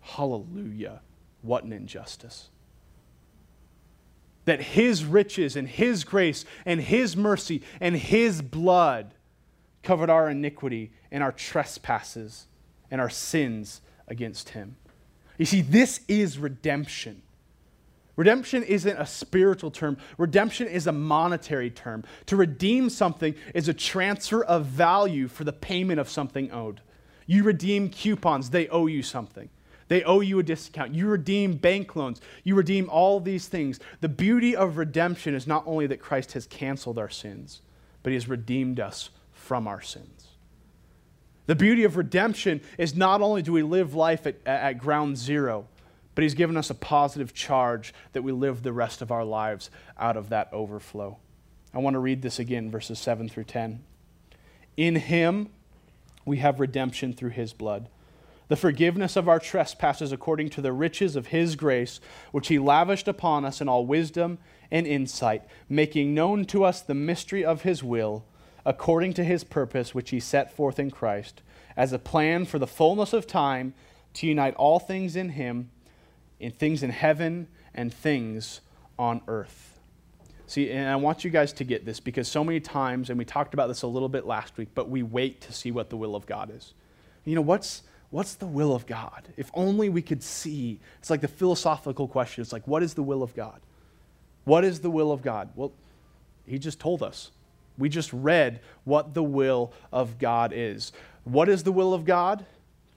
Hallelujah. 0.00 1.00
What 1.40 1.64
an 1.64 1.72
injustice. 1.72 2.50
That 4.44 4.60
his 4.60 5.06
riches 5.06 5.56
and 5.56 5.66
his 5.66 6.04
grace 6.04 6.44
and 6.66 6.82
his 6.82 7.16
mercy 7.16 7.62
and 7.80 7.96
his 7.96 8.42
blood 8.42 9.14
covered 9.82 10.10
our 10.10 10.28
iniquity 10.28 10.92
and 11.10 11.22
our 11.22 11.32
trespasses 11.32 12.46
and 12.92 13.00
our 13.00 13.10
sins 13.10 13.80
against 14.06 14.50
him. 14.50 14.76
You 15.38 15.46
see, 15.46 15.62
this 15.62 16.02
is 16.06 16.38
redemption. 16.38 17.22
Redemption 18.14 18.62
isn't 18.62 18.96
a 18.98 19.06
spiritual 19.06 19.70
term. 19.70 19.96
Redemption 20.18 20.68
is 20.68 20.86
a 20.86 20.92
monetary 20.92 21.70
term. 21.70 22.04
To 22.26 22.36
redeem 22.36 22.90
something 22.90 23.34
is 23.54 23.66
a 23.66 23.74
transfer 23.74 24.44
of 24.44 24.66
value 24.66 25.26
for 25.26 25.44
the 25.44 25.52
payment 25.52 25.98
of 25.98 26.10
something 26.10 26.52
owed. 26.52 26.82
You 27.26 27.42
redeem 27.42 27.88
coupons, 27.88 28.50
they 28.50 28.68
owe 28.68 28.86
you 28.86 29.02
something. 29.02 29.48
They 29.88 30.04
owe 30.04 30.20
you 30.20 30.38
a 30.38 30.42
discount. 30.42 30.94
You 30.94 31.08
redeem 31.08 31.56
bank 31.56 31.96
loans. 31.96 32.20
You 32.44 32.54
redeem 32.54 32.88
all 32.90 33.20
these 33.20 33.48
things. 33.48 33.80
The 34.00 34.08
beauty 34.08 34.54
of 34.54 34.76
redemption 34.76 35.34
is 35.34 35.46
not 35.46 35.64
only 35.66 35.86
that 35.86 36.00
Christ 36.00 36.32
has 36.32 36.46
canceled 36.46 36.98
our 36.98 37.10
sins, 37.10 37.62
but 38.02 38.10
he 38.10 38.14
has 38.14 38.28
redeemed 38.28 38.80
us 38.80 39.10
from 39.32 39.66
our 39.66 39.80
sins. 39.80 40.21
The 41.46 41.56
beauty 41.56 41.84
of 41.84 41.96
redemption 41.96 42.60
is 42.78 42.94
not 42.94 43.20
only 43.20 43.42
do 43.42 43.52
we 43.52 43.62
live 43.62 43.94
life 43.94 44.26
at, 44.26 44.36
at 44.46 44.78
ground 44.78 45.16
zero, 45.18 45.66
but 46.14 46.22
He's 46.22 46.34
given 46.34 46.56
us 46.56 46.70
a 46.70 46.74
positive 46.74 47.34
charge 47.34 47.92
that 48.12 48.22
we 48.22 48.32
live 48.32 48.62
the 48.62 48.72
rest 48.72 49.02
of 49.02 49.10
our 49.10 49.24
lives 49.24 49.70
out 49.98 50.16
of 50.16 50.28
that 50.28 50.52
overflow. 50.52 51.18
I 51.74 51.78
want 51.78 51.94
to 51.94 52.00
read 52.00 52.22
this 52.22 52.38
again, 52.38 52.70
verses 52.70 52.98
7 52.98 53.28
through 53.28 53.44
10. 53.44 53.82
In 54.76 54.96
Him 54.96 55.48
we 56.24 56.36
have 56.38 56.60
redemption 56.60 57.12
through 57.12 57.30
His 57.30 57.52
blood, 57.52 57.88
the 58.48 58.56
forgiveness 58.56 59.16
of 59.16 59.28
our 59.28 59.40
trespasses 59.40 60.12
according 60.12 60.50
to 60.50 60.60
the 60.60 60.72
riches 60.72 61.16
of 61.16 61.28
His 61.28 61.56
grace, 61.56 61.98
which 62.30 62.48
He 62.48 62.58
lavished 62.58 63.08
upon 63.08 63.44
us 63.44 63.60
in 63.60 63.68
all 63.68 63.86
wisdom 63.86 64.38
and 64.70 64.86
insight, 64.86 65.42
making 65.68 66.14
known 66.14 66.44
to 66.46 66.62
us 66.62 66.82
the 66.82 66.94
mystery 66.94 67.44
of 67.44 67.62
His 67.62 67.82
will 67.82 68.24
according 68.64 69.12
to 69.14 69.24
his 69.24 69.44
purpose, 69.44 69.94
which 69.94 70.10
he 70.10 70.20
set 70.20 70.54
forth 70.54 70.78
in 70.78 70.90
Christ, 70.90 71.42
as 71.76 71.92
a 71.92 71.98
plan 71.98 72.44
for 72.44 72.58
the 72.58 72.66
fullness 72.66 73.12
of 73.12 73.26
time 73.26 73.74
to 74.14 74.26
unite 74.26 74.54
all 74.54 74.78
things 74.78 75.16
in 75.16 75.30
him, 75.30 75.70
in 76.38 76.52
things 76.52 76.82
in 76.82 76.90
heaven 76.90 77.48
and 77.74 77.92
things 77.92 78.60
on 78.98 79.20
earth. 79.26 79.78
See, 80.46 80.70
and 80.70 80.88
I 80.88 80.96
want 80.96 81.24
you 81.24 81.30
guys 81.30 81.52
to 81.54 81.64
get 81.64 81.86
this 81.86 81.98
because 81.98 82.28
so 82.28 82.44
many 82.44 82.60
times, 82.60 83.08
and 83.08 83.18
we 83.18 83.24
talked 83.24 83.54
about 83.54 83.68
this 83.68 83.82
a 83.82 83.86
little 83.86 84.08
bit 84.08 84.26
last 84.26 84.58
week, 84.58 84.68
but 84.74 84.90
we 84.90 85.02
wait 85.02 85.40
to 85.42 85.52
see 85.52 85.70
what 85.70 85.88
the 85.88 85.96
will 85.96 86.14
of 86.14 86.26
God 86.26 86.52
is. 86.54 86.74
You 87.24 87.34
know, 87.34 87.40
what's, 87.40 87.82
what's 88.10 88.34
the 88.34 88.46
will 88.46 88.74
of 88.74 88.84
God? 88.84 89.28
If 89.36 89.50
only 89.54 89.88
we 89.88 90.02
could 90.02 90.22
see. 90.22 90.78
It's 90.98 91.08
like 91.08 91.22
the 91.22 91.28
philosophical 91.28 92.06
question. 92.06 92.42
It's 92.42 92.52
like, 92.52 92.68
what 92.68 92.82
is 92.82 92.92
the 92.92 93.02
will 93.02 93.22
of 93.22 93.34
God? 93.34 93.60
What 94.44 94.64
is 94.64 94.80
the 94.80 94.90
will 94.90 95.10
of 95.10 95.22
God? 95.22 95.48
Well, 95.54 95.72
he 96.46 96.58
just 96.58 96.78
told 96.78 97.02
us. 97.02 97.30
We 97.82 97.88
just 97.88 98.12
read 98.12 98.60
what 98.84 99.12
the 99.12 99.24
will 99.24 99.72
of 99.90 100.20
God 100.20 100.52
is. 100.54 100.92
What 101.24 101.48
is 101.48 101.64
the 101.64 101.72
will 101.72 101.92
of 101.92 102.04
God? 102.04 102.46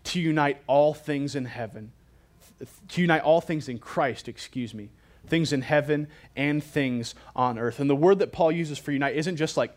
To 0.03 0.21
unite 0.21 0.61
all 0.67 0.93
things 0.93 1.35
in 1.35 1.45
heaven, 1.45 1.91
to 2.89 3.01
unite 3.01 3.23
all 3.23 3.41
things 3.41 3.67
in 3.67 3.79
Christ, 3.79 4.27
excuse 4.27 4.75
me, 4.75 4.89
things 5.25 5.51
in 5.51 5.63
heaven 5.63 6.07
and 6.35 6.63
things 6.63 7.15
on 7.35 7.57
earth. 7.57 7.79
And 7.79 7.89
the 7.89 7.95
word 7.95 8.19
that 8.19 8.31
Paul 8.31 8.51
uses 8.51 8.77
for 8.77 8.91
unite 8.91 9.15
isn't 9.15 9.37
just 9.37 9.57
like 9.57 9.75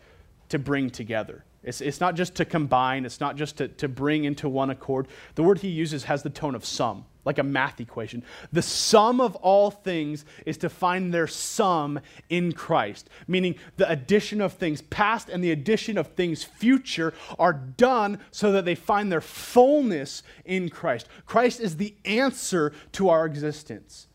to 0.49 0.59
bring 0.59 0.91
together. 0.91 1.43
It's, 1.63 1.81
it's 1.81 1.99
not 1.99 2.15
just 2.15 2.35
to 2.35 2.45
combine, 2.45 3.05
it's 3.05 3.19
not 3.19 3.35
just 3.35 3.57
to, 3.57 3.67
to 3.67 3.87
bring 3.87 4.23
into 4.23 4.47
one 4.47 4.69
accord. 4.69 5.07
The 5.35 5.43
word 5.43 5.59
he 5.59 5.67
uses 5.67 6.05
has 6.05 6.23
the 6.23 6.29
tone 6.29 6.55
of 6.55 6.65
sum 6.65 7.05
like 7.25 7.37
a 7.37 7.43
math 7.43 7.79
equation. 7.79 8.23
The 8.51 8.63
sum 8.63 9.21
of 9.21 9.35
all 9.35 9.69
things 9.69 10.25
is 10.47 10.57
to 10.57 10.69
find 10.69 11.13
their 11.13 11.27
sum 11.27 11.99
in 12.29 12.53
Christ, 12.53 13.07
meaning 13.27 13.53
the 13.77 13.87
addition 13.87 14.41
of 14.41 14.53
things 14.53 14.81
past 14.81 15.29
and 15.29 15.43
the 15.43 15.51
addition 15.51 15.97
of 15.99 16.07
things 16.07 16.43
future 16.43 17.13
are 17.37 17.53
done 17.53 18.19
so 18.31 18.51
that 18.53 18.65
they 18.65 18.73
find 18.73 19.11
their 19.11 19.21
fullness 19.21 20.23
in 20.43 20.69
Christ. 20.69 21.07
Christ 21.27 21.59
is 21.59 21.77
the 21.77 21.93
answer 22.05 22.73
to 22.93 23.09
our 23.09 23.27
existence. 23.27 24.07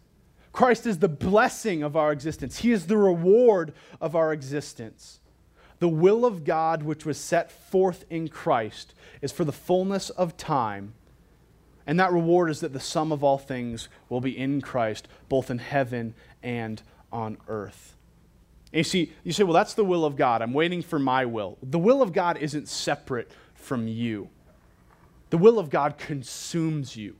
Christ 0.53 0.85
is 0.85 0.99
the 0.99 1.09
blessing 1.09 1.83
of 1.85 1.97
our 1.97 2.11
existence. 2.11 2.59
He 2.59 2.73
is 2.73 2.87
the 2.87 2.97
reward 2.97 3.75
of 4.01 4.17
our 4.17 4.33
existence. 4.33 5.21
The 5.85 5.89
will 5.91 6.25
of 6.25 6.45
God, 6.45 6.83
which 6.83 7.05
was 7.05 7.19
set 7.19 7.53
forth 7.53 8.07
in 8.09 8.29
Christ, 8.29 8.95
is 9.21 9.33
for 9.33 9.45
the 9.45 9.53
fullness 9.53 10.09
of 10.09 10.35
time 10.39 10.95
and 11.87 12.01
that 12.01 12.13
reward 12.13 12.51
is 12.51 12.61
that 12.61 12.73
the 12.73 12.81
sum 12.81 13.13
of 13.13 13.23
all 13.23 13.39
things 13.39 13.89
will 14.09 14.21
be 14.21 14.37
in 14.37 14.61
Christ, 14.61 15.09
both 15.29 15.51
in 15.51 15.59
heaven 15.59 16.15
and 16.43 16.83
on 17.13 17.37
earth. 17.49 17.97
And 18.73 18.79
you 18.79 18.85
see, 18.85 19.13
you 19.23 19.33
say, 19.33 19.45
well, 19.45 19.53
that's 19.53 19.75
the 19.75 19.85
will 19.85 20.05
of 20.05 20.17
God. 20.17 20.41
I'm 20.41 20.53
waiting 20.53 20.83
for 20.83 20.99
my 20.99 21.27
will. 21.27 21.59
The 21.63 21.79
will 21.79 22.03
of 22.03 22.13
God 22.13 22.39
isn't 22.39 22.69
separate 22.69 23.31
from 23.55 23.87
you, 23.87 24.31
the 25.31 25.39
will 25.39 25.59
of 25.59 25.71
God 25.71 25.99
consumes 25.99 26.97
you. 26.97 27.17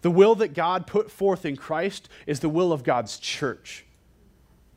The 0.00 0.10
will 0.10 0.36
that 0.36 0.54
God 0.54 0.86
put 0.86 1.10
forth 1.10 1.44
in 1.44 1.56
Christ 1.56 2.08
is 2.26 2.40
the 2.40 2.48
will 2.48 2.72
of 2.72 2.84
God's 2.84 3.18
church. 3.18 3.84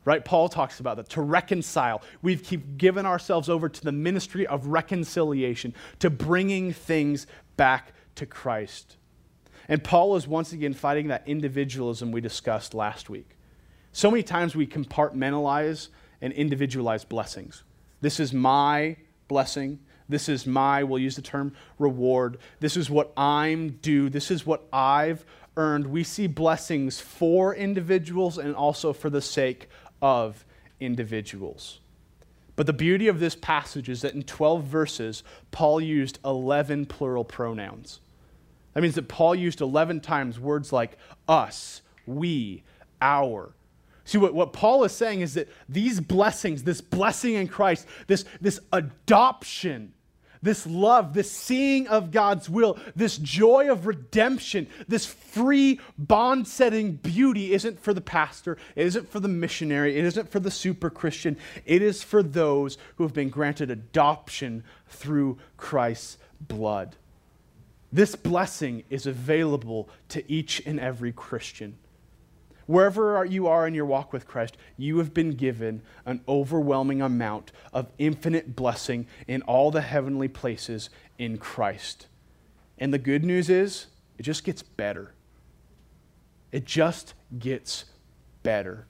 Right? 0.04 0.24
Paul 0.24 0.48
talks 0.48 0.80
about 0.80 0.96
that 0.96 1.08
to 1.10 1.22
reconcile. 1.22 2.02
We've 2.22 2.42
keep 2.42 2.76
given 2.76 3.06
ourselves 3.06 3.48
over 3.48 3.68
to 3.68 3.84
the 3.84 3.92
ministry 3.92 4.46
of 4.46 4.66
reconciliation, 4.66 5.74
to 6.00 6.10
bringing 6.10 6.72
things 6.72 7.26
back 7.56 7.92
to 8.16 8.26
Christ. 8.26 8.96
And 9.68 9.82
Paul 9.82 10.16
is 10.16 10.26
once 10.26 10.52
again 10.52 10.74
fighting 10.74 11.08
that 11.08 11.22
individualism 11.26 12.10
we 12.10 12.20
discussed 12.20 12.74
last 12.74 13.08
week. 13.08 13.36
So 13.92 14.10
many 14.10 14.22
times 14.22 14.56
we 14.56 14.66
compartmentalize 14.66 15.88
and 16.20 16.32
individualize 16.32 17.04
blessings. 17.04 17.62
This 18.00 18.18
is 18.18 18.32
my 18.32 18.96
blessing. 19.28 19.78
This 20.08 20.28
is 20.28 20.46
my, 20.46 20.82
we'll 20.82 20.98
use 20.98 21.16
the 21.16 21.22
term 21.22 21.54
reward. 21.78 22.38
This 22.60 22.76
is 22.76 22.90
what 22.90 23.12
I'm 23.16 23.70
due. 23.82 24.10
This 24.10 24.30
is 24.30 24.44
what 24.44 24.66
I've 24.72 25.24
earned. 25.56 25.86
We 25.86 26.04
see 26.04 26.26
blessings 26.26 27.00
for 27.00 27.54
individuals 27.54 28.38
and 28.38 28.54
also 28.54 28.92
for 28.92 29.10
the 29.10 29.22
sake 29.22 29.68
of 30.02 30.44
individuals. 30.80 31.80
But 32.56 32.66
the 32.66 32.72
beauty 32.74 33.08
of 33.08 33.18
this 33.18 33.34
passage 33.34 33.88
is 33.88 34.02
that 34.02 34.14
in 34.14 34.24
12 34.24 34.64
verses, 34.64 35.22
Paul 35.50 35.80
used 35.80 36.18
11 36.24 36.86
plural 36.86 37.24
pronouns. 37.24 38.00
That 38.74 38.82
means 38.82 38.94
that 38.96 39.08
Paul 39.08 39.34
used 39.34 39.60
11 39.60 40.00
times 40.00 40.38
words 40.38 40.72
like 40.72 40.98
us, 41.28 41.82
we, 42.06 42.62
our. 43.00 43.54
See, 44.04 44.18
what, 44.18 44.34
what 44.34 44.52
Paul 44.52 44.84
is 44.84 44.92
saying 44.92 45.20
is 45.20 45.34
that 45.34 45.48
these 45.68 46.00
blessings, 46.00 46.64
this 46.64 46.80
blessing 46.80 47.34
in 47.34 47.48
Christ, 47.48 47.86
this, 48.06 48.24
this 48.40 48.60
adoption, 48.72 49.92
this 50.42 50.66
love, 50.66 51.14
this 51.14 51.30
seeing 51.30 51.86
of 51.86 52.10
God's 52.10 52.50
will, 52.50 52.78
this 52.96 53.16
joy 53.16 53.70
of 53.70 53.86
redemption, 53.86 54.66
this 54.88 55.06
free 55.06 55.80
bond 55.96 56.48
setting 56.48 56.96
beauty 56.96 57.52
isn't 57.52 57.80
for 57.80 57.94
the 57.94 58.00
pastor, 58.00 58.58
it 58.74 58.86
isn't 58.86 59.08
for 59.08 59.20
the 59.20 59.28
missionary, 59.28 59.96
it 59.96 60.04
isn't 60.04 60.30
for 60.30 60.40
the 60.40 60.50
super 60.50 60.90
Christian, 60.90 61.36
it 61.64 61.80
is 61.80 62.02
for 62.02 62.22
those 62.22 62.76
who 62.96 63.04
have 63.04 63.14
been 63.14 63.30
granted 63.30 63.70
adoption 63.70 64.64
through 64.88 65.38
Christ's 65.56 66.18
blood. 66.40 66.96
This 67.92 68.16
blessing 68.16 68.84
is 68.90 69.06
available 69.06 69.88
to 70.08 70.30
each 70.30 70.62
and 70.66 70.80
every 70.80 71.12
Christian. 71.12 71.76
Wherever 72.66 73.24
you 73.24 73.46
are 73.46 73.66
in 73.66 73.74
your 73.74 73.86
walk 73.86 74.12
with 74.12 74.26
Christ, 74.26 74.56
you 74.76 74.98
have 74.98 75.12
been 75.12 75.32
given 75.32 75.82
an 76.06 76.22
overwhelming 76.28 77.02
amount 77.02 77.52
of 77.72 77.90
infinite 77.98 78.54
blessing 78.54 79.06
in 79.26 79.42
all 79.42 79.70
the 79.70 79.80
heavenly 79.80 80.28
places 80.28 80.90
in 81.18 81.38
Christ. 81.38 82.06
And 82.78 82.92
the 82.92 82.98
good 82.98 83.24
news 83.24 83.48
is, 83.50 83.86
it 84.18 84.22
just 84.22 84.44
gets 84.44 84.62
better. 84.62 85.14
It 86.50 86.64
just 86.64 87.14
gets 87.38 87.86
better. 88.42 88.86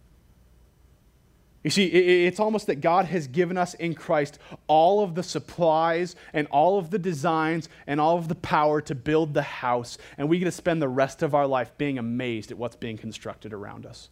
You 1.62 1.70
see, 1.70 1.86
it's 1.86 2.40
almost 2.40 2.66
that 2.66 2.80
God 2.80 3.04
has 3.06 3.28
given 3.28 3.56
us 3.56 3.74
in 3.74 3.94
Christ 3.94 4.38
all 4.66 5.04
of 5.04 5.14
the 5.14 5.22
supplies 5.22 6.16
and 6.32 6.48
all 6.48 6.76
of 6.76 6.90
the 6.90 6.98
designs 6.98 7.68
and 7.86 8.00
all 8.00 8.18
of 8.18 8.26
the 8.26 8.34
power 8.34 8.80
to 8.80 8.94
build 8.96 9.32
the 9.32 9.42
house, 9.42 9.96
and 10.18 10.28
we 10.28 10.40
get 10.40 10.46
to 10.46 10.50
spend 10.52 10.82
the 10.82 10.88
rest 10.88 11.22
of 11.22 11.34
our 11.34 11.46
life 11.46 11.70
being 11.78 11.98
amazed 11.98 12.50
at 12.50 12.58
what's 12.58 12.74
being 12.74 12.98
constructed 12.98 13.52
around 13.52 13.86
us. 13.86 14.08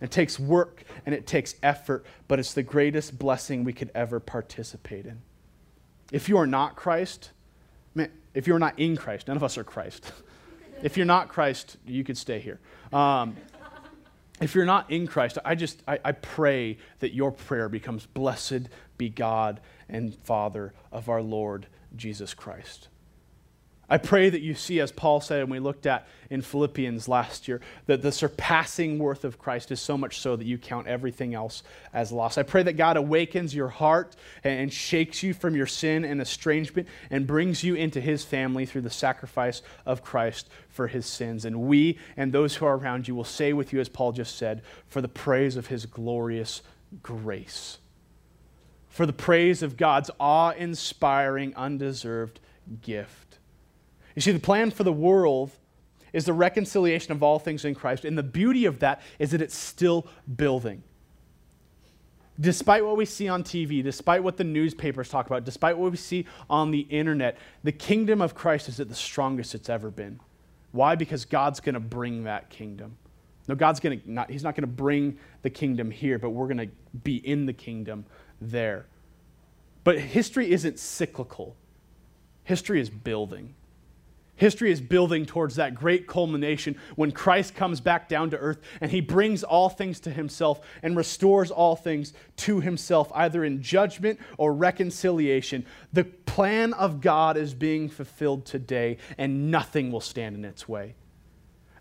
It 0.00 0.10
takes 0.10 0.38
work 0.38 0.82
and 1.06 1.14
it 1.14 1.26
takes 1.26 1.54
effort, 1.62 2.04
but 2.26 2.40
it's 2.40 2.52
the 2.52 2.64
greatest 2.64 3.16
blessing 3.16 3.62
we 3.62 3.72
could 3.72 3.92
ever 3.94 4.18
participate 4.18 5.06
in. 5.06 5.22
If 6.10 6.28
you 6.28 6.36
are 6.36 6.48
not 6.48 6.74
Christ, 6.74 7.30
man, 7.94 8.10
if 8.34 8.48
you're 8.48 8.58
not 8.58 8.78
in 8.78 8.96
Christ, 8.96 9.28
none 9.28 9.36
of 9.36 9.44
us 9.44 9.56
are 9.56 9.64
Christ. 9.64 10.12
if 10.82 10.96
you're 10.96 11.06
not 11.06 11.28
Christ, 11.28 11.76
you 11.86 12.02
could 12.02 12.18
stay 12.18 12.40
here. 12.40 12.58
Um, 12.92 13.36
if 14.44 14.54
you're 14.54 14.66
not 14.66 14.90
in 14.90 15.06
Christ, 15.06 15.38
I 15.42 15.54
just 15.54 15.82
I, 15.88 15.98
I, 16.04 16.12
pray 16.12 16.76
that 16.98 17.14
your 17.14 17.32
prayer 17.32 17.70
becomes 17.70 18.04
blessed 18.04 18.68
be 18.98 19.08
God 19.08 19.58
and 19.88 20.14
Father 20.14 20.74
of 20.92 21.08
our 21.08 21.22
Lord 21.22 21.66
Jesus 21.96 22.34
Christ. 22.34 22.88
I 23.94 23.98
pray 23.98 24.28
that 24.28 24.40
you 24.40 24.54
see, 24.54 24.80
as 24.80 24.90
Paul 24.90 25.20
said, 25.20 25.42
and 25.42 25.48
we 25.52 25.60
looked 25.60 25.86
at 25.86 26.08
in 26.28 26.42
Philippians 26.42 27.06
last 27.06 27.46
year, 27.46 27.60
that 27.86 28.02
the 28.02 28.10
surpassing 28.10 28.98
worth 28.98 29.24
of 29.24 29.38
Christ 29.38 29.70
is 29.70 29.80
so 29.80 29.96
much 29.96 30.18
so 30.18 30.34
that 30.34 30.44
you 30.44 30.58
count 30.58 30.88
everything 30.88 31.32
else 31.32 31.62
as 31.92 32.10
loss. 32.10 32.36
I 32.36 32.42
pray 32.42 32.64
that 32.64 32.72
God 32.72 32.96
awakens 32.96 33.54
your 33.54 33.68
heart 33.68 34.16
and 34.42 34.72
shakes 34.72 35.22
you 35.22 35.32
from 35.32 35.54
your 35.54 35.68
sin 35.68 36.04
and 36.04 36.20
estrangement 36.20 36.88
and 37.08 37.24
brings 37.24 37.62
you 37.62 37.76
into 37.76 38.00
his 38.00 38.24
family 38.24 38.66
through 38.66 38.80
the 38.80 38.90
sacrifice 38.90 39.62
of 39.86 40.02
Christ 40.02 40.48
for 40.68 40.88
his 40.88 41.06
sins. 41.06 41.44
And 41.44 41.60
we 41.60 41.96
and 42.16 42.32
those 42.32 42.56
who 42.56 42.66
are 42.66 42.76
around 42.76 43.06
you 43.06 43.14
will 43.14 43.22
say 43.22 43.52
with 43.52 43.72
you, 43.72 43.78
as 43.78 43.88
Paul 43.88 44.10
just 44.10 44.34
said, 44.34 44.62
for 44.88 45.02
the 45.02 45.08
praise 45.08 45.56
of 45.56 45.68
his 45.68 45.86
glorious 45.86 46.62
grace, 47.00 47.78
for 48.88 49.06
the 49.06 49.12
praise 49.12 49.62
of 49.62 49.76
God's 49.76 50.10
awe 50.18 50.50
inspiring, 50.50 51.54
undeserved 51.54 52.40
gift. 52.82 53.23
You 54.14 54.22
see, 54.22 54.32
the 54.32 54.38
plan 54.38 54.70
for 54.70 54.84
the 54.84 54.92
world 54.92 55.50
is 56.12 56.24
the 56.24 56.32
reconciliation 56.32 57.12
of 57.12 57.22
all 57.22 57.38
things 57.38 57.64
in 57.64 57.74
Christ. 57.74 58.04
And 58.04 58.16
the 58.16 58.22
beauty 58.22 58.64
of 58.66 58.78
that 58.78 59.02
is 59.18 59.32
that 59.32 59.42
it's 59.42 59.56
still 59.56 60.06
building. 60.36 60.82
Despite 62.38 62.84
what 62.84 62.96
we 62.96 63.04
see 63.04 63.28
on 63.28 63.44
TV, 63.44 63.82
despite 63.82 64.22
what 64.22 64.36
the 64.36 64.44
newspapers 64.44 65.08
talk 65.08 65.26
about, 65.26 65.44
despite 65.44 65.76
what 65.76 65.90
we 65.90 65.96
see 65.96 66.26
on 66.48 66.70
the 66.70 66.80
internet, 66.80 67.36
the 67.62 67.72
kingdom 67.72 68.20
of 68.20 68.34
Christ 68.34 68.68
is 68.68 68.80
at 68.80 68.88
the 68.88 68.94
strongest 68.94 69.54
it's 69.54 69.68
ever 69.68 69.90
been. 69.90 70.20
Why? 70.72 70.96
Because 70.96 71.24
God's 71.24 71.60
going 71.60 71.74
to 71.74 71.80
bring 71.80 72.24
that 72.24 72.50
kingdom. 72.50 72.96
No, 73.46 73.54
God's 73.54 73.78
going 73.78 74.00
to 74.00 74.10
not, 74.10 74.30
He's 74.30 74.42
not 74.42 74.54
going 74.54 74.62
to 74.62 74.66
bring 74.74 75.18
the 75.42 75.50
kingdom 75.50 75.90
here, 75.90 76.18
but 76.18 76.30
we're 76.30 76.46
going 76.46 76.68
to 76.68 76.68
be 77.02 77.16
in 77.16 77.46
the 77.46 77.52
kingdom 77.52 78.04
there. 78.40 78.86
But 79.84 79.98
history 79.98 80.50
isn't 80.50 80.78
cyclical, 80.78 81.56
history 82.44 82.80
is 82.80 82.88
building. 82.88 83.54
History 84.36 84.72
is 84.72 84.80
building 84.80 85.26
towards 85.26 85.56
that 85.56 85.76
great 85.76 86.08
culmination 86.08 86.76
when 86.96 87.12
Christ 87.12 87.54
comes 87.54 87.80
back 87.80 88.08
down 88.08 88.30
to 88.30 88.36
earth 88.36 88.60
and 88.80 88.90
he 88.90 89.00
brings 89.00 89.44
all 89.44 89.68
things 89.68 90.00
to 90.00 90.10
himself 90.10 90.60
and 90.82 90.96
restores 90.96 91.52
all 91.52 91.76
things 91.76 92.12
to 92.38 92.60
himself, 92.60 93.12
either 93.14 93.44
in 93.44 93.62
judgment 93.62 94.18
or 94.36 94.52
reconciliation. 94.52 95.64
The 95.92 96.04
plan 96.04 96.72
of 96.72 97.00
God 97.00 97.36
is 97.36 97.54
being 97.54 97.88
fulfilled 97.88 98.44
today, 98.44 98.96
and 99.18 99.52
nothing 99.52 99.92
will 99.92 100.00
stand 100.00 100.34
in 100.34 100.44
its 100.44 100.68
way. 100.68 100.96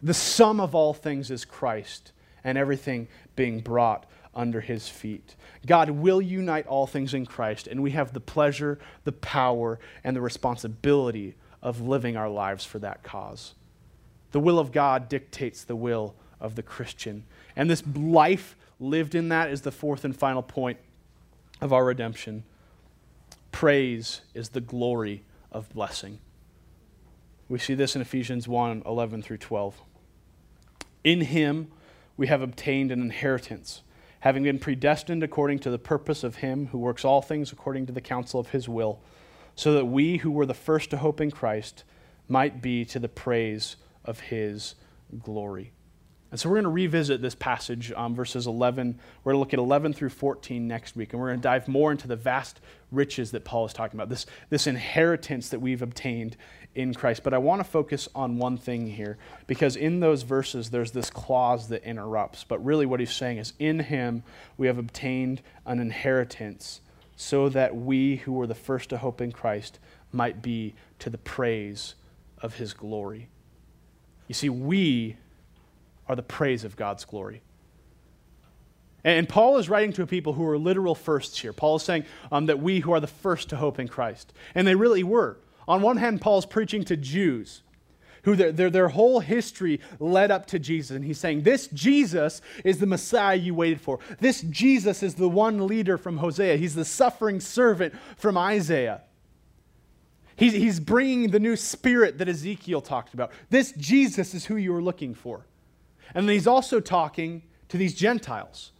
The 0.04 0.14
sum 0.14 0.60
of 0.60 0.76
all 0.76 0.93
things 0.93 1.32
is 1.32 1.45
Christ, 1.45 2.12
and 2.43 2.56
everything 2.56 3.08
being 3.36 3.62
brought 3.62 4.06
under 4.36 4.62
his 4.62 4.88
feet. 4.88 5.36
God 5.66 5.89
will 5.89 6.22
unite 6.22 6.68
all 6.68 6.86
things 6.86 7.16
in 7.16 7.26
Christ, 7.26 7.66
and 7.66 7.82
we 7.82 7.91
have 7.91 8.14
the 8.14 8.20
pleasure, 8.20 8.78
the 9.06 9.12
power, 9.12 9.80
and 10.04 10.16
the 10.16 10.22
responsibility 10.22 11.36
of 11.64 11.82
living 11.82 12.16
our 12.16 12.30
lives 12.30 12.66
for 12.66 12.78
that 12.78 13.01
cause. 13.01 13.55
The 14.34 14.39
will 14.39 14.59
of 14.59 14.72
God 14.72 15.07
dictates 15.09 15.64
the 15.64 15.78
will 15.78 16.14
of 16.39 16.55
the 16.55 16.61
Christian. 16.61 17.24
And 17.55 17.70
this 17.70 17.82
life 17.95 18.55
lived 18.80 19.16
in 19.16 19.30
that 19.30 19.49
is 19.49 19.61
the 19.61 19.72
fourth 19.72 20.03
and 20.03 20.16
final 20.16 20.43
point 20.43 20.78
of 21.61 21.72
our 21.72 21.86
redemption. 21.86 22.43
Praise 23.51 24.22
is 24.34 24.49
the 24.49 24.61
glory 24.61 25.24
of 25.51 25.70
blessing. 25.70 26.20
We 27.47 27.59
see 27.59 27.76
this 27.76 27.95
in 27.95 28.01
Ephesians 28.01 28.47
1 28.47 28.84
11 28.86 29.22
through 29.22 29.38
12. 29.38 29.82
In 31.03 31.22
him 31.22 31.72
we 32.18 32.28
have 32.28 32.41
obtained 32.41 32.91
an 32.91 33.01
inheritance, 33.01 33.84
having 34.22 34.43
been 34.43 34.59
predestined 34.59 35.24
according 35.24 35.59
to 35.59 35.70
the 35.70 35.80
purpose 35.80 36.24
of 36.24 36.38
him 36.38 36.68
who 36.68 36.78
works 36.78 37.05
all 37.05 37.22
things 37.22 37.51
according 37.53 37.86
to 37.86 37.93
the 37.93 38.01
counsel 38.01 38.39
of 38.39 38.49
his 38.49 38.68
will 38.68 38.99
so 39.56 39.74
that 39.74 39.86
we 39.86 40.18
who 40.18 40.32
were 40.32 40.45
the 40.45 40.54
first 40.54 40.89
to 40.91 40.97
hope 40.97 41.22
in 41.22 41.32
Christ 41.32 41.84
might 42.28 42.62
be 42.62 42.86
to 42.86 42.99
the 42.99 43.10
praise 43.10 43.76
of 44.06 44.20
his 44.20 44.76
glory. 45.22 45.72
And 46.34 46.39
so 46.39 46.49
we're 46.49 46.56
going 46.56 46.64
to 46.64 46.70
revisit 46.72 47.22
this 47.22 47.36
passage, 47.36 47.91
um, 47.95 48.16
verses 48.16 48.47
11. 48.47 48.99
We're 49.24 49.34
going 49.34 49.36
to 49.36 49.39
look 49.39 49.54
at 49.54 49.60
11 49.60 49.93
through 49.93 50.10
14 50.10 50.68
next 50.68 50.95
week, 50.95 51.14
and 51.14 51.22
we're 51.22 51.28
going 51.28 51.39
to 51.39 51.43
dive 51.43 51.68
more 51.68 51.91
into 51.91 52.08
the 52.08 52.16
vast 52.16 52.60
riches 52.91 53.30
that 53.32 53.45
Paul 53.45 53.68
is 53.68 53.74
talking 53.74 53.99
about, 53.99 54.10
this, 54.10 54.26
this 54.49 54.66
inheritance 54.66 55.49
that 55.49 55.60
we've 55.60 55.84
obtained 55.84 56.36
in 56.74 56.95
Christ. 56.95 57.22
But 57.22 57.36
I 57.36 57.38
want 57.38 57.60
to 57.60 57.64
focus 57.64 58.10
on 58.16 58.39
one 58.39 58.58
thing 58.58 58.88
here, 58.88 59.20
because 59.45 59.76
in 59.76 59.99
those 59.99 60.24
verses, 60.24 60.72
there's 60.72 60.89
this 60.89 61.12
clause 61.12 61.68
that 61.68 61.84
interrupts. 61.84 62.43
But 62.43 62.66
really, 62.66 62.88
what 62.88 62.99
he's 62.99 63.14
saying 63.14 63.38
is, 63.38 63.54
in 63.60 63.80
him 63.82 64.24
we 64.58 64.66
have 64.66 64.80
obtained 64.80 65.43
an 65.68 65.80
inheritance 65.80 66.82
so 67.16 67.49
that 67.49 67.76
we 67.76 68.18
who 68.18 68.34
were 68.34 68.47
the 68.47 68.55
first 68.55 68.89
to 68.89 68.97
hope 68.97 69.22
in 69.22 69.32
Christ 69.32 69.80
might 70.11 70.41
be 70.41 70.74
to 70.99 71.09
the 71.09 71.18
praise 71.18 71.95
of 72.41 72.55
his 72.55 72.74
glory. 72.74 73.30
You 74.28 74.36
see, 74.36 74.49
we 74.49 75.18
are 76.07 76.16
the 76.16 76.24
praise 76.24 76.64
of 76.64 76.76
God's 76.76 77.05
glory. 77.05 77.41
And 79.03 79.28
Paul 79.28 79.57
is 79.57 79.70
writing 79.70 79.91
to 79.93 80.03
a 80.03 80.07
people 80.07 80.34
who 80.34 80.47
are 80.47 80.57
literal 80.57 80.95
firsts 80.95 81.39
here. 81.39 81.51
Paul 81.51 81.76
is 81.76 81.84
saying 81.84 82.05
um, 82.32 82.45
that 82.45 82.59
we 82.59 82.80
who 82.80 82.93
are 82.93 83.01
the 83.01 83.07
first 83.07 83.49
to 83.49 83.57
hope 83.57 83.80
in 83.80 83.88
Christ. 83.88 84.32
And 84.55 84.66
they 84.66 84.76
really 84.76 85.03
were. 85.03 85.38
On 85.68 85.82
one 85.82 85.97
hand, 85.97 86.22
Paul's 86.22 86.45
preaching 86.45 86.84
to 86.86 86.95
Jews 86.95 87.64
who 88.24 88.36
their, 88.36 88.52
their, 88.52 88.70
their 88.70 88.88
whole 88.90 89.20
history 89.20 89.80
led 90.00 90.32
up 90.32 90.46
to 90.48 90.60
Jesus. 90.60 90.96
And 90.96 91.06
he's 91.06 91.20
saying, 91.20 91.44
This 91.44 91.68
Jesus 91.68 92.42
is 92.64 92.80
the 92.80 92.86
Messiah 92.86 93.36
you 93.36 93.54
waited 93.54 93.82
for. 93.82 94.00
This 94.20 94.42
Jesus 94.42 95.04
is 95.04 95.16
the 95.16 95.30
one 95.30 95.68
leader 95.68 95.98
from 95.98 96.18
Hosea. 96.18 96.58
He's 96.58 96.76
the 96.76 96.86
suffering 96.86 97.40
servant 97.40 97.94
from 98.18 98.38
Isaiah. 98.38 99.02
He's, 100.36 100.54
he's 100.54 100.80
bringing 100.80 101.32
the 101.32 101.40
new 101.40 101.56
spirit 101.56 102.18
that 102.18 102.28
Ezekiel 102.28 102.82
talked 102.82 103.14
about. 103.14 103.32
This 103.50 103.72
Jesus 103.74 104.34
is 104.34 104.46
who 104.46 104.56
you 104.56 104.74
were 104.74 104.82
looking 104.82 105.14
for. 105.14 105.46
And 106.16 106.28
then 106.28 106.34
he's 106.34 106.48
also 106.48 106.80
talking 106.80 107.44
to 107.70 107.78
these 107.78 107.94
Gentiles 107.94 108.72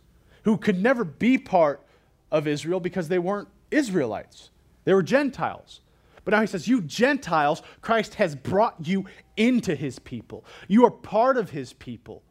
who 0.44 0.58
could 0.58 0.82
never 0.82 1.04
be 1.04 1.38
part 1.38 1.86
of 2.32 2.48
Israel 2.48 2.80
because 2.80 3.08
they 3.08 3.20
weren't 3.20 3.48
Israelites, 3.72 4.50
they 4.86 4.94
were 4.94 5.04
Gentiles. 5.04 5.82
But 6.26 6.32
now 6.32 6.42
he 6.42 6.48
says, 6.48 6.68
You 6.68 6.82
Gentiles, 6.82 7.62
Christ 7.82 8.16
has 8.16 8.36
brought 8.36 8.76
you 8.88 9.06
into 9.38 9.76
his 9.76 10.00
people. 10.00 10.46
You 10.68 10.86
are 10.86 10.92
part 10.92 11.38
of 11.38 11.50
his 11.50 11.74
people. 11.74 12.24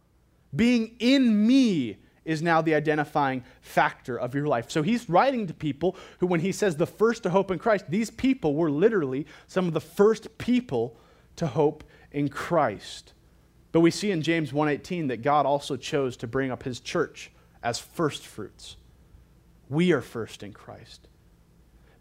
Being 0.55 0.97
in 0.99 1.47
me 1.47 1.99
is 2.25 2.41
now 2.41 2.63
the 2.63 2.75
identifying 2.75 3.43
factor 3.61 4.19
of 4.19 4.35
your 4.35 4.47
life. 4.47 4.71
So 4.71 4.83
he's 4.83 5.09
writing 5.09 5.47
to 5.49 5.55
people 5.55 5.97
who, 6.19 6.27
when 6.27 6.41
he 6.41 6.53
says 6.53 6.77
the 6.77 6.87
first 6.87 7.25
to 7.25 7.31
hope 7.31 7.51
in 7.51 7.59
Christ, 7.59 7.87
these 7.89 8.11
people 8.11 8.55
were 8.55 8.71
literally 8.71 9.27
some 9.47 9.67
of 9.67 9.75
the 9.75 9.81
first 9.81 10.39
people 10.39 10.97
to 11.37 11.47
hope 11.47 11.85
in 12.13 12.29
Christ. 12.29 13.15
But 13.73 13.81
we 13.81 13.91
see 13.91 14.11
in 14.11 14.23
James 14.23 14.53
1:18 14.53 15.09
that 15.09 15.23
God 15.23 15.47
also 15.47 15.77
chose 15.77 16.17
to 16.19 16.27
bring 16.27 16.51
up 16.51 16.63
his 16.63 16.79
church 16.79 17.33
as 17.63 17.79
first 17.79 18.27
fruits. 18.27 18.77
We 19.69 19.93
are 19.93 20.03
first 20.03 20.43
in 20.43 20.53
Christ. 20.53 21.09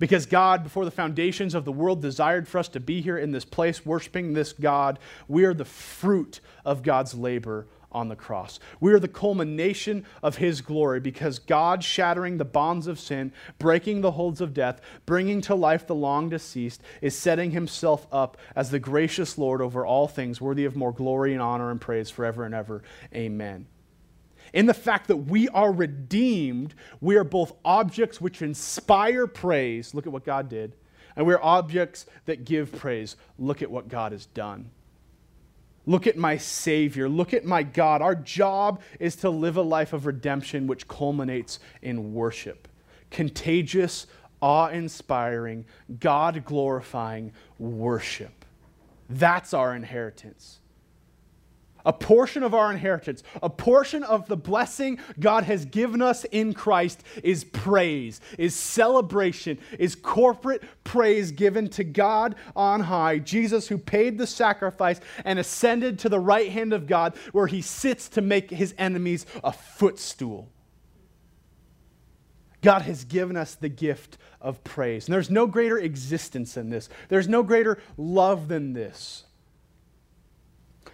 Because 0.01 0.25
God, 0.25 0.63
before 0.63 0.83
the 0.83 0.89
foundations 0.89 1.53
of 1.53 1.63
the 1.63 1.71
world, 1.71 2.01
desired 2.01 2.47
for 2.47 2.57
us 2.57 2.67
to 2.69 2.79
be 2.79 3.01
here 3.01 3.19
in 3.19 3.33
this 3.33 3.45
place, 3.45 3.85
worshiping 3.85 4.33
this 4.33 4.51
God. 4.51 4.97
We 5.27 5.45
are 5.45 5.53
the 5.53 5.63
fruit 5.63 6.39
of 6.65 6.81
God's 6.81 7.13
labor 7.13 7.67
on 7.91 8.09
the 8.09 8.15
cross. 8.15 8.59
We 8.79 8.93
are 8.93 8.99
the 8.99 9.07
culmination 9.07 10.03
of 10.23 10.37
His 10.37 10.61
glory 10.61 10.99
because 10.99 11.37
God, 11.37 11.83
shattering 11.83 12.39
the 12.39 12.45
bonds 12.45 12.87
of 12.87 12.99
sin, 12.99 13.31
breaking 13.59 14.01
the 14.01 14.13
holds 14.13 14.41
of 14.41 14.55
death, 14.55 14.81
bringing 15.05 15.39
to 15.41 15.53
life 15.53 15.85
the 15.85 15.93
long 15.93 16.29
deceased, 16.29 16.81
is 16.99 17.15
setting 17.15 17.51
Himself 17.51 18.07
up 18.11 18.37
as 18.55 18.71
the 18.71 18.79
gracious 18.79 19.37
Lord 19.37 19.61
over 19.61 19.85
all 19.85 20.07
things, 20.07 20.41
worthy 20.41 20.65
of 20.65 20.75
more 20.75 20.91
glory 20.91 21.33
and 21.33 21.43
honor 21.43 21.69
and 21.69 21.79
praise 21.79 22.09
forever 22.09 22.43
and 22.43 22.55
ever. 22.55 22.81
Amen 23.13 23.67
in 24.53 24.65
the 24.65 24.73
fact 24.73 25.07
that 25.07 25.17
we 25.17 25.47
are 25.49 25.71
redeemed, 25.71 26.75
we 26.99 27.15
are 27.15 27.23
both 27.23 27.53
objects 27.63 28.19
which 28.19 28.41
inspire 28.41 29.27
praise. 29.27 29.93
Look 29.93 30.05
at 30.05 30.13
what 30.13 30.25
God 30.25 30.49
did. 30.49 30.75
And 31.15 31.25
we're 31.25 31.41
objects 31.41 32.05
that 32.25 32.45
give 32.45 32.71
praise. 32.71 33.15
Look 33.37 33.61
at 33.61 33.71
what 33.71 33.87
God 33.87 34.11
has 34.11 34.25
done. 34.27 34.71
Look 35.85 36.05
at 36.07 36.17
my 36.17 36.37
Savior. 36.37 37.09
Look 37.09 37.33
at 37.33 37.45
my 37.45 37.63
God. 37.63 38.01
Our 38.01 38.15
job 38.15 38.81
is 38.99 39.15
to 39.17 39.29
live 39.29 39.57
a 39.57 39.61
life 39.61 39.93
of 39.93 40.05
redemption 40.05 40.67
which 40.67 40.87
culminates 40.87 41.59
in 41.81 42.13
worship. 42.13 42.67
Contagious, 43.09 44.07
awe 44.41 44.67
inspiring, 44.67 45.65
God 45.99 46.45
glorifying 46.45 47.33
worship. 47.57 48.45
That's 49.09 49.53
our 49.53 49.75
inheritance 49.75 50.61
a 51.86 51.93
portion 51.93 52.43
of 52.43 52.53
our 52.53 52.71
inheritance, 52.71 53.23
a 53.41 53.49
portion 53.49 54.03
of 54.03 54.27
the 54.27 54.38
blessing 54.38 54.99
God 55.19 55.43
has 55.43 55.65
given 55.65 56.01
us 56.01 56.23
in 56.25 56.53
Christ 56.53 57.03
is 57.23 57.43
praise, 57.43 58.21
is 58.38 58.55
celebration, 58.55 59.57
is 59.79 59.95
corporate 59.95 60.63
praise 60.84 61.32
given 61.32 61.69
to 61.69 61.84
God 61.84 62.36
on 62.55 62.82
high, 62.82 63.19
Jesus 63.19 63.67
who 63.67 63.77
paid 63.77 64.17
the 64.17 64.27
sacrifice 64.27 64.99
and 65.25 65.39
ascended 65.39 65.99
to 65.99 66.09
the 66.09 66.19
right 66.19 66.51
hand 66.51 66.73
of 66.73 66.88
God 66.88 67.15
where 67.32 67.47
he 67.47 67.61
sits 67.61 68.09
to 68.09 68.21
make 68.21 68.49
his 68.49 68.73
enemies 68.77 69.25
a 69.43 69.51
footstool. 69.51 70.49
God 72.61 72.84
has 72.84 73.05
given 73.05 73.36
us 73.36 73.55
the 73.55 73.69
gift 73.69 74.17
of 74.39 74.63
praise. 74.63 75.07
And 75.07 75.13
there's 75.13 75.32
no 75.32 75.47
greater 75.47 75.77
existence 75.79 76.53
than 76.53 76.69
this. 76.69 76.89
There's 77.09 77.27
no 77.27 77.43
greater 77.43 77.79
love 77.97 78.47
than 78.47 78.73
this. 78.73 79.25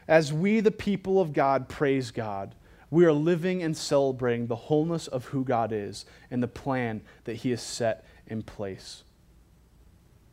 As 0.08 0.32
we, 0.32 0.60
the 0.60 0.72
people 0.72 1.20
of 1.20 1.34
God, 1.34 1.68
praise 1.68 2.12
God, 2.12 2.56
we 2.90 3.06
are 3.06 3.14
living 3.14 3.62
and 3.62 3.76
celebrating 3.76 4.48
the 4.48 4.56
wholeness 4.56 5.08
of 5.08 5.26
who 5.26 5.44
God 5.44 5.72
is 5.74 6.06
and 6.32 6.42
the 6.42 6.48
plan 6.48 7.02
that 7.26 7.38
He 7.38 7.50
has 7.50 7.62
set 7.62 8.06
in 8.26 8.42
place. 8.42 9.04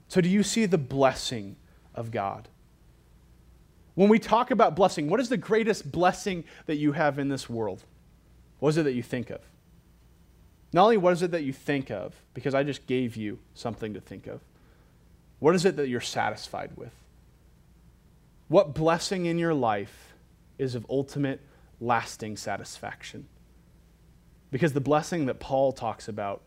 So, 0.08 0.20
do 0.20 0.28
you 0.28 0.42
see 0.42 0.66
the 0.66 0.78
blessing 0.78 1.56
of 1.94 2.10
God? 2.12 2.48
When 3.94 4.08
we 4.08 4.18
talk 4.18 4.50
about 4.50 4.76
blessing, 4.76 5.08
what 5.08 5.20
is 5.20 5.28
the 5.28 5.36
greatest 5.36 5.90
blessing 5.90 6.44
that 6.66 6.76
you 6.76 6.92
have 6.92 7.18
in 7.18 7.28
this 7.28 7.48
world? 7.48 7.84
What 8.58 8.70
is 8.70 8.76
it 8.76 8.84
that 8.84 8.94
you 8.94 9.02
think 9.02 9.30
of? 9.30 9.40
Not 10.72 10.84
only 10.84 10.96
what 10.96 11.12
is 11.12 11.22
it 11.22 11.30
that 11.30 11.44
you 11.44 11.52
think 11.52 11.90
of, 11.90 12.14
because 12.34 12.54
I 12.54 12.64
just 12.64 12.86
gave 12.86 13.16
you 13.16 13.38
something 13.54 13.94
to 13.94 14.00
think 14.00 14.26
of, 14.26 14.40
what 15.38 15.54
is 15.54 15.64
it 15.64 15.76
that 15.76 15.88
you're 15.88 16.00
satisfied 16.00 16.72
with? 16.76 16.92
What 18.48 18.74
blessing 18.74 19.26
in 19.26 19.38
your 19.38 19.54
life 19.54 20.14
is 20.58 20.74
of 20.74 20.86
ultimate, 20.90 21.40
lasting 21.80 22.36
satisfaction? 22.36 23.26
Because 24.50 24.72
the 24.72 24.80
blessing 24.80 25.26
that 25.26 25.40
Paul 25.40 25.72
talks 25.72 26.08
about 26.08 26.42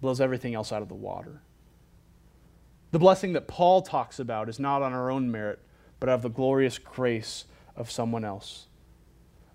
blows 0.00 0.20
everything 0.20 0.54
else 0.54 0.72
out 0.72 0.82
of 0.82 0.88
the 0.88 0.94
water. 0.94 1.42
The 2.92 2.98
blessing 2.98 3.32
that 3.32 3.48
Paul 3.48 3.82
talks 3.82 4.18
about 4.18 4.48
is 4.48 4.60
not 4.60 4.82
on 4.82 4.92
our 4.92 5.10
own 5.10 5.30
merit, 5.30 5.60
but 5.98 6.08
of 6.08 6.22
the 6.22 6.30
glorious 6.30 6.78
grace 6.78 7.44
of 7.74 7.90
someone 7.90 8.24
else. 8.24 8.66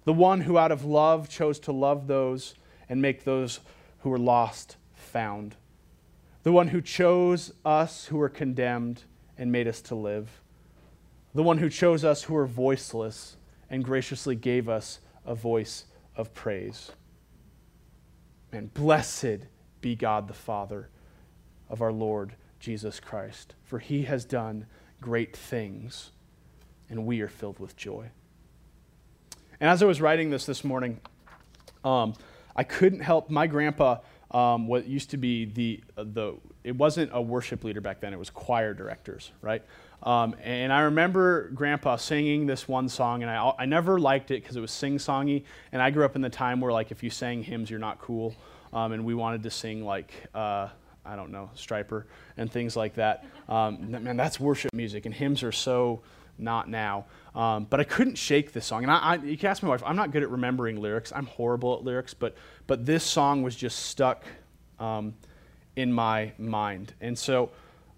The 0.04 0.14
one 0.14 0.42
who, 0.42 0.58
out 0.58 0.72
of 0.72 0.84
love, 0.84 1.30
chose 1.30 1.60
to 1.62 1.72
love 1.72 2.08
those 2.08 2.56
and 2.90 3.02
make 3.02 3.24
those 3.24 3.60
who 4.00 4.10
were 4.10 4.20
lost 4.20 4.76
found. 4.94 5.56
The 6.44 6.52
one 6.52 6.70
who 6.70 6.82
chose 6.82 7.54
us 7.64 8.06
who 8.06 8.18
were 8.18 8.30
condemned 8.30 9.04
and 9.38 9.52
made 9.52 9.68
us 9.68 9.82
to 9.84 9.96
live. 9.96 10.41
The 11.34 11.44
one 11.44 11.58
who 11.60 11.70
chose 11.70 12.04
us 12.04 12.24
who 12.24 12.34
were 12.34 12.46
voiceless 12.46 13.38
and 13.70 13.84
graciously 13.84 14.36
gave 14.36 14.68
us 14.68 15.00
a 15.26 15.34
voice 15.34 15.86
of 16.16 16.34
praise. 16.34 16.92
And 18.52 18.74
blessed 18.74 19.48
be 19.80 19.96
God 19.96 20.28
the 20.28 20.34
Father 20.34 20.90
of 21.70 21.82
our 21.82 21.94
Lord 21.94 22.36
Jesus 22.60 23.00
Christ, 23.00 23.56
for 23.64 23.80
he 23.80 24.04
has 24.04 24.26
done 24.26 24.66
great 25.00 25.36
things, 25.36 26.12
and 26.90 27.06
we 27.06 27.22
are 27.22 27.28
filled 27.28 27.60
with 27.60 27.76
joy. 27.76 28.12
And 29.60 29.70
as 29.70 29.82
I 29.82 29.86
was 29.86 30.02
writing 30.02 30.30
this 30.30 30.46
this 30.46 30.64
morning, 30.64 31.00
um, 31.84 32.14
I 32.56 32.64
couldn't 32.64 33.00
help 33.00 33.30
my 33.30 33.48
grandpa. 33.48 33.98
Um, 34.32 34.68
what 34.68 34.88
used 34.88 35.10
to 35.10 35.18
be 35.18 35.46
the 35.46 35.84
the 35.96 36.36
it 36.64 36.76
wasn't 36.76 37.12
a 37.14 37.22
worship 37.22 37.64
leader 37.64 37.82
back 37.82 38.00
then; 38.00 38.14
it 38.14 38.20
was 38.20 38.30
choir 38.30 38.74
directors, 38.74 39.32
right? 39.42 39.64
Um, 40.04 40.36
and 40.44 40.74
I 40.74 40.82
remember 40.82 41.50
Grandpa 41.50 41.96
singing 41.98 42.48
this 42.48 42.68
one 42.68 42.90
song, 42.90 43.22
and 43.22 43.32
I, 43.32 43.54
I 43.60 43.66
never 43.66 44.00
liked 44.00 44.32
it 44.32 44.42
because 44.42 44.56
it 44.56 44.62
was 44.62 44.72
sing-songy. 44.72 45.44
And 45.72 45.82
I 45.82 45.92
grew 45.92 46.06
up 46.06 46.16
in 46.16 46.22
the 46.22 46.30
time 46.30 46.60
where, 46.60 46.72
like, 46.72 46.92
if 46.92 47.04
you 47.04 47.10
sang 47.10 47.44
hymns, 47.44 47.70
you're 47.70 47.80
not 47.80 48.00
cool. 48.00 48.36
Um, 48.74 48.94
and 48.94 49.06
we 49.06 49.14
wanted 49.14 49.44
to 49.44 49.52
sing 49.52 49.84
like 49.84 50.14
uh, 50.34 50.70
I 51.06 51.16
don't 51.16 51.32
know, 51.32 51.50
Stryper 51.56 52.06
and 52.38 52.52
things 52.52 52.76
like 52.76 52.96
that. 52.96 53.26
Um, 53.50 53.92
man, 53.92 54.18
that's 54.18 54.40
worship 54.40 54.74
music, 54.74 55.06
and 55.06 55.14
hymns 55.14 55.44
are 55.44 55.52
so 55.52 56.02
not 56.38 56.70
now. 56.70 57.06
Um, 57.36 57.66
but 57.70 57.80
I 57.80 57.84
couldn't 57.84 58.18
shake 58.18 58.52
this 58.52 58.66
song. 58.66 58.84
And 58.84 58.92
I, 58.92 58.98
I, 58.98 59.16
you 59.16 59.38
can 59.38 59.50
ask 59.50 59.64
my 59.64 59.70
wife, 59.70 59.84
I'm 59.86 59.96
not 59.96 60.12
good 60.12 60.24
at 60.24 60.30
remembering 60.30 60.82
lyrics. 60.82 61.12
I'm 61.16 61.26
horrible 61.26 61.76
at 61.76 61.84
lyrics, 61.84 62.14
but, 62.14 62.36
but 62.68 62.86
this 62.86 63.04
song 63.04 63.42
was 63.42 63.56
just 63.56 63.80
stuck 63.88 64.24
um, 64.80 65.14
in 65.76 65.92
my 65.92 66.34
mind. 66.38 66.94
And 67.02 67.18
so, 67.18 67.52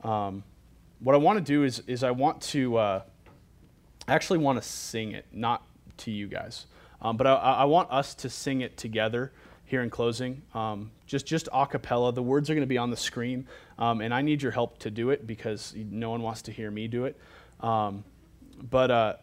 um, 0.03 0.43
what 1.03 1.15
I 1.15 1.17
want 1.17 1.37
to 1.37 1.43
do 1.43 1.63
is, 1.63 1.83
is 1.85 2.03
I 2.03 2.11
want 2.11 2.41
to 2.41 2.77
uh, 2.77 3.01
actually 4.07 4.39
want 4.39 4.61
to 4.61 4.67
sing 4.67 5.11
it, 5.11 5.25
not 5.31 5.63
to 5.97 6.11
you 6.11 6.27
guys, 6.27 6.65
um, 7.01 7.17
but 7.17 7.27
I, 7.27 7.33
I, 7.33 7.65
want 7.65 7.91
us 7.91 8.15
to 8.15 8.29
sing 8.29 8.61
it 8.61 8.77
together 8.77 9.33
here 9.65 9.83
in 9.83 9.89
closing. 9.89 10.41
Um, 10.53 10.91
just 11.05 11.25
just 11.25 11.49
a 11.51 11.67
cappella. 11.67 12.13
The 12.13 12.23
words 12.23 12.49
are 12.49 12.53
going 12.53 12.63
to 12.63 12.67
be 12.67 12.77
on 12.77 12.89
the 12.89 12.97
screen, 12.97 13.47
um, 13.77 13.99
and 13.99 14.13
I 14.13 14.21
need 14.21 14.41
your 14.41 14.53
help 14.53 14.79
to 14.79 14.89
do 14.89 15.09
it 15.09 15.27
because 15.27 15.73
no 15.75 16.09
one 16.09 16.21
wants 16.21 16.43
to 16.43 16.51
hear 16.51 16.71
me 16.71 16.87
do 16.87 17.05
it. 17.05 17.17
Um, 17.59 18.05
but 18.69 18.89
uh, 18.89 19.15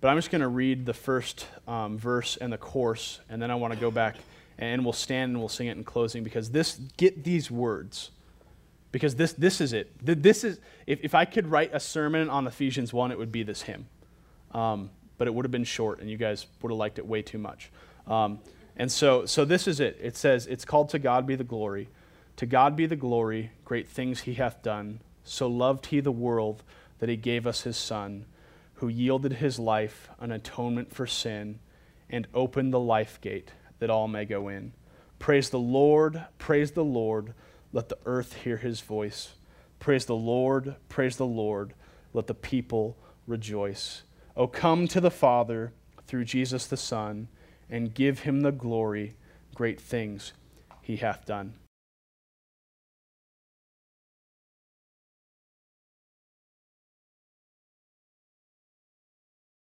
but 0.00 0.08
I'm 0.08 0.16
just 0.16 0.30
going 0.30 0.40
to 0.40 0.48
read 0.48 0.86
the 0.86 0.94
first 0.94 1.46
um, 1.68 1.98
verse 1.98 2.38
and 2.38 2.50
the 2.52 2.58
chorus, 2.58 3.20
and 3.28 3.40
then 3.40 3.50
I 3.50 3.56
want 3.56 3.74
to 3.74 3.78
go 3.78 3.90
back 3.90 4.16
and 4.58 4.84
we'll 4.84 4.94
stand 4.94 5.30
and 5.30 5.38
we'll 5.38 5.50
sing 5.50 5.66
it 5.66 5.76
in 5.76 5.84
closing 5.84 6.24
because 6.24 6.50
this 6.50 6.80
get 6.96 7.24
these 7.24 7.50
words 7.50 8.10
because 8.96 9.14
this 9.14 9.34
this 9.34 9.60
is 9.60 9.74
it. 9.74 9.92
This 10.00 10.42
is 10.42 10.58
if, 10.86 11.00
if 11.02 11.14
I 11.14 11.26
could 11.26 11.48
write 11.48 11.68
a 11.74 11.80
sermon 11.80 12.30
on 12.30 12.46
Ephesians 12.46 12.94
one, 12.94 13.12
it 13.12 13.18
would 13.18 13.30
be 13.30 13.42
this 13.42 13.60
hymn. 13.60 13.88
Um, 14.52 14.88
but 15.18 15.28
it 15.28 15.34
would 15.34 15.44
have 15.44 15.52
been 15.52 15.64
short, 15.64 16.00
and 16.00 16.08
you 16.08 16.16
guys 16.16 16.46
would 16.62 16.70
have 16.70 16.78
liked 16.78 16.98
it 16.98 17.06
way 17.06 17.20
too 17.20 17.36
much. 17.36 17.70
Um, 18.06 18.38
and 18.74 18.90
so, 18.90 19.26
so 19.26 19.44
this 19.44 19.68
is 19.68 19.80
it. 19.80 19.98
It 20.00 20.16
says, 20.16 20.46
It's 20.46 20.64
called 20.64 20.88
To 20.90 20.98
God 20.98 21.26
Be 21.26 21.34
the 21.34 21.44
Glory. 21.44 21.90
To 22.36 22.46
God 22.46 22.74
be 22.74 22.86
the 22.86 22.96
glory, 22.96 23.50
great 23.66 23.86
things 23.86 24.20
he 24.20 24.34
hath 24.34 24.62
done. 24.62 25.00
So 25.24 25.46
loved 25.46 25.86
he 25.86 26.00
the 26.00 26.10
world 26.10 26.62
that 27.00 27.10
he 27.10 27.16
gave 27.16 27.46
us 27.46 27.62
his 27.62 27.76
Son, 27.76 28.24
who 28.76 28.88
yielded 28.88 29.34
his 29.34 29.58
life 29.58 30.08
an 30.20 30.32
atonement 30.32 30.94
for 30.94 31.06
sin, 31.06 31.58
and 32.08 32.26
opened 32.32 32.72
the 32.72 32.80
life 32.80 33.20
gate 33.20 33.50
that 33.78 33.90
all 33.90 34.08
may 34.08 34.24
go 34.24 34.48
in. 34.48 34.72
Praise 35.18 35.50
the 35.50 35.58
Lord, 35.58 36.24
praise 36.38 36.70
the 36.70 36.84
Lord, 36.84 37.34
let 37.76 37.90
the 37.90 37.98
earth 38.06 38.32
hear 38.36 38.56
his 38.56 38.80
voice. 38.80 39.34
Praise 39.80 40.06
the 40.06 40.16
Lord, 40.16 40.76
praise 40.88 41.18
the 41.18 41.26
Lord, 41.26 41.74
let 42.14 42.26
the 42.26 42.32
people 42.32 42.96
rejoice. 43.26 44.02
O 44.34 44.46
come 44.46 44.88
to 44.88 44.98
the 44.98 45.10
Father 45.10 45.74
through 46.06 46.24
Jesus 46.24 46.66
the 46.66 46.78
Son 46.78 47.28
and 47.68 47.92
give 47.92 48.20
him 48.20 48.40
the 48.40 48.50
glory, 48.50 49.14
great 49.54 49.78
things 49.78 50.32
he 50.80 50.96
hath 50.96 51.26
done. 51.26 51.52